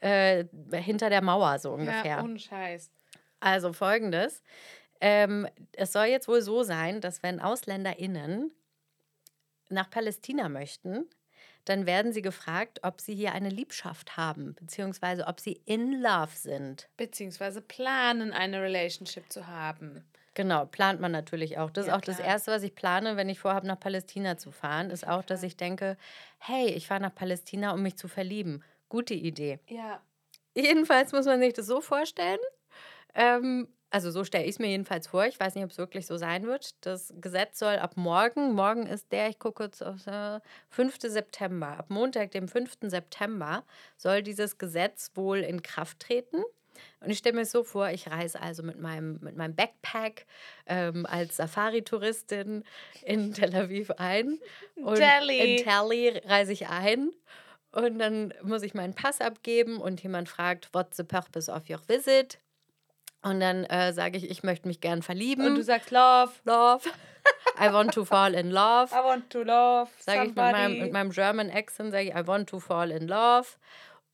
äh, 0.00 0.44
hinter 0.72 1.10
der 1.10 1.22
Mauer, 1.22 1.58
so 1.58 1.72
ungefähr. 1.72 2.04
Ja, 2.04 2.22
ohne 2.22 2.38
Scheiß. 2.38 2.90
Also 3.40 3.72
folgendes. 3.72 4.42
Ähm, 5.00 5.48
es 5.72 5.92
soll 5.92 6.06
jetzt 6.06 6.28
wohl 6.28 6.42
so 6.42 6.62
sein, 6.62 7.00
dass 7.00 7.22
wenn 7.22 7.40
AusländerInnen 7.40 8.52
nach 9.68 9.90
Palästina 9.90 10.48
möchten, 10.48 11.08
dann 11.64 11.86
werden 11.86 12.12
sie 12.12 12.22
gefragt, 12.22 12.80
ob 12.82 13.00
sie 13.00 13.14
hier 13.14 13.32
eine 13.32 13.48
Liebschaft 13.48 14.16
haben, 14.16 14.54
beziehungsweise 14.54 15.26
ob 15.26 15.40
sie 15.40 15.60
in 15.64 16.00
love 16.00 16.34
sind. 16.34 16.88
Beziehungsweise 16.96 17.60
planen, 17.60 18.32
eine 18.32 18.60
Relationship 18.62 19.30
zu 19.32 19.46
haben. 19.46 20.04
Genau, 20.34 20.64
plant 20.64 21.00
man 21.00 21.12
natürlich 21.12 21.58
auch. 21.58 21.70
Das 21.70 21.86
ja, 21.86 21.92
ist 21.92 21.98
auch 21.98 22.02
klar. 22.02 22.16
das 22.16 22.26
Erste, 22.26 22.52
was 22.52 22.62
ich 22.62 22.74
plane, 22.74 23.16
wenn 23.16 23.28
ich 23.28 23.38
vorhabe, 23.38 23.66
nach 23.66 23.78
Palästina 23.78 24.38
zu 24.38 24.50
fahren, 24.50 24.90
ist 24.90 25.06
auch, 25.06 25.22
dass 25.22 25.42
ich 25.42 25.56
denke, 25.56 25.96
hey, 26.38 26.68
ich 26.68 26.86
fahre 26.86 27.02
nach 27.02 27.14
Palästina, 27.14 27.72
um 27.72 27.82
mich 27.82 27.96
zu 27.96 28.08
verlieben. 28.08 28.64
Gute 28.88 29.14
Idee. 29.14 29.58
Ja. 29.68 30.00
Jedenfalls 30.54 31.12
muss 31.12 31.26
man 31.26 31.40
sich 31.40 31.52
das 31.52 31.66
so 31.66 31.80
vorstellen. 31.80 32.38
Ähm, 33.14 33.68
also 33.92 34.10
so 34.10 34.24
stelle 34.24 34.44
ich 34.44 34.52
es 34.52 34.58
mir 34.58 34.68
jedenfalls 34.68 35.06
vor. 35.06 35.26
Ich 35.26 35.38
weiß 35.38 35.54
nicht, 35.54 35.64
ob 35.64 35.70
es 35.70 35.78
wirklich 35.78 36.06
so 36.06 36.16
sein 36.16 36.46
wird. 36.46 36.70
Das 36.80 37.12
Gesetz 37.20 37.58
soll 37.58 37.76
ab 37.76 37.96
morgen, 37.96 38.54
morgen 38.54 38.86
ist 38.86 39.12
der, 39.12 39.28
ich 39.28 39.38
gucke 39.38 39.64
kurz 39.64 39.82
auf, 39.82 40.06
äh, 40.06 40.40
5. 40.70 40.96
September, 41.00 41.78
ab 41.78 41.90
Montag, 41.90 42.30
dem 42.30 42.48
5. 42.48 42.78
September, 42.88 43.64
soll 43.98 44.22
dieses 44.22 44.56
Gesetz 44.56 45.10
wohl 45.14 45.38
in 45.38 45.62
Kraft 45.62 46.00
treten. 46.00 46.42
Und 47.00 47.10
ich 47.10 47.18
stelle 47.18 47.36
mir 47.36 47.44
so 47.44 47.64
vor, 47.64 47.90
ich 47.90 48.10
reise 48.10 48.40
also 48.40 48.62
mit 48.62 48.80
meinem, 48.80 49.18
mit 49.20 49.36
meinem 49.36 49.54
Backpack 49.54 50.24
ähm, 50.66 51.04
als 51.04 51.36
Safari-Touristin 51.36 52.64
in 53.02 53.34
Tel 53.34 53.54
Aviv 53.54 53.90
ein. 53.90 54.38
Und 54.76 54.98
Delhi. 54.98 55.58
In 55.58 55.64
Delhi 55.64 56.18
reise 56.24 56.52
ich 56.52 56.68
ein. 56.68 57.10
Und 57.72 57.98
dann 57.98 58.32
muss 58.42 58.62
ich 58.62 58.72
meinen 58.72 58.94
Pass 58.94 59.20
abgeben 59.20 59.78
und 59.78 60.02
jemand 60.02 60.30
fragt, 60.30 60.70
what's 60.72 60.96
the 60.96 61.04
purpose 61.04 61.52
of 61.52 61.68
your 61.68 61.80
visit? 61.88 62.38
Und 63.22 63.40
dann 63.40 63.64
äh, 63.64 63.92
sage 63.92 64.18
ich, 64.18 64.28
ich 64.30 64.42
möchte 64.42 64.66
mich 64.66 64.80
gern 64.80 65.02
verlieben. 65.02 65.46
Und 65.46 65.54
du 65.54 65.62
sagst 65.62 65.90
Love. 65.90 66.32
love. 66.44 66.88
I 67.60 67.72
want 67.72 67.94
to 67.94 68.04
fall 68.04 68.34
in 68.34 68.50
love. 68.50 68.92
I 68.92 69.04
want 69.04 69.30
to 69.30 69.42
love 69.42 69.90
Sage 69.98 70.22
ich 70.22 70.26
mit 70.28 70.36
meinem, 70.36 70.78
mit 70.78 70.92
meinem 70.92 71.10
German 71.10 71.50
Accent, 71.50 71.92
sage 71.92 72.08
ich, 72.08 72.14
I 72.14 72.26
want 72.26 72.48
to 72.48 72.58
fall 72.58 72.90
in 72.90 73.06
love. 73.06 73.46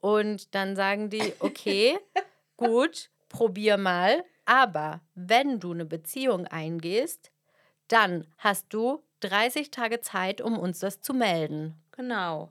Und 0.00 0.54
dann 0.54 0.76
sagen 0.76 1.08
die, 1.08 1.32
okay, 1.40 1.98
gut, 2.56 3.10
probier 3.28 3.76
mal. 3.78 4.24
Aber 4.44 5.00
wenn 5.14 5.60
du 5.60 5.72
eine 5.72 5.84
Beziehung 5.84 6.46
eingehst, 6.46 7.30
dann 7.88 8.26
hast 8.38 8.66
du 8.72 9.02
30 9.20 9.70
Tage 9.70 10.00
Zeit, 10.00 10.40
um 10.40 10.58
uns 10.58 10.78
das 10.78 11.00
zu 11.00 11.14
melden. 11.14 11.82
Genau. 11.92 12.50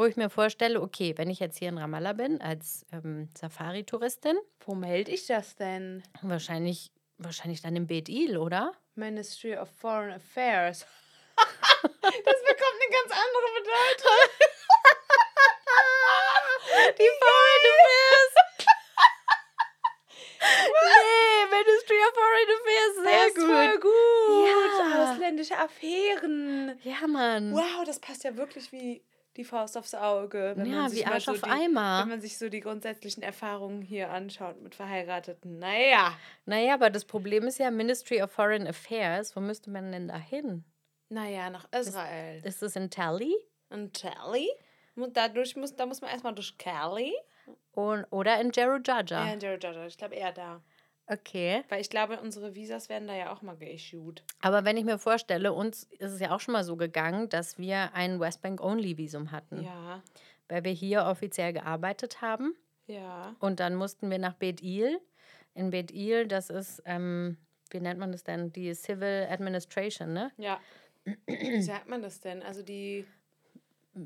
Wo 0.00 0.06
ich 0.06 0.16
mir 0.16 0.30
vorstelle, 0.30 0.80
okay, 0.80 1.12
wenn 1.18 1.28
ich 1.28 1.40
jetzt 1.40 1.58
hier 1.58 1.68
in 1.68 1.76
Ramallah 1.76 2.14
bin 2.14 2.40
als 2.40 2.86
ähm, 2.90 3.28
Safari-Touristin, 3.36 4.38
Wo 4.64 4.74
melde 4.74 5.10
ich 5.10 5.26
das 5.26 5.56
denn? 5.56 6.02
wahrscheinlich, 6.22 6.90
wahrscheinlich 7.18 7.60
dann 7.60 7.76
im 7.76 7.86
Bet 7.86 8.08
Il, 8.08 8.38
oder? 8.38 8.72
Ministry 8.94 9.58
of 9.58 9.68
Foreign 9.68 10.12
Affairs. 10.14 10.86
das 11.36 11.82
bekommt 12.00 12.76
eine 12.80 12.90
ganz 12.96 13.12
andere 13.12 13.48
Bedeutung. 13.58 14.20
Die 16.96 17.10
Foreign 17.20 17.64
Affairs. 17.68 18.32
nee, 20.80 21.44
Ministry 21.58 22.00
of 22.08 22.14
Foreign 22.14 22.50
Affairs, 22.56 22.94
Das 22.96 23.04
sehr 23.04 23.26
ist 23.26 23.36
gut. 23.36 23.44
voll 23.44 23.74
gut. 23.80 24.48
Ja. 24.48 25.12
Ausländische 25.12 25.58
Affären. 25.58 26.78
Ja, 26.84 27.06
Mann. 27.06 27.52
Wow, 27.52 27.84
das 27.84 27.98
passt 27.98 28.24
ja 28.24 28.34
wirklich 28.34 28.72
wie 28.72 29.04
die 29.40 29.44
Faust 29.44 29.76
aufs 29.78 29.94
Auge. 29.94 30.52
Wenn 30.56 30.66
Ja, 30.66 30.76
man 30.82 30.90
sich 30.90 31.00
wie 31.00 31.06
Arsch 31.06 31.24
so 31.24 31.32
auf 31.32 31.40
die, 31.40 31.50
Eimer. 31.50 32.00
Wenn 32.02 32.08
man 32.10 32.20
sich 32.20 32.36
so 32.38 32.48
die 32.48 32.60
grundsätzlichen 32.60 33.22
Erfahrungen 33.22 33.80
hier 33.82 34.10
anschaut 34.10 34.60
mit 34.60 34.74
Verheirateten. 34.74 35.58
Naja. 35.58 36.14
Naja, 36.44 36.74
aber 36.74 36.90
das 36.90 37.04
Problem 37.06 37.46
ist 37.46 37.58
ja 37.58 37.70
Ministry 37.70 38.22
of 38.22 38.30
Foreign 38.30 38.66
Affairs. 38.66 39.34
Wo 39.34 39.40
müsste 39.40 39.70
man 39.70 39.90
denn 39.92 40.08
da 40.08 40.16
hin? 40.18 40.64
Naja, 41.08 41.50
nach 41.50 41.66
Israel. 41.72 42.40
Ist 42.44 42.62
es 42.62 42.76
in 42.76 42.90
Tally? 42.90 43.34
Cali? 43.92 44.48
Mu- 44.94 45.08
Dadurch 45.12 45.56
muss, 45.56 45.74
da 45.74 45.86
muss 45.86 46.00
man 46.00 46.10
erstmal 46.10 46.34
durch 46.34 46.56
Cali. 46.58 47.14
Und, 47.72 48.04
oder 48.10 48.40
in 48.40 48.50
Jerujaja? 48.52 49.26
Ja, 49.26 49.32
in 49.32 49.38
Georgia. 49.38 49.86
Ich 49.86 49.96
glaube 49.96 50.14
eher 50.16 50.32
da. 50.32 50.60
Okay. 51.12 51.64
Weil 51.68 51.80
ich 51.80 51.90
glaube, 51.90 52.20
unsere 52.20 52.54
Visas 52.54 52.88
werden 52.88 53.08
da 53.08 53.14
ja 53.16 53.32
auch 53.32 53.42
mal 53.42 53.56
geissued. 53.56 54.22
Aber 54.40 54.64
wenn 54.64 54.76
ich 54.76 54.84
mir 54.84 54.98
vorstelle, 54.98 55.52
uns 55.52 55.84
ist 55.98 56.12
es 56.12 56.20
ja 56.20 56.34
auch 56.34 56.38
schon 56.40 56.52
mal 56.52 56.62
so 56.62 56.76
gegangen, 56.76 57.28
dass 57.28 57.58
wir 57.58 57.92
ein 57.94 58.20
Westbank-Only-Visum 58.20 59.32
hatten. 59.32 59.64
Ja, 59.64 60.02
Weil 60.48 60.62
wir 60.64 60.72
hier 60.72 61.04
offiziell 61.06 61.52
gearbeitet 61.52 62.22
haben. 62.22 62.54
ja. 62.86 63.34
Und 63.40 63.58
dann 63.60 63.74
mussten 63.74 64.10
wir 64.10 64.18
nach 64.18 64.34
Bet 64.34 64.62
Il. 64.62 65.00
In 65.54 65.70
Bet 65.70 65.90
Il, 65.90 66.28
das 66.28 66.48
ist, 66.48 66.80
ähm, 66.86 67.36
wie 67.70 67.80
nennt 67.80 67.98
man 67.98 68.12
das 68.12 68.22
denn? 68.22 68.52
Die 68.52 68.72
Civil 68.74 69.26
Administration, 69.28 70.12
ne? 70.12 70.30
Ja. 70.38 70.60
Wie 71.26 71.62
sagt 71.62 71.88
man 71.88 72.02
das 72.02 72.20
denn? 72.20 72.42
Also 72.42 72.62
die 72.62 73.04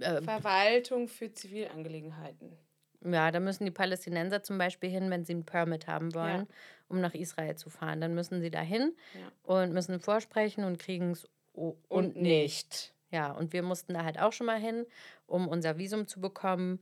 Äh, 0.01 0.23
Verwaltung 0.23 1.09
für 1.09 1.31
Zivilangelegenheiten. 1.33 2.57
ja, 3.05 3.31
da 3.31 3.41
müssen 3.41 3.67
die 3.67 3.71
Palästinenser 3.71 4.43
zum 4.43 4.57
Beispiel 4.57 4.89
hin, 4.89 5.11
wenn 5.11 5.25
sie 5.27 5.35
ein 5.35 5.45
Permit 5.45 5.87
haben 5.87 6.15
wollen, 6.15 6.47
Ja. 6.49 6.55
Um 6.89 7.01
nach 7.01 7.15
Israel 7.15 7.57
zu 7.57 7.71
fahren. 7.71 8.01
Dann 8.01 8.15
müssen 8.15 8.41
sie 8.41 8.51
da 8.51 8.61
hin 8.61 8.93
Ja. 9.15 9.31
und 9.43 9.73
müssen 9.73 10.01
vorsprechen 10.01 10.65
und 10.65 10.79
kriegen 10.79 11.13
es 11.13 11.29
und, 11.53 12.17
nicht. 12.17 12.93
Ja, 13.11 13.31
und 13.33 13.53
wir 13.53 13.63
mussten 13.63 13.95
da 13.95 14.05
halt 14.05 14.19
auch 14.19 14.33
schon 14.33 14.47
mal 14.47 14.59
hin, 14.59 14.87
um 15.27 15.47
unser 15.47 15.79
Visum 15.79 16.07
zu 16.09 16.21
bekommen 16.21 16.81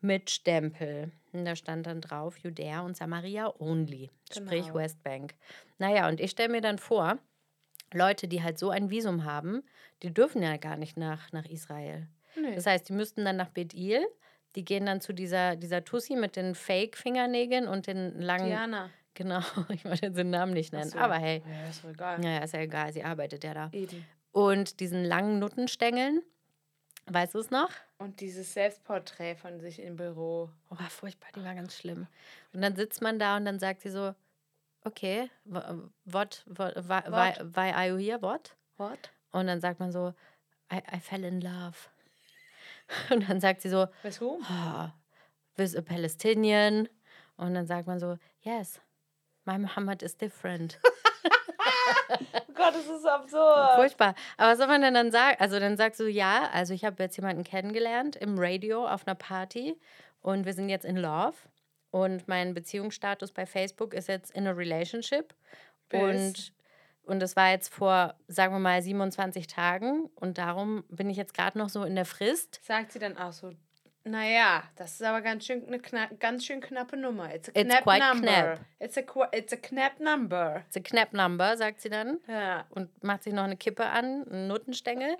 mit 0.00 0.30
Stempel. 0.30 1.10
Und 1.32 1.44
da 1.46 1.56
stand 1.56 1.86
dann 1.86 2.00
drauf 2.00 2.38
Judäa 2.38 2.80
und 2.82 2.96
Samaria 2.96 3.52
only, 3.58 4.10
sprich 4.32 4.66
Genau. 4.66 4.74
Westbank. 4.78 5.34
Naja, 5.78 6.08
und 6.08 6.20
ich 6.20 6.30
stelle 6.30 6.50
mir 6.50 6.60
dann 6.60 6.78
vor, 6.78 7.18
Leute, 7.92 8.28
die 8.28 8.42
halt 8.42 8.58
so 8.58 8.70
ein 8.70 8.90
Visum 8.90 9.24
haben, 9.24 9.62
die 10.02 10.12
dürfen 10.12 10.42
ja 10.42 10.56
gar 10.58 10.76
nicht 10.76 10.96
nach, 10.96 11.32
nach 11.32 11.46
Israel. 11.46 12.06
Nee. 12.40 12.54
Das 12.54 12.66
heißt, 12.66 12.88
die 12.88 12.92
müssten 12.92 13.24
dann 13.24 13.36
nach 13.36 13.48
Bet 13.48 13.74
Il, 13.74 14.04
die 14.56 14.64
gehen 14.64 14.86
dann 14.86 15.00
zu 15.00 15.12
dieser, 15.12 15.56
dieser 15.56 15.84
Tussi 15.84 16.14
mit 16.14 16.36
den 16.36 16.54
Fake-Fingernägeln 16.54 17.66
und 17.66 17.86
den 17.88 18.20
langen. 18.20 18.46
Diana. 18.46 18.90
Genau, 19.14 19.40
ich 19.68 19.84
wollte 19.84 20.10
den 20.10 20.30
Namen 20.30 20.52
nicht 20.52 20.72
nennen. 20.72 20.90
so. 20.90 20.98
Aber 20.98 21.14
hey, 21.16 21.42
Ja, 21.48 21.68
ist 21.68 21.84
doch 21.84 21.90
egal. 21.90 22.18
naja, 22.18 22.38
ist 22.44 22.54
ja 22.54 22.60
egal, 22.60 22.92
sie 22.92 23.04
arbeitet 23.04 23.44
ja 23.44 23.54
da. 23.54 23.70
Eben. 23.72 24.04
Und 24.32 24.80
diesen 24.80 25.04
langen 25.04 25.38
Nuttenstängeln, 25.38 26.22
weißt 27.06 27.34
du 27.34 27.38
es 27.38 27.50
noch? 27.50 27.70
Und 27.98 28.20
dieses 28.20 28.52
Selbstporträt 28.52 29.36
von 29.36 29.60
sich 29.60 29.80
im 29.80 29.96
Büro. 29.96 30.50
Oh, 30.70 30.78
war 30.78 30.90
furchtbar, 30.90 31.28
die 31.36 31.44
war 31.44 31.54
ganz 31.54 31.76
schlimm. 31.76 32.06
Und 32.52 32.60
dann 32.62 32.74
sitzt 32.74 33.00
man 33.02 33.18
da 33.20 33.36
und 33.36 33.44
dann 33.44 33.58
sagt 33.60 33.82
sie 33.82 33.90
so, 33.90 34.14
okay, 34.84 35.30
what, 35.44 35.64
what, 36.04 36.44
why, 36.46 36.72
why, 37.06 37.34
why 37.54 37.72
are 37.72 37.86
you 37.88 37.96
here, 37.96 38.20
what? 38.20 38.56
What? 38.76 39.10
Und 39.30 39.46
dann 39.46 39.60
sagt 39.60 39.78
man 39.80 39.92
so, 39.92 40.12
I, 40.72 40.78
I 40.92 40.98
fell 41.00 41.24
in 41.24 41.40
love. 41.40 41.76
Und 43.10 43.28
dann 43.28 43.40
sagt 43.40 43.62
sie 43.62 43.68
so, 43.70 43.86
With 44.02 44.20
whom? 44.20 44.42
oh, 44.42 44.88
with 45.56 45.74
a 45.76 45.80
Palestinian. 45.80 46.88
Und 47.36 47.54
dann 47.54 47.66
sagt 47.66 47.86
man 47.86 47.98
so, 47.98 48.18
yes, 48.42 48.80
my 49.44 49.58
Muhammad 49.58 50.02
is 50.02 50.16
different. 50.16 50.78
Oh 52.34 52.52
Gott, 52.54 52.74
das 52.74 52.86
ist 52.86 53.06
absurd. 53.06 53.74
Furchtbar. 53.76 54.14
Aber 54.36 54.52
was 54.52 54.58
soll 54.58 54.68
man 54.68 54.80
denn 54.80 54.94
dann 54.94 55.10
sagen? 55.10 55.36
Also 55.40 55.58
dann 55.58 55.76
sagst 55.76 56.00
du, 56.00 56.08
ja, 56.08 56.48
also 56.52 56.72
ich 56.72 56.84
habe 56.84 57.02
jetzt 57.02 57.16
jemanden 57.16 57.44
kennengelernt 57.44 58.16
im 58.16 58.38
Radio 58.38 58.86
auf 58.86 59.06
einer 59.06 59.14
Party 59.14 59.78
und 60.22 60.46
wir 60.46 60.52
sind 60.52 60.68
jetzt 60.68 60.84
in 60.84 60.96
Love. 60.96 61.34
Und 61.90 62.26
mein 62.26 62.54
Beziehungsstatus 62.54 63.32
bei 63.32 63.46
Facebook 63.46 63.94
ist 63.94 64.08
jetzt 64.08 64.30
in 64.32 64.46
a 64.46 64.50
relationship. 64.52 65.34
Bis? 65.88 66.00
Und, 66.00 66.52
und 67.04 67.20
das 67.20 67.36
war 67.36 67.50
jetzt 67.50 67.72
vor, 67.72 68.14
sagen 68.28 68.54
wir 68.54 68.58
mal, 68.58 68.82
27 68.82 69.46
Tagen. 69.46 70.10
Und 70.16 70.38
darum 70.38 70.84
bin 70.88 71.10
ich 71.10 71.16
jetzt 71.16 71.34
gerade 71.34 71.58
noch 71.58 71.68
so 71.68 71.84
in 71.84 71.94
der 71.94 72.04
Frist. 72.04 72.60
Sagt 72.64 72.92
sie 72.92 72.98
dann 72.98 73.16
auch 73.16 73.32
so, 73.32 73.52
naja, 74.04 74.62
das 74.76 74.92
ist 74.94 75.02
aber 75.02 75.22
ganz 75.22 75.46
schön 75.46 75.66
eine 75.66 75.78
kna 75.80 76.06
ganz 76.20 76.44
schön 76.44 76.60
knappe 76.60 76.96
Nummer. 76.96 77.34
It's 77.34 77.48
a 77.48 77.52
It's 77.54 77.68
knapp 77.70 77.84
quite 77.84 78.00
number. 78.06 78.26
knapp. 78.28 78.60
It's 78.78 78.96
a, 78.98 79.28
it's 79.32 79.52
a 79.52 79.56
knapp 79.56 79.98
number. 80.00 80.62
It's 80.66 80.76
a 80.76 80.80
knapp 80.80 81.12
number, 81.12 81.56
sagt 81.56 81.80
sie 81.80 81.88
dann. 81.90 82.20
Ja. 82.28 82.66
und 82.70 83.02
macht 83.02 83.22
sich 83.22 83.32
noch 83.32 83.44
eine 83.44 83.56
Kippe 83.56 83.86
an, 83.86 84.26
einen 84.28 84.46
Nuttenstängel. 84.48 85.16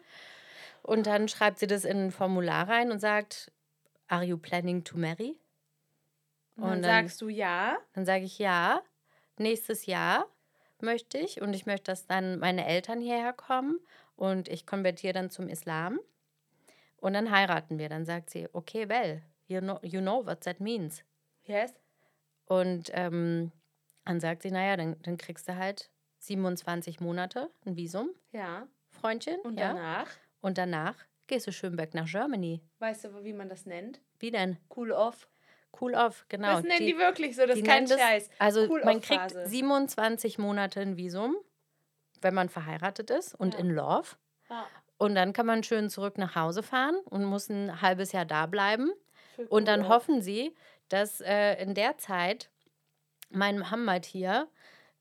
Und 0.83 1.07
dann 1.07 1.29
schreibt 1.29 1.59
sie 1.59 1.67
das 1.67 1.85
in 1.87 2.07
ein 2.07 2.11
Formular 2.13 2.69
rein 2.69 2.91
und 2.93 2.99
sagt, 3.01 3.51
Are 4.09 4.23
you 4.23 4.37
planning 4.37 4.85
to 4.85 4.99
marry? 4.99 5.39
Und 6.57 6.63
dann, 6.65 6.73
Und 6.73 6.83
dann- 6.83 7.07
sagst 7.07 7.21
du 7.23 7.29
ja. 7.31 7.79
Dann 7.95 8.05
sage 8.05 8.25
ich 8.25 8.39
ja, 8.39 8.83
nächstes 9.39 9.87
Jahr 9.87 10.27
möchte 10.81 11.17
ich 11.19 11.41
und 11.41 11.55
ich 11.55 11.65
möchte, 11.65 11.85
dass 11.91 12.07
dann 12.07 12.39
meine 12.39 12.67
Eltern 12.67 13.01
hierher 13.01 13.33
kommen 13.33 13.81
und 14.17 14.49
ich 14.49 14.67
konvertiere 14.67 15.15
dann 15.15 15.31
zum 15.31 15.49
Islam 15.49 15.99
und 17.05 17.13
dann 17.13 17.31
heiraten 17.31 17.79
wir. 17.79 17.89
Dann 17.89 18.05
sagt 18.05 18.31
sie, 18.31 18.49
okay, 18.53 18.89
well, 18.89 19.23
you 19.47 19.61
know, 19.61 19.79
you 19.83 20.01
know 20.01 20.25
what 20.27 20.41
that 20.43 20.59
means. 20.61 21.05
Yes. 21.43 21.73
Und 22.47 22.91
ähm, 22.95 23.53
dann 24.05 24.21
sagt 24.21 24.43
sie, 24.43 24.51
naja, 24.51 24.77
dann, 24.77 24.97
dann 25.03 25.17
kriegst 25.17 25.49
du 25.49 25.57
halt 25.57 25.91
27 26.21 27.01
Monate 27.01 27.51
ein 27.67 27.77
Visum, 27.77 28.11
Ja. 28.33 28.67
Freundchen. 28.91 29.41
Und 29.41 29.59
ja? 29.59 29.75
danach, 29.75 30.09
Und 30.41 30.57
danach 30.59 30.95
gehst 31.27 31.47
du 31.47 31.53
schön 31.53 31.77
weg 31.77 31.95
nach 31.95 32.07
Germany. 32.11 32.61
weißt 32.79 33.05
du, 33.05 33.25
wie 33.25 33.33
man 33.33 33.49
das 33.49 33.67
nennt? 33.67 34.01
Wie 34.19 34.31
denn? 34.31 34.57
Cool 34.75 34.93
off. 34.93 35.29
Cool 35.81 35.95
off, 35.95 36.25
genau. 36.29 36.55
das 36.55 36.63
nennen 36.63 36.87
die, 36.87 36.97
wirklich 36.97 37.35
so, 37.35 37.45
das 37.47 37.57
die 37.57 37.63
ist 37.63 37.67
kein 37.67 37.89
Scheiß. 37.89 38.31
Also 38.39 38.61
cool 38.71 38.83
man 38.85 39.01
kriegt 39.01 39.33
Phase. 39.33 39.47
27 39.49 40.39
Monate 40.39 40.81
ein 40.81 40.97
Visum, 40.97 41.35
wenn 42.21 42.33
man 42.33 42.49
verheiratet 42.49 43.11
ist 43.11 43.35
und 43.35 43.55
Ja. 43.55 43.61
in 43.61 43.71
Love. 43.71 44.11
Ja, 44.49 44.67
Und 44.97 45.15
dann 45.15 45.33
kann 45.33 45.47
man 45.47 45.63
schön 45.63 45.91
zurück 45.91 46.19
nach 46.19 46.35
Hause 46.35 46.63
fahren 46.63 46.97
und 47.05 47.25
muss 47.25 47.49
ein 47.49 47.83
halbes 47.83 48.13
Jahr 48.13 48.25
da 48.25 48.47
bleiben. 48.47 48.93
Und 49.49 49.67
dann 49.67 49.89
hoffen 49.89 50.23
sie, 50.23 50.55
dass 50.89 51.21
äh, 51.21 51.61
in 51.61 51.75
der 51.75 51.99
Zeit 51.99 52.51
mein 53.31 53.59
Muhammad 53.59 54.05
hier 54.05 54.49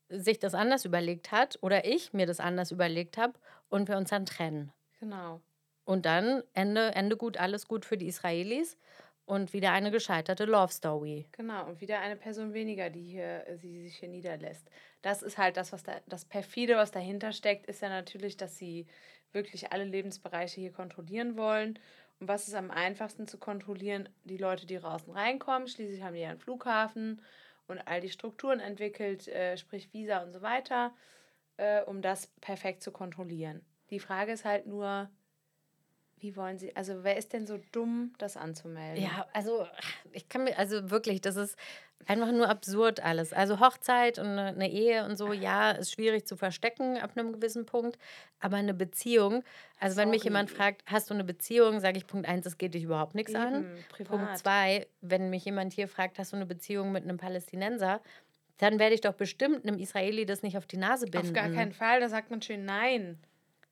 sich 0.08 0.38
das 0.38 0.54
anders 0.54 0.84
überlegt 0.84 1.32
hat 1.32 1.58
oder 1.62 1.84
ich 1.84 2.12
mir 2.12 2.26
das 2.26 2.40
anders 2.40 2.70
überlegt 2.70 3.16
habe 3.16 3.34
und 3.68 3.88
wir 3.88 3.96
uns 3.96 4.10
dann 4.10 4.26
trennen. 4.26 4.72
Genau. 5.00 5.40
Und 5.84 6.06
dann 6.06 6.42
Ende, 6.52 6.94
Ende 6.94 7.16
gut, 7.16 7.36
alles 7.36 7.68
gut 7.68 7.84
für 7.84 7.96
die 7.96 8.06
Israelis 8.06 8.76
und 9.26 9.52
wieder 9.52 9.72
eine 9.72 9.90
gescheiterte 9.90 10.44
Love 10.44 10.72
Story. 10.72 11.26
Genau, 11.32 11.66
und 11.66 11.80
wieder 11.80 12.00
eine 12.00 12.16
Person 12.16 12.52
weniger, 12.52 12.90
die 12.90 13.02
hier, 13.02 13.46
äh, 13.46 13.56
sie 13.56 13.82
sich 13.82 13.96
hier 13.96 14.08
niederlässt. 14.08 14.68
Das 15.02 15.22
ist 15.22 15.38
halt 15.38 15.56
das, 15.56 15.72
was 15.72 15.82
da, 15.82 16.00
das 16.06 16.24
perfide, 16.24 16.76
was 16.76 16.90
dahinter 16.90 17.32
steckt, 17.32 17.66
ist 17.66 17.82
ja 17.82 17.88
natürlich, 17.88 18.36
dass 18.36 18.58
sie 18.58 18.86
wirklich 19.34 19.72
alle 19.72 19.84
Lebensbereiche 19.84 20.60
hier 20.60 20.72
kontrollieren 20.72 21.36
wollen. 21.36 21.78
Und 22.20 22.28
was 22.28 22.48
ist 22.48 22.54
am 22.54 22.70
einfachsten 22.70 23.26
zu 23.26 23.38
kontrollieren? 23.38 24.08
Die 24.24 24.36
Leute, 24.36 24.66
die 24.66 24.76
draußen 24.76 25.12
reinkommen. 25.12 25.68
Schließlich 25.68 26.02
haben 26.02 26.14
die 26.14 26.24
einen 26.24 26.38
Flughafen 26.38 27.20
und 27.66 27.78
all 27.86 28.00
die 28.00 28.10
Strukturen 28.10 28.60
entwickelt, 28.60 29.28
äh, 29.28 29.56
sprich 29.56 29.92
Visa 29.92 30.22
und 30.22 30.32
so 30.32 30.42
weiter, 30.42 30.94
äh, 31.56 31.82
um 31.82 32.02
das 32.02 32.28
perfekt 32.40 32.82
zu 32.82 32.92
kontrollieren. 32.92 33.62
Die 33.90 34.00
Frage 34.00 34.32
ist 34.32 34.44
halt 34.44 34.66
nur, 34.66 35.10
wie 36.18 36.36
wollen 36.36 36.58
sie, 36.58 36.74
also 36.74 37.04
wer 37.04 37.16
ist 37.16 37.32
denn 37.32 37.46
so 37.46 37.58
dumm, 37.72 38.14
das 38.18 38.36
anzumelden? 38.36 39.02
Ja, 39.02 39.26
also 39.32 39.66
ich 40.12 40.28
kann 40.28 40.44
mir, 40.44 40.58
also 40.58 40.90
wirklich, 40.90 41.20
das 41.20 41.36
ist 41.36 41.58
Einfach 42.06 42.32
nur 42.32 42.48
absurd 42.48 43.00
alles. 43.00 43.32
Also 43.32 43.60
Hochzeit 43.60 44.18
und 44.18 44.26
eine 44.26 44.70
Ehe 44.70 45.06
und 45.06 45.16
so, 45.16 45.32
ja, 45.32 45.70
ist 45.70 45.92
schwierig 45.92 46.26
zu 46.26 46.36
verstecken 46.36 46.98
ab 46.98 47.12
einem 47.16 47.32
gewissen 47.32 47.64
Punkt. 47.64 47.98
Aber 48.40 48.56
eine 48.56 48.74
Beziehung, 48.74 49.42
also 49.80 49.96
wenn 49.96 50.10
mich 50.10 50.24
jemand 50.24 50.50
Sorry. 50.50 50.58
fragt, 50.60 50.82
hast 50.86 51.08
du 51.08 51.14
eine 51.14 51.24
Beziehung, 51.24 51.80
sage 51.80 51.96
ich 51.96 52.06
Punkt 52.06 52.28
eins, 52.28 52.44
es 52.44 52.58
geht 52.58 52.74
dich 52.74 52.84
überhaupt 52.84 53.14
nichts 53.14 53.34
an. 53.34 53.54
Eben, 53.54 53.74
Punkt 53.96 54.10
privat. 54.10 54.38
zwei, 54.38 54.86
wenn 55.00 55.30
mich 55.30 55.46
jemand 55.46 55.72
hier 55.72 55.88
fragt, 55.88 56.18
hast 56.18 56.32
du 56.32 56.36
eine 56.36 56.46
Beziehung 56.46 56.92
mit 56.92 57.04
einem 57.04 57.16
Palästinenser, 57.16 58.02
dann 58.58 58.78
werde 58.78 58.94
ich 58.94 59.00
doch 59.00 59.14
bestimmt 59.14 59.66
einem 59.66 59.78
Israeli 59.78 60.26
das 60.26 60.42
nicht 60.42 60.58
auf 60.58 60.66
die 60.66 60.76
Nase 60.76 61.06
binden. 61.06 61.28
Auf 61.28 61.32
gar 61.32 61.48
keinen 61.48 61.72
Fall, 61.72 62.00
da 62.00 62.08
sagt 62.08 62.30
man 62.30 62.42
schön 62.42 62.64
Nein. 62.64 63.18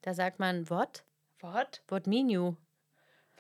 Da 0.01 0.15
sagt 0.15 0.41
man, 0.41 0.69
what? 0.71 1.05
What? 1.41 1.83
What 1.89 2.07
mean 2.07 2.29
you? 2.29 2.57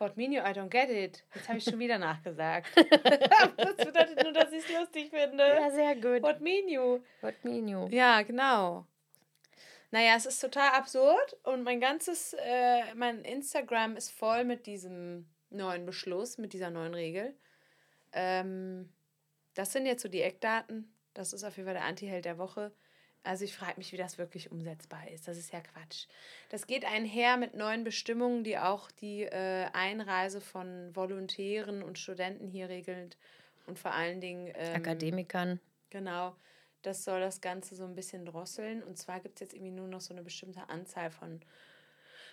What 0.02 0.16
mean 0.16 0.32
you? 0.32 0.40
I 0.40 0.52
don't 0.52 0.68
get 0.68 0.90
it. 0.90 1.22
Jetzt 1.32 1.48
habe 1.48 1.58
ich 1.58 1.64
schon 1.64 1.78
wieder 1.78 1.96
nachgesagt. 1.96 2.66
das 2.76 3.76
bedeutet 3.76 4.20
nur, 4.20 4.32
dass 4.32 4.50
ich 4.50 4.68
es 4.68 4.76
lustig 4.76 5.10
finde. 5.10 5.44
Ja, 5.46 5.70
sehr 5.70 5.94
gut. 5.94 6.24
What 6.24 6.40
mean 6.40 6.68
you? 6.68 6.98
What 7.20 7.34
mean 7.44 7.68
you? 7.68 7.86
Ja, 7.86 8.22
genau. 8.22 8.84
Naja, 9.92 10.14
es 10.16 10.26
ist 10.26 10.40
total 10.40 10.70
absurd 10.70 11.36
und 11.44 11.62
mein 11.62 11.78
ganzes, 11.78 12.32
äh, 12.32 12.92
mein 12.96 13.24
Instagram 13.24 13.96
ist 13.96 14.10
voll 14.10 14.42
mit 14.42 14.66
diesem 14.66 15.30
neuen 15.50 15.86
Beschluss, 15.86 16.36
mit 16.36 16.52
dieser 16.52 16.70
neuen 16.70 16.94
Regel. 16.94 17.36
Ähm, 18.12 18.92
das 19.54 19.70
sind 19.70 19.86
jetzt 19.86 20.02
so 20.02 20.08
die 20.08 20.22
Eckdaten. 20.22 20.92
Das 21.14 21.32
ist 21.32 21.44
auf 21.44 21.56
jeden 21.56 21.66
Fall 21.68 21.74
der 21.74 21.84
Anti-Held 21.84 22.24
der 22.24 22.38
Woche. 22.38 22.72
Also 23.24 23.44
ich 23.44 23.54
frage 23.54 23.74
mich, 23.76 23.92
wie 23.92 23.96
das 23.96 24.18
wirklich 24.18 24.50
umsetzbar 24.50 25.08
ist. 25.08 25.28
Das 25.28 25.38
ist 25.38 25.52
ja 25.52 25.60
Quatsch. 25.60 26.06
Das 26.48 26.66
geht 26.66 26.84
einher 26.84 27.36
mit 27.36 27.54
neuen 27.54 27.84
Bestimmungen, 27.84 28.42
die 28.42 28.58
auch 28.58 28.90
die 28.90 29.22
äh, 29.22 29.66
Einreise 29.72 30.40
von 30.40 30.94
Volontären 30.94 31.82
und 31.82 31.98
Studenten 31.98 32.48
hier 32.48 32.68
regeln 32.68 33.10
und 33.66 33.78
vor 33.78 33.92
allen 33.92 34.20
Dingen 34.20 34.52
ähm, 34.56 34.74
Akademikern. 34.74 35.60
Genau, 35.90 36.34
das 36.82 37.04
soll 37.04 37.20
das 37.20 37.40
Ganze 37.40 37.76
so 37.76 37.84
ein 37.84 37.94
bisschen 37.94 38.24
drosseln. 38.24 38.82
Und 38.82 38.98
zwar 38.98 39.20
gibt 39.20 39.36
es 39.36 39.40
jetzt 39.40 39.54
irgendwie 39.54 39.72
nur 39.72 39.86
noch 39.86 40.00
so 40.00 40.12
eine 40.12 40.22
bestimmte 40.22 40.68
Anzahl 40.68 41.10
von 41.10 41.40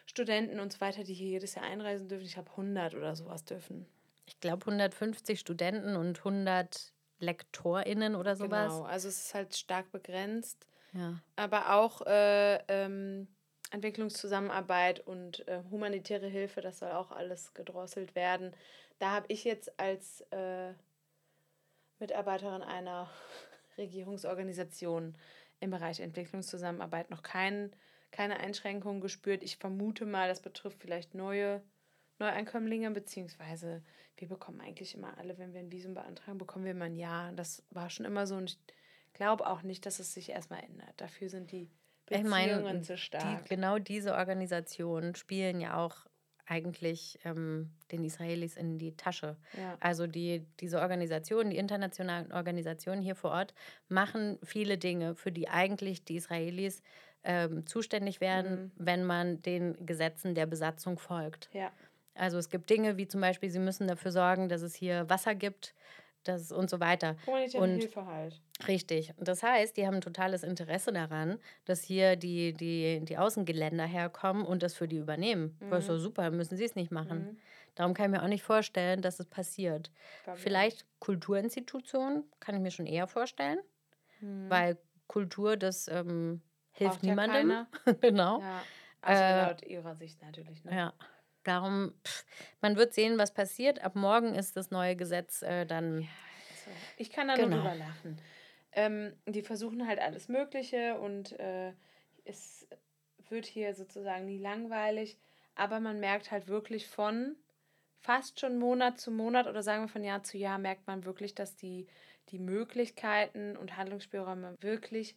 Studenten 0.07 0.59
und 0.59 0.73
so 0.73 0.81
weiter, 0.81 1.03
die 1.03 1.13
hier 1.13 1.27
jedes 1.27 1.53
Jahr 1.53 1.65
einreisen 1.65 2.07
dürfen. 2.07 2.25
Ich 2.25 2.33
glaube, 2.33 2.49
100 2.51 2.95
oder 2.95 3.15
sowas 3.15 3.45
dürfen. 3.45 3.85
Ich 4.25 4.39
glaube 4.39 4.61
150 4.61 5.39
Studenten 5.39 5.95
und 5.95 6.17
100 6.19 6.93
LektorInnen 7.19 8.15
oder 8.15 8.35
sowas. 8.35 8.73
Genau, 8.73 8.83
also 8.83 9.07
es 9.07 9.25
ist 9.25 9.33
halt 9.35 9.55
stark 9.55 9.91
begrenzt. 9.91 10.65
Aber 11.35 11.75
auch 11.75 12.05
äh, 12.05 12.57
ähm, 12.67 13.27
Entwicklungszusammenarbeit 13.71 14.99
und 14.99 15.47
äh, 15.47 15.61
humanitäre 15.69 16.27
Hilfe, 16.27 16.61
das 16.61 16.79
soll 16.79 16.91
auch 16.91 17.11
alles 17.11 17.53
gedrosselt 17.53 18.15
werden. 18.15 18.55
Da 18.97 19.11
habe 19.11 19.27
ich 19.29 19.43
jetzt 19.43 19.79
als 19.79 20.21
äh, 20.31 20.73
Mitarbeiterin 21.99 22.63
einer 22.63 23.09
Regierungsorganisation 23.77 25.17
im 25.59 25.71
Bereich 25.71 25.99
Entwicklungszusammenarbeit 25.99 27.09
noch 27.09 27.21
kein, 27.21 27.75
keine 28.11 28.39
Einschränkungen 28.39 29.01
gespürt. 29.01 29.43
Ich 29.43 29.57
vermute 29.57 30.05
mal, 30.05 30.27
das 30.27 30.41
betrifft 30.41 30.81
vielleicht 30.81 31.13
neue 31.13 31.61
Neueinkömmlinge, 32.17 32.91
beziehungsweise 32.91 33.83
wir 34.17 34.27
bekommen 34.27 34.59
eigentlich 34.61 34.95
immer 34.95 35.17
alle, 35.17 35.37
wenn 35.37 35.53
wir 35.53 35.61
ein 35.61 35.71
Visum 35.71 35.93
beantragen, 35.93 36.37
bekommen 36.37 36.65
wir 36.65 36.71
immer 36.71 36.85
ein 36.85 36.95
Ja. 36.95 37.31
Das 37.33 37.63
war 37.69 37.89
schon 37.89 38.05
immer 38.05 38.27
so 38.27 38.35
und 38.35 38.49
ich 38.49 38.57
glaube 39.13 39.47
auch 39.47 39.61
nicht, 39.63 39.85
dass 39.85 39.99
es 39.99 40.13
sich 40.13 40.29
erstmal 40.29 40.63
ändert. 40.63 40.93
Dafür 40.97 41.29
sind 41.29 41.51
die 41.51 41.63
Ich 41.63 41.69
Beziehungen 42.05 42.29
meine, 42.29 42.81
zu 42.81 42.93
die, 42.93 42.99
stark. 42.99 43.45
genau 43.47 43.79
diese 43.79 44.13
Organisationen 44.15 45.15
spielen 45.15 45.61
ja 45.61 45.77
auch 45.77 46.05
eigentlich 46.45 47.19
ähm, 47.25 47.69
den 47.91 48.03
Israelis 48.03 48.55
in 48.57 48.79
die 48.79 48.95
Tasche. 48.97 49.37
Ja. 49.55 49.77
Also 49.79 50.07
die, 50.07 50.47
diese 50.59 50.79
Organisationen, 50.81 51.51
die 51.51 51.57
internationalen 51.57 52.31
Organisationen 52.31 53.03
hier 53.03 53.13
vor 53.15 53.29
Ort, 53.31 53.53
machen 53.87 54.39
viele 54.43 54.79
Dinge, 54.79 55.13
für 55.13 55.31
die 55.31 55.47
eigentlich 55.47 56.03
die 56.05 56.15
Israelis 56.15 56.81
ähm, 57.23 57.67
zuständig 57.67 58.19
werden, 58.19 58.49
Mhm. 58.65 58.71
wenn 58.77 59.03
man 59.05 59.41
den 59.43 59.85
Gesetzen 59.85 60.33
der 60.35 60.45
Besatzung 60.47 60.97
folgt. 60.97 61.49
ja. 61.53 61.71
Also 62.15 62.37
es 62.37 62.49
gibt 62.49 62.69
Dinge 62.69 62.97
wie 62.97 63.07
zum 63.07 63.21
Beispiel, 63.21 63.49
sie 63.49 63.59
müssen 63.59 63.87
dafür 63.87 64.11
sorgen, 64.11 64.49
dass 64.49 64.61
es 64.61 64.75
hier 64.75 65.07
Wasser 65.09 65.35
gibt 65.35 65.73
das 66.23 66.51
und 66.51 66.69
so 66.69 66.79
weiter. 66.79 67.15
Humanitäre 67.25 67.63
Und- 67.63 67.79
Hilfe 67.79 68.05
halt. 68.05 68.41
Richtig. 68.67 69.13
Und 69.17 69.27
das 69.27 69.41
heißt, 69.41 69.77
die 69.77 69.87
haben 69.87 69.95
ein 69.95 70.01
totales 70.01 70.43
Interesse 70.43 70.91
daran, 70.91 71.39
dass 71.65 71.81
hier 71.81 72.15
die, 72.17 72.53
die, 72.53 72.99
die 73.05 73.17
Außengeländer 73.17 73.85
herkommen 73.85 74.45
und 74.45 74.61
das 74.63 74.73
für 74.73 74.87
die 74.87 74.97
übernehmen. 74.97 75.57
Das 75.69 75.83
ist 75.85 75.89
doch 75.89 75.97
super, 75.97 76.23
dann 76.23 76.35
müssen 76.37 76.57
sie 76.57 76.65
es 76.65 76.75
nicht 76.75 76.91
machen. 76.91 77.19
Mhm. 77.19 77.37
Darum 77.75 77.93
kann 77.93 78.05
ich 78.11 78.17
mir 78.19 78.23
auch 78.23 78.27
nicht 78.27 78.43
vorstellen, 78.43 79.01
dass 79.01 79.19
es 79.21 79.27
passiert. 79.27 79.91
Vielleicht 80.35 80.85
Kulturinstitutionen 80.99 82.23
kann 82.39 82.55
ich 82.55 82.61
mir 82.61 82.71
schon 82.71 82.85
eher 82.85 83.07
vorstellen, 83.07 83.59
Mhm. 84.21 84.49
weil 84.49 84.77
Kultur, 85.07 85.55
das 85.55 85.87
ähm, 85.87 86.41
hilft 86.71 86.95
Braucht 86.95 87.03
ja 87.03 87.09
niemandem. 87.11 87.47
keiner. 87.49 87.67
genau. 88.01 88.41
Ja. 88.41 88.61
Also 89.01 89.23
Äh, 89.23 89.41
laut 89.47 89.65
ihrer 89.65 89.95
Sicht 89.95 90.21
natürlich. 90.21 90.63
Ne? 90.65 90.75
Ja. 90.75 90.93
Darum, 91.49 91.93
pff, 92.05 92.25
man 92.61 92.75
wird 92.77 92.93
sehen, 92.93 93.17
was 93.17 93.33
passiert. 93.33 93.83
Ab 93.83 93.95
morgen 93.95 94.35
ist 94.35 94.55
das 94.55 94.69
neue 94.69 94.95
Gesetz 94.95 95.41
äh, 95.41 95.65
dann. 95.65 96.01
So. 96.63 96.71
Ich 96.97 97.09
kann 97.09 97.27
da 97.27 97.33
Genau. 97.35 97.47
nur 97.47 97.57
drüber 97.57 97.75
lachen. 97.75 98.21
Ähm, 98.71 99.13
die 99.25 99.41
versuchen 99.41 99.87
halt 99.87 99.99
alles 99.99 100.27
Mögliche 100.27 100.99
und 100.99 101.31
äh, 101.39 101.73
es 102.23 102.67
wird 103.29 103.47
hier 103.47 103.73
sozusagen 103.73 104.25
nie 104.25 104.37
langweilig, 104.37 105.17
aber 105.55 105.79
man 105.79 105.99
merkt 105.99 106.29
halt 106.29 106.47
wirklich 106.47 106.87
von 106.87 107.35
fast 107.97 108.39
schon 108.39 108.59
Monat 108.59 108.99
zu 108.99 109.09
Monat 109.11 109.47
oder 109.47 109.63
sagen 109.63 109.83
wir 109.85 109.89
von 109.89 110.03
Jahr 110.03 110.21
zu 110.23 110.37
Jahr, 110.37 110.59
merkt 110.59 110.85
man 110.85 111.03
wirklich, 111.03 111.33
dass 111.33 111.55
die, 111.55 111.87
die 112.29 112.37
Möglichkeiten 112.39 113.57
und 113.57 113.75
Handlungsspielräume 113.75 114.55
wirklich 114.61 115.15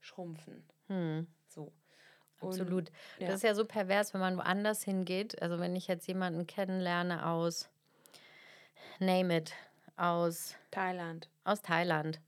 schrumpfen. 0.00 0.68
Hm, 0.88 1.26
So. 1.48 1.72
Absolut. 2.40 2.90
ja. 3.18 3.26
Das 3.26 3.36
ist 3.36 3.42
ja 3.42 3.54
so 3.54 3.64
pervers, 3.64 4.14
wenn 4.14 4.20
man 4.20 4.36
woanders 4.36 4.82
hingeht. 4.82 5.40
Also, 5.42 5.58
wenn 5.58 5.76
ich 5.76 5.86
jetzt 5.86 6.06
jemanden 6.06 6.46
kennenlerne 6.46 7.26
aus, 7.26 7.68
name 8.98 9.38
it, 9.38 9.52
aus 9.96 10.54
Thailand. 10.70 11.28
Aus 11.44 11.62
Thailand. 11.62 12.20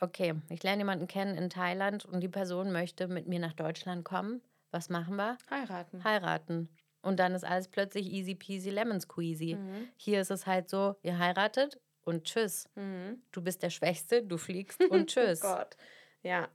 Okay, 0.00 0.34
ich 0.50 0.62
lerne 0.64 0.80
jemanden 0.80 1.06
kennen 1.06 1.36
in 1.36 1.48
Thailand 1.48 2.04
und 2.04 2.20
die 2.20 2.28
Person 2.28 2.72
möchte 2.72 3.06
mit 3.06 3.28
mir 3.28 3.38
nach 3.38 3.52
Deutschland 3.52 4.04
kommen. 4.04 4.42
Was 4.72 4.88
machen 4.88 5.14
wir? 5.16 5.38
Heiraten. 5.48 6.02
Heiraten. 6.02 6.68
Und 7.02 7.18
dann 7.18 7.34
ist 7.34 7.44
alles 7.44 7.68
plötzlich 7.68 8.10
easy 8.10 8.34
peasy 8.34 8.70
lemon 8.70 9.00
squeezy. 9.00 9.54
Mhm. 9.54 9.88
Hier 9.96 10.20
ist 10.20 10.30
es 10.30 10.46
halt 10.46 10.70
so, 10.70 10.96
ihr 11.02 11.18
heiratet 11.18 11.78
und 12.04 12.24
tschüss. 12.24 12.68
Mhm. 12.74 13.22
Du 13.32 13.42
bist 13.42 13.62
der 13.62 13.70
Schwächste, 13.70 14.22
du 14.22 14.38
fliegst 14.38 14.80
und 14.90 15.08
tschüss. 15.08 15.42
Oh 15.44 15.54
Gott. 15.54 15.76
Ja. 16.22 16.48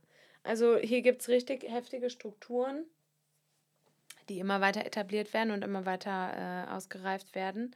Also 0.44 0.78
hier 0.78 1.02
gibt 1.02 1.22
es 1.22 1.30
richtig 1.30 1.64
heftige 1.64 2.10
Strukturen, 2.10 2.86
die 4.30 4.40
immer 4.40 4.62
weiter 4.62 4.86
etabliert 4.86 5.34
werden 5.34 5.52
und 5.52 5.64
immer 5.64 5.86
weiter 5.86 6.68
äh, 6.68 6.72
ausgereift 6.72 7.36
werden. 7.36 7.76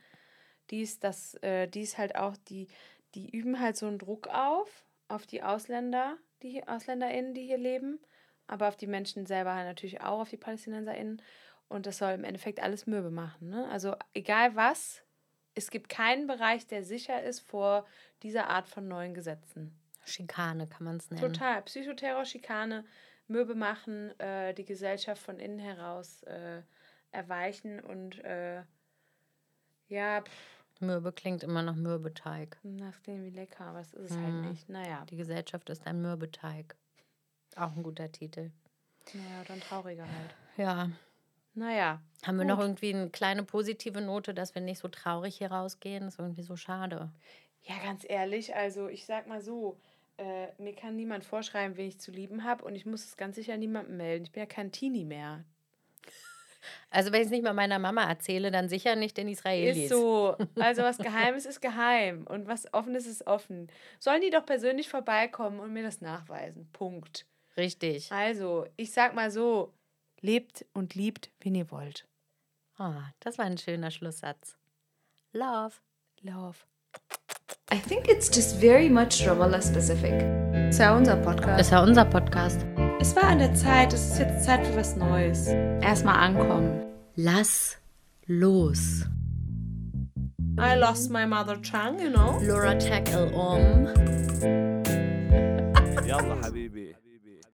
Dies, 0.70 1.00
das, 1.00 1.36
äh, 1.36 1.68
dies 1.68 1.98
halt 1.98 2.16
auch, 2.16 2.36
die, 2.50 2.68
die 3.16 3.30
üben 3.30 3.60
halt 3.60 3.78
so 3.78 3.88
einen 3.88 4.00
Druck 4.00 4.28
auf, 4.28 4.86
auf 5.08 5.26
die 5.26 5.44
Ausländer, 5.44 6.18
die 6.42 6.50
hier- 6.52 6.70
AusländerInnen, 6.70 7.34
die 7.34 7.46
hier 7.46 7.58
leben, 7.58 8.00
aber 8.48 8.68
auf 8.68 8.78
die 8.78 8.88
Menschen 8.88 9.26
selber 9.26 9.56
halt 9.56 9.68
natürlich 9.68 10.02
auch, 10.02 10.22
auf 10.22 10.30
die 10.30 10.38
PalästinenserInnen. 10.38 11.22
Und 11.68 11.86
das 11.86 12.00
soll 12.00 12.12
im 12.12 12.26
Endeffekt 12.26 12.62
alles 12.62 12.86
mürbe 12.86 13.12
machen. 13.12 13.50
Ne? 13.50 13.68
Also 13.70 13.96
egal 14.14 14.56
was, 14.56 15.04
es 15.56 15.72
gibt 15.72 15.90
keinen 15.90 16.28
Bereich, 16.28 16.68
der 16.68 16.84
sicher 16.84 17.22
ist 17.24 17.40
vor 17.42 17.86
dieser 18.24 18.50
Art 18.50 18.68
von 18.68 18.88
neuen 18.88 19.14
Gesetzen. 19.14 19.78
Schikane 20.06 20.68
kann 20.68 20.86
man 20.86 20.98
es 20.98 21.10
nennen. 21.10 21.22
Total. 21.22 21.62
Psychoterror, 21.62 22.26
Schikane, 22.26 22.86
mürbe 23.32 23.56
machen, 23.56 24.18
äh, 24.20 24.54
die 24.54 24.66
Gesellschaft 24.66 25.22
von 25.22 25.40
innen 25.40 25.60
heraus 25.60 26.24
äh, 26.24 26.62
erweichen 27.12 27.80
und 27.80 28.24
äh, 28.24 28.62
ja, 29.88 30.22
pff, 30.22 30.62
Mürbe 30.80 31.12
klingt 31.12 31.44
immer 31.44 31.62
nach 31.62 31.76
Mürbeteig. 31.76 32.58
nachdem 32.64 33.24
wie 33.24 33.30
lecker, 33.30 33.66
aber 33.66 33.80
es 33.82 33.94
ist 33.94 34.12
es 34.12 34.18
Mhm. 34.18 34.24
halt 34.24 34.46
nicht. 34.50 34.70
Naja, 34.70 35.06
Die 35.10 35.18
Gesellschaft 35.18 35.70
ist 35.70 35.86
ein 35.86 36.02
Mürbeteig. 36.02 36.76
Auch 37.56 37.76
ein 37.76 37.84
guter 37.84 38.12
Titel. 38.12 38.52
naja, 39.14 39.44
dann 39.48 39.60
trauriger 39.62 40.06
halt. 40.06 40.36
Ja. 40.58 40.90
Naja, 41.54 42.02
Haben 42.24 42.38
wir 42.38 42.46
noch 42.46 42.58
Gut. 42.58 42.64
irgendwie 42.66 42.94
eine 42.96 43.10
kleine 43.10 43.44
positive 43.44 44.00
Note, 44.00 44.34
dass 44.34 44.56
wir 44.56 44.62
nicht 44.62 44.80
so 44.80 44.88
traurig 44.88 45.38
hier 45.38 45.52
rausgehen? 45.52 46.06
Das 46.06 46.14
ist 46.14 46.20
irgendwie 46.20 46.44
so 46.44 46.56
schade. 46.56 47.12
ja, 47.64 47.78
ganz 47.84 48.06
ehrlich, 48.08 48.56
also 48.56 48.88
ich 48.88 49.06
sag 49.06 49.28
mal 49.28 49.42
so, 49.42 49.78
äh, 50.22 50.54
mir 50.62 50.76
kann 50.76 50.96
niemand 50.96 51.26
vorschreiben, 51.26 51.78
wen 51.78 51.88
ich 51.88 52.00
zu 52.00 52.12
lieben 52.12 52.44
habe 52.44 52.64
und 52.64 52.76
ich 52.76 52.86
muss 52.86 53.06
es 53.06 53.18
ganz 53.18 53.36
sicher 53.36 53.58
niemandem 53.58 53.98
melden. 53.98 54.26
Ich 54.26 54.32
bin 54.32 54.42
ja 54.42 54.48
kein 54.48 54.72
Teenie 54.72 55.06
mehr. 55.06 55.44
Also 56.92 57.12
wenn 57.12 57.22
ich 57.22 57.26
es 57.26 57.32
nicht 57.32 57.44
mal 57.44 57.54
meiner 57.54 57.80
Mama 57.80 58.08
erzähle, 58.08 58.52
dann 58.52 58.70
sicher 58.70 58.96
nicht 58.96 59.18
den 59.18 59.28
Israelis. 59.28 59.86
Ist 59.86 59.90
so. 59.90 60.38
Also 60.60 60.84
was 60.84 61.00
Geheimes 61.00 61.48
ist 61.48 61.60
geheim 61.60 62.28
und 62.28 62.48
was 62.48 62.72
Offenes 62.72 63.08
ist 63.08 63.26
offen. 63.26 63.68
Sollen 63.98 64.22
die 64.22 64.30
doch 64.30 64.46
persönlich 64.46 64.88
vorbeikommen 64.88 65.60
und 65.60 65.74
mir 65.74 65.82
das 65.82 66.02
nachweisen. 66.02 66.70
Punkt. 66.72 67.26
Richtig. 67.58 68.12
Also, 68.12 68.68
ich 68.78 68.92
sag 68.92 69.16
mal 69.16 69.32
so, 69.32 69.74
lebt 70.22 70.66
und 70.74 70.94
liebt, 70.94 71.32
wen 71.40 71.56
ihr 71.56 71.72
wollt. 71.72 72.08
Ah, 72.78 73.12
das 73.20 73.40
war 73.40 73.46
ein 73.46 73.58
schöner 73.58 73.90
Schlusssatz. 73.90 74.56
Love. 75.34 75.76
Love. 76.22 76.60
I 77.74 77.78
think 77.78 78.10
it's 78.10 78.28
just 78.28 78.58
very 78.58 78.90
much 78.90 79.26
Ramallah 79.26 79.62
specific. 79.62 80.12
Es 80.70 80.78
war 80.80 80.98
unser 80.98 81.16
Podcast. 81.16 81.62
Es 81.62 81.72
war 81.72 81.84
unser 81.84 82.04
Podcast. 82.04 82.66
Es 83.00 83.16
war 83.16 83.24
an 83.24 83.40
der 83.40 83.54
Zeit, 83.54 83.94
es 83.94 84.12
ist 84.12 84.20
jetzt 84.20 84.44
Zeit 84.44 84.68
für 84.68 84.76
was 84.76 84.98
Neues. 84.98 85.48
Erstmal 85.80 86.16
ankommen. 86.16 86.84
Lass 87.16 87.78
los. 88.28 89.06
I 90.60 90.76
lost 90.78 91.12
my 91.12 91.26
mother 91.26 91.56
tongue, 91.62 91.98
you 91.98 92.10
know. 92.10 92.42
Laura 92.42 92.78
tackle 92.78 93.32
um. 93.34 93.88
Yalla, 96.06 96.42
Habibi. 96.44 96.81